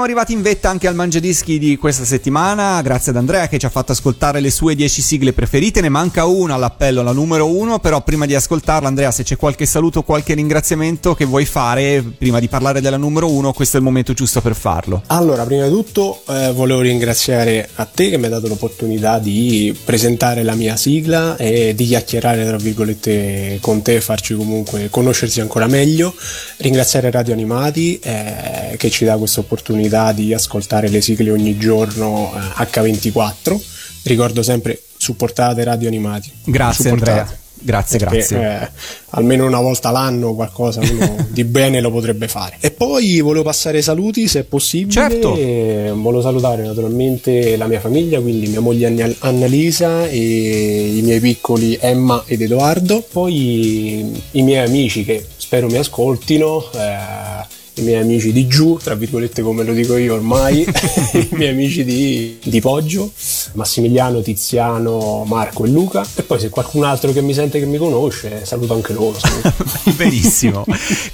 siamo 0.00 0.14
arrivati 0.14 0.32
in 0.32 0.40
vetta 0.40 0.70
anche 0.70 0.88
al 0.88 0.94
Mangiadischi 0.94 1.58
di 1.58 1.76
questa 1.76 2.06
settimana, 2.06 2.80
grazie 2.80 3.10
ad 3.10 3.18
Andrea 3.18 3.48
che 3.48 3.58
ci 3.58 3.66
ha 3.66 3.68
fatto 3.68 3.92
ascoltare 3.92 4.40
le 4.40 4.50
sue 4.50 4.74
10 4.74 5.02
sigle 5.02 5.34
preferite, 5.34 5.82
ne 5.82 5.90
manca 5.90 6.24
una 6.24 6.54
all'appello, 6.54 7.02
la 7.02 7.12
numero 7.12 7.46
1, 7.54 7.80
però 7.80 8.00
prima 8.00 8.24
di 8.24 8.34
ascoltarla 8.34 8.88
Andrea 8.88 9.10
se 9.10 9.24
c'è 9.24 9.36
qualche 9.36 9.66
saluto, 9.66 10.02
qualche 10.02 10.32
ringraziamento 10.32 11.14
che 11.14 11.26
vuoi 11.26 11.44
fare 11.44 12.02
prima 12.16 12.40
di 12.40 12.48
parlare 12.48 12.80
della 12.80 12.96
numero 12.96 13.30
1, 13.30 13.52
questo 13.52 13.76
è 13.76 13.80
il 13.80 13.84
momento 13.84 14.14
giusto 14.14 14.40
per 14.40 14.54
farlo. 14.54 15.02
Allora, 15.08 15.44
prima 15.44 15.64
di 15.64 15.70
tutto 15.70 16.22
eh, 16.28 16.50
volevo 16.54 16.80
ringraziare 16.80 17.68
a 17.74 17.84
te 17.84 18.08
che 18.08 18.16
mi 18.16 18.24
hai 18.24 18.30
dato 18.30 18.48
l'opportunità 18.48 19.18
di 19.18 19.76
presentare 19.84 20.42
la 20.44 20.54
mia 20.54 20.76
sigla 20.76 21.36
e 21.36 21.74
di 21.74 21.84
chiacchierare, 21.84 22.46
tra 22.46 22.56
virgolette, 22.56 23.58
con 23.60 23.82
te 23.82 24.00
farci 24.00 24.34
comunque 24.34 24.88
conoscersi 24.88 25.42
ancora 25.42 25.66
meglio. 25.66 26.14
Ringraziare 26.56 27.10
Radio 27.10 27.34
Animati 27.34 27.98
eh, 27.98 28.76
che 28.78 28.88
ci 28.88 29.04
dà 29.04 29.18
questa 29.18 29.40
opportunità 29.40 29.89
di 30.12 30.32
ascoltare 30.32 30.88
le 30.88 31.00
sigle 31.00 31.30
ogni 31.30 31.58
giorno 31.58 32.32
eh, 32.34 32.62
H24. 32.64 33.60
Ricordo 34.04 34.42
sempre 34.42 34.80
supportate 34.96 35.62
Radio 35.64 35.88
Animati. 35.88 36.30
Grazie 36.44 36.84
Supportate. 36.90 37.10
Andrea. 37.20 37.38
Grazie, 37.62 37.98
Perché, 37.98 38.16
grazie. 38.16 38.38
eh, 38.62 38.68
almeno 39.10 39.44
una 39.44 39.60
volta 39.60 39.90
l'anno 39.90 40.34
qualcosa 40.34 40.80
uno 40.80 41.26
di 41.28 41.44
bene 41.44 41.82
lo 41.82 41.90
potrebbe 41.90 42.26
fare. 42.26 42.56
E 42.58 42.70
poi 42.70 43.20
volevo 43.20 43.44
passare 43.44 43.82
saluti 43.82 44.26
se 44.28 44.40
è 44.40 44.42
possibile. 44.44 44.92
Certo. 44.92 45.36
E 45.36 45.92
volevo 45.94 46.22
salutare 46.22 46.62
naturalmente 46.64 47.58
la 47.58 47.66
mia 47.66 47.78
famiglia, 47.80 48.18
quindi 48.18 48.46
mia 48.46 48.60
moglie 48.60 48.86
Anna- 48.86 49.14
Annalisa 49.18 50.06
e 50.08 50.96
i 50.96 51.02
miei 51.02 51.20
piccoli 51.20 51.76
Emma 51.78 52.22
ed 52.24 52.40
Edoardo. 52.40 53.04
Poi 53.12 54.10
i 54.30 54.42
miei 54.42 54.64
amici 54.66 55.04
che 55.04 55.22
spero 55.36 55.66
mi 55.66 55.76
ascoltino. 55.76 56.64
eh, 56.72 57.58
i 57.80 57.84
miei 57.84 58.00
amici 58.00 58.32
di 58.32 58.46
giù, 58.46 58.78
tra 58.82 58.94
virgolette 58.94 59.42
come 59.42 59.64
lo 59.64 59.72
dico 59.72 59.96
io 59.96 60.14
ormai, 60.14 60.60
i 61.12 61.28
miei 61.32 61.50
amici 61.50 61.84
di, 61.84 62.38
di 62.42 62.60
Poggio, 62.60 63.12
Massimiliano, 63.54 64.20
Tiziano, 64.20 65.24
Marco 65.26 65.64
e 65.64 65.68
Luca. 65.68 66.06
E 66.14 66.22
poi 66.22 66.38
se 66.38 66.48
qualcun 66.48 66.84
altro 66.84 67.12
che 67.12 67.20
mi 67.20 67.34
sente 67.34 67.58
che 67.58 67.66
mi 67.66 67.78
conosce, 67.78 68.44
saluto 68.44 68.74
anche 68.74 68.92
loro. 68.92 69.18
Benissimo. 69.96 70.64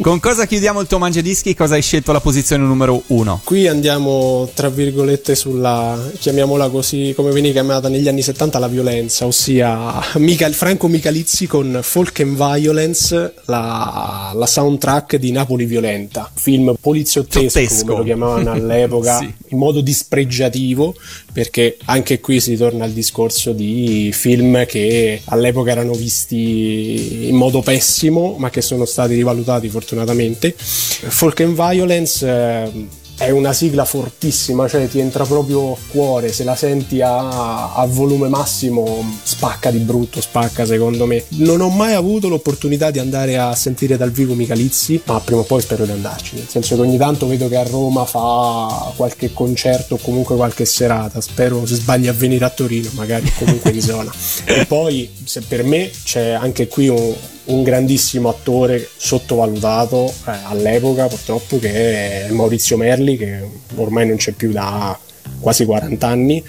Con 0.00 0.20
cosa 0.20 0.46
chiudiamo 0.46 0.80
il 0.80 0.86
tuo 0.86 0.98
Mangiadischi? 0.98 1.54
Cosa 1.54 1.74
hai 1.74 1.82
scelto 1.82 2.12
la 2.12 2.20
posizione 2.20 2.64
numero 2.64 3.02
1? 3.06 3.40
Qui 3.44 3.68
andiamo 3.68 4.48
tra 4.52 4.68
virgolette 4.68 5.34
sulla, 5.34 5.98
chiamiamola 6.18 6.68
così, 6.68 7.12
come 7.14 7.30
veniva 7.30 7.52
chiamata 7.52 7.88
negli 7.88 8.08
anni 8.08 8.22
70 8.22 8.58
la 8.58 8.68
violenza, 8.68 9.26
ossia 9.26 10.00
Michael- 10.14 10.54
Franco 10.54 10.88
Michalizzi 10.88 11.46
con 11.46 11.78
Folk 11.82 12.20
and 12.20 12.36
Violence, 12.36 13.34
la, 13.44 14.32
la 14.34 14.46
soundtrack 14.46 15.16
di 15.16 15.30
Napoli 15.30 15.64
Violenta, 15.64 16.30
film 16.34 16.55
poliziottesco 16.80 17.48
Zottesco. 17.48 17.84
come 17.84 17.98
lo 17.98 18.04
chiamavano 18.04 18.50
all'epoca, 18.52 19.18
Sì. 19.20 19.32
in 19.48 19.58
modo 19.58 19.80
dispregiativo, 19.80 20.94
perché 21.32 21.76
anche 21.86 22.20
qui 22.20 22.40
si 22.40 22.56
torna 22.56 22.84
al 22.84 22.92
discorso 22.92 23.52
di 23.52 24.10
film 24.12 24.64
che 24.66 25.20
all'epoca 25.26 25.70
erano 25.70 25.92
visti 25.92 27.28
in 27.28 27.34
modo 27.36 27.60
pessimo, 27.62 28.36
ma 28.38 28.50
che 28.50 28.60
sono 28.62 28.84
stati 28.84 29.14
rivalutati 29.14 29.68
fortunatamente. 29.68 30.54
Folk 30.56 31.40
and 31.40 31.54
Violence 31.54 32.26
eh, 32.26 32.70
è 33.16 33.30
una 33.30 33.52
sigla 33.52 33.84
fortissima, 33.84 34.68
cioè 34.68 34.88
ti 34.88 35.00
entra 35.00 35.24
proprio 35.24 35.72
a 35.72 35.76
cuore, 35.88 36.32
se 36.32 36.44
la 36.44 36.54
senti 36.54 37.00
a, 37.00 37.74
a 37.74 37.86
volume 37.86 38.28
massimo 38.28 39.04
spacca 39.22 39.70
di 39.70 39.78
brutto, 39.78 40.20
spacca 40.20 40.66
secondo 40.66 41.06
me. 41.06 41.24
Non 41.28 41.60
ho 41.60 41.68
mai 41.70 41.94
avuto 41.94 42.28
l'opportunità 42.28 42.90
di 42.90 42.98
andare 42.98 43.38
a 43.38 43.54
sentire 43.54 43.96
dal 43.96 44.10
vivo 44.10 44.34
Michalizzi, 44.34 45.00
ma 45.06 45.18
prima 45.20 45.40
o 45.40 45.44
poi 45.44 45.62
spero 45.62 45.84
di 45.84 45.92
andarci, 45.92 46.36
nel 46.36 46.48
senso 46.48 46.74
che 46.74 46.80
ogni 46.82 46.98
tanto 46.98 47.26
vedo 47.26 47.48
che 47.48 47.56
a 47.56 47.62
Roma 47.64 48.04
fa 48.04 48.92
qualche 48.96 49.32
concerto 49.32 49.94
o 49.94 49.98
comunque 49.98 50.36
qualche 50.36 50.64
serata, 50.64 51.20
spero 51.20 51.64
se 51.64 51.76
sbagli 51.76 52.08
a 52.08 52.12
venire 52.12 52.44
a 52.44 52.50
Torino, 52.50 52.90
magari 52.92 53.32
comunque 53.38 53.70
in 53.70 53.80
zona. 53.82 54.12
E 54.44 54.66
poi 54.66 55.10
se 55.24 55.40
per 55.40 55.64
me 55.64 55.90
c'è 56.04 56.30
anche 56.30 56.68
qui 56.68 56.88
un, 56.88 57.14
un 57.46 57.62
grandissimo 57.62 58.28
attore 58.28 58.88
sottovalutato 58.96 60.06
eh, 60.26 60.32
all'epoca 60.44 61.06
purtroppo 61.06 61.58
che 61.58 62.26
è 62.26 62.30
Maurizio 62.30 62.76
Merli 62.76 63.16
che 63.16 63.40
ormai 63.76 64.06
non 64.06 64.16
c'è 64.16 64.32
più 64.32 64.52
da 64.52 64.98
quasi 65.40 65.64
40 65.64 66.06
anni 66.06 66.44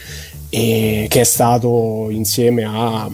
e 0.50 1.08
che 1.10 1.22
è 1.22 1.24
stato 1.26 2.08
insieme 2.10 2.64
a, 2.64 3.10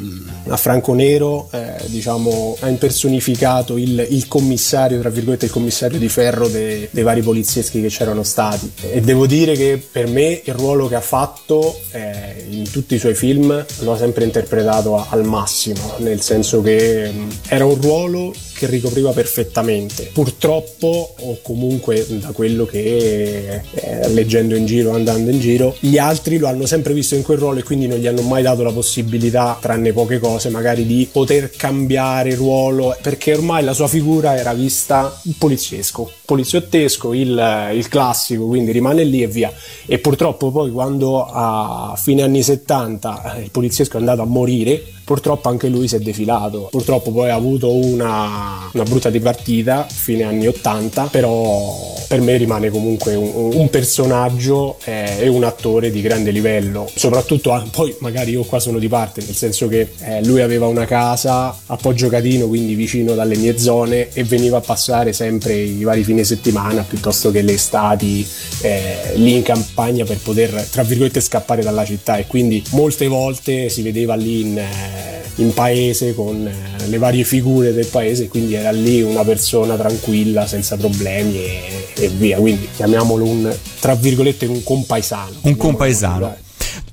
a 0.48 0.58
Franco 0.58 0.94
Nero 0.94 1.50
eh, 1.52 1.74
diciamo 1.88 2.58
ha 2.60 2.68
impersonificato 2.68 3.78
il, 3.78 4.06
il 4.10 4.28
commissario 4.28 5.00
tra 5.00 5.10
virgolette 5.10 5.46
il 5.46 5.52
commissario 5.52 5.98
di 5.98 6.10
ferro 6.10 6.48
de- 6.48 6.90
dei 6.92 7.04
vari 7.04 7.22
polizieschi 7.22 7.82
che 7.82 7.88
c'erano 7.88 8.24
stati. 8.24 8.72
E 8.92 9.02
devo 9.02 9.26
dire 9.26 9.54
che 9.56 9.82
per 9.92 10.08
me 10.08 10.42
il 10.44 10.54
ruolo 10.54 10.88
che 10.88 10.96
ha 10.96 11.02
fatto 11.02 11.80
eh, 11.92 12.46
in 12.50 12.70
tutti 12.70 12.96
i 12.96 13.00
suoi 13.00 13.16
film 13.16 13.66
lo 13.80 13.94
ha 13.94 13.98
sempre 13.98 14.26
interpretato 14.26 14.96
a- 14.96 15.08
al 15.10 15.24
massimo 15.26 15.94
nel 15.98 16.22
senso 16.22 16.62
che 16.62 17.10
mh, 17.10 17.28
era 17.48 17.66
un 17.66 17.80
ruolo 17.82 18.34
che 18.64 18.68
ricopriva 18.68 19.12
perfettamente. 19.12 20.10
Purtroppo, 20.14 21.16
o 21.20 21.40
comunque 21.42 22.06
da 22.10 22.32
quello 22.32 22.66
che 22.66 23.62
eh, 23.74 24.10
leggendo 24.10 24.56
in 24.56 24.66
giro, 24.66 24.92
andando 24.92 25.30
in 25.30 25.40
giro, 25.40 25.76
gli 25.80 25.98
altri 25.98 26.38
lo 26.38 26.48
hanno 26.48 26.66
sempre 26.66 26.94
visto 26.94 27.16
in 27.16 27.24
quel 27.24 27.38
ruolo 27.38 27.60
e 27.60 27.64
quindi 27.64 27.88
non 27.88 27.98
gli 27.98 28.08
hanno 28.08 28.22
mai 28.22 28.42
dato 28.42 28.64
la 28.64 28.72
possibilità, 28.72 29.58
tranne 29.60 29.92
poche 29.92 30.20
cose, 30.20 30.50
magari 30.50 30.86
di 30.86 31.08
poter 31.12 31.52
cambiare 31.52 32.36
ruolo, 32.36 32.96
perché 33.02 33.34
ormai 33.34 33.64
la 33.64 33.74
sua 33.74 33.88
figura 33.88 34.38
era 34.38 34.54
vista 34.54 35.20
poliziesco, 35.38 36.10
poliziottesco, 36.26 37.14
il, 37.14 37.72
il 37.74 37.88
classico, 37.90 38.48
quindi 38.48 38.72
rimane 38.72 39.04
lì 39.04 39.22
e 39.22 39.28
via. 39.28 39.52
E 39.86 40.00
purtroppo 40.00 40.52
poi 40.52 40.72
quando 40.72 41.26
a 41.26 41.96
fine 41.98 42.22
anni 42.22 42.42
70 42.42 43.40
il 43.44 43.52
poliziesco 43.52 43.98
è 43.98 44.00
andato 44.00 44.22
a 44.22 44.26
morire, 44.26 44.82
purtroppo 45.04 45.50
anche 45.50 45.68
lui 45.68 45.88
si 45.88 45.96
è 45.96 46.00
defilato. 46.00 46.68
Purtroppo 46.72 47.12
poi 47.12 47.30
ha 47.30 47.36
avuto 47.36 47.74
una, 47.74 48.70
una 48.72 48.84
brutta 48.84 49.10
dipartita, 49.10 49.88
fine 49.90 50.24
anni 50.24 50.48
80, 50.48 51.08
però 51.08 51.94
per 52.08 52.22
me 52.22 52.38
rimane 52.38 52.70
comunque 52.70 53.16
un, 53.16 53.52
un 53.54 53.70
personaggio 53.70 54.78
eh, 54.84 55.18
e 55.20 55.28
un 55.28 55.44
attore 55.44 55.92
di 55.92 56.02
grande 56.02 56.32
livello. 56.32 56.90
Soprattutto 56.94 57.54
ah, 57.54 57.66
poi 57.70 57.96
magari 58.00 58.32
io 58.32 58.44
qua 58.44 58.60
sono 58.60 58.80
di 58.80 58.88
parte, 58.88 59.22
nel 59.26 59.36
senso 59.36 59.68
che 59.68 59.90
eh, 60.00 60.24
lui 60.24 60.42
aveva 60.42 60.68
una 60.68 60.86
casa 60.86 61.56
a 61.66 61.76
Poggio 61.76 62.10
Catino, 62.10 62.48
quindi 62.48 62.76
vicino 62.76 63.14
dalle 63.16 63.36
mie 63.36 63.58
zone, 63.58 64.10
e 64.14 64.24
veniva 64.24 64.58
a 64.58 64.62
passare 64.62 65.14
sempre 65.14 65.56
i 65.56 65.84
vari 65.84 66.04
fine 66.04 66.24
settimana 66.24 66.84
piuttosto 66.84 67.32
che 67.32 67.42
le 67.42 67.54
estati 67.54 68.26
eh, 68.62 69.14
lì 69.16 69.36
in 69.36 69.42
campagna 69.42 70.06
per 70.06 70.18
poter, 70.18 70.68
tra 70.72 70.84
virgolette, 70.84 71.20
scappare 71.20 71.64
dalla 71.64 71.86
città. 71.86 72.18
E 72.18 72.28
quindi 72.28 72.64
molte 72.72 73.08
volte 73.08 73.70
si 73.70 73.82
vedeva 73.82 74.16
lì 74.16 74.42
in, 74.42 74.58
eh, 74.58 74.93
in 75.36 75.54
paese 75.54 76.14
con 76.14 76.46
eh, 76.48 76.88
le 76.88 76.98
varie 76.98 77.24
figure 77.24 77.74
del 77.74 77.88
paese, 77.88 78.28
quindi 78.28 78.54
era 78.54 78.72
lì 78.72 79.02
una 79.02 79.24
persona 79.24 79.76
tranquilla, 79.76 80.46
senza 80.48 80.76
problemi 80.78 81.38
e, 81.38 81.88
e 81.96 82.08
via. 82.10 82.38
Quindi 82.38 82.70
chiamiamolo 82.76 83.26
un, 83.26 83.56
tra 83.80 83.96
virgolette, 83.96 84.46
un 84.46 84.64
compaesano. 84.64 85.32
Un 85.42 85.58
compaesano. 85.58 86.36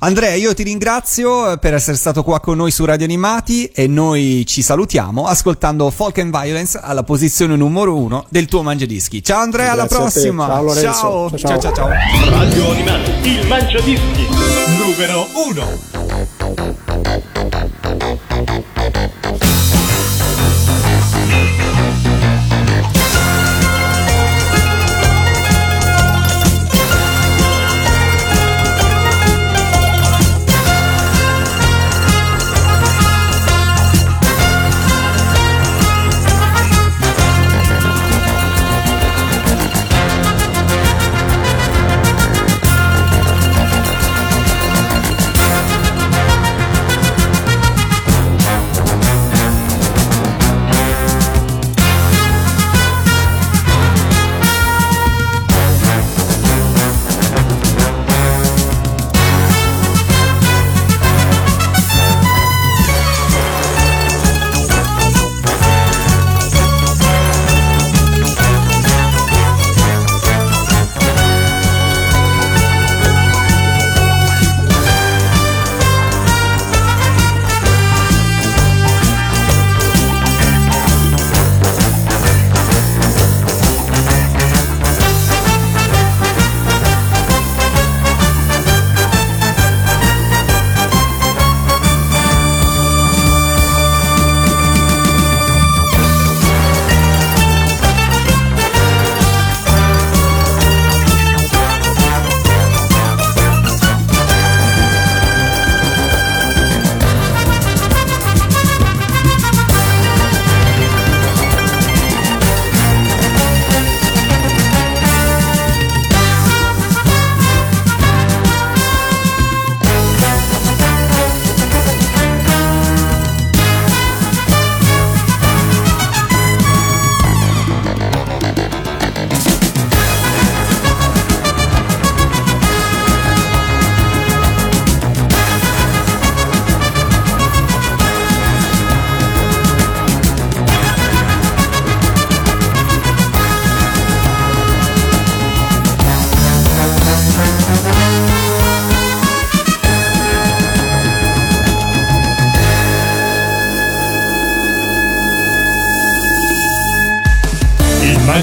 Andrea, 0.02 0.32
io 0.34 0.54
ti 0.54 0.62
ringrazio 0.62 1.58
per 1.58 1.74
essere 1.74 1.94
stato 1.98 2.22
qua 2.22 2.40
con 2.40 2.56
noi 2.56 2.70
su 2.70 2.86
Radio 2.86 3.04
Animati 3.04 3.66
e 3.66 3.86
noi 3.86 4.44
ci 4.46 4.62
salutiamo 4.62 5.26
ascoltando 5.26 5.90
Folk 5.90 6.18
and 6.20 6.30
Violence 6.30 6.78
alla 6.82 7.02
posizione 7.02 7.54
numero 7.54 7.94
uno 7.94 8.24
del 8.30 8.46
tuo 8.46 8.62
Mangiadischi. 8.62 9.22
Ciao 9.22 9.40
Andrea, 9.40 9.72
alla 9.72 9.84
Grazie 9.84 9.96
a 9.96 10.00
te. 10.06 10.10
prossima. 10.10 10.46
Ciao, 10.46 10.74
ciao, 10.74 10.82
Ciao, 10.82 11.28
ciao, 11.36 11.38
ciao. 11.38 11.60
ciao. 11.60 11.74
ciao. 11.74 11.88
Radio 12.30 12.70
Animati, 12.70 13.10
il 13.28 13.46
Mangiadischi. 13.46 14.26
Numero 14.78 15.26
1. 15.48 16.89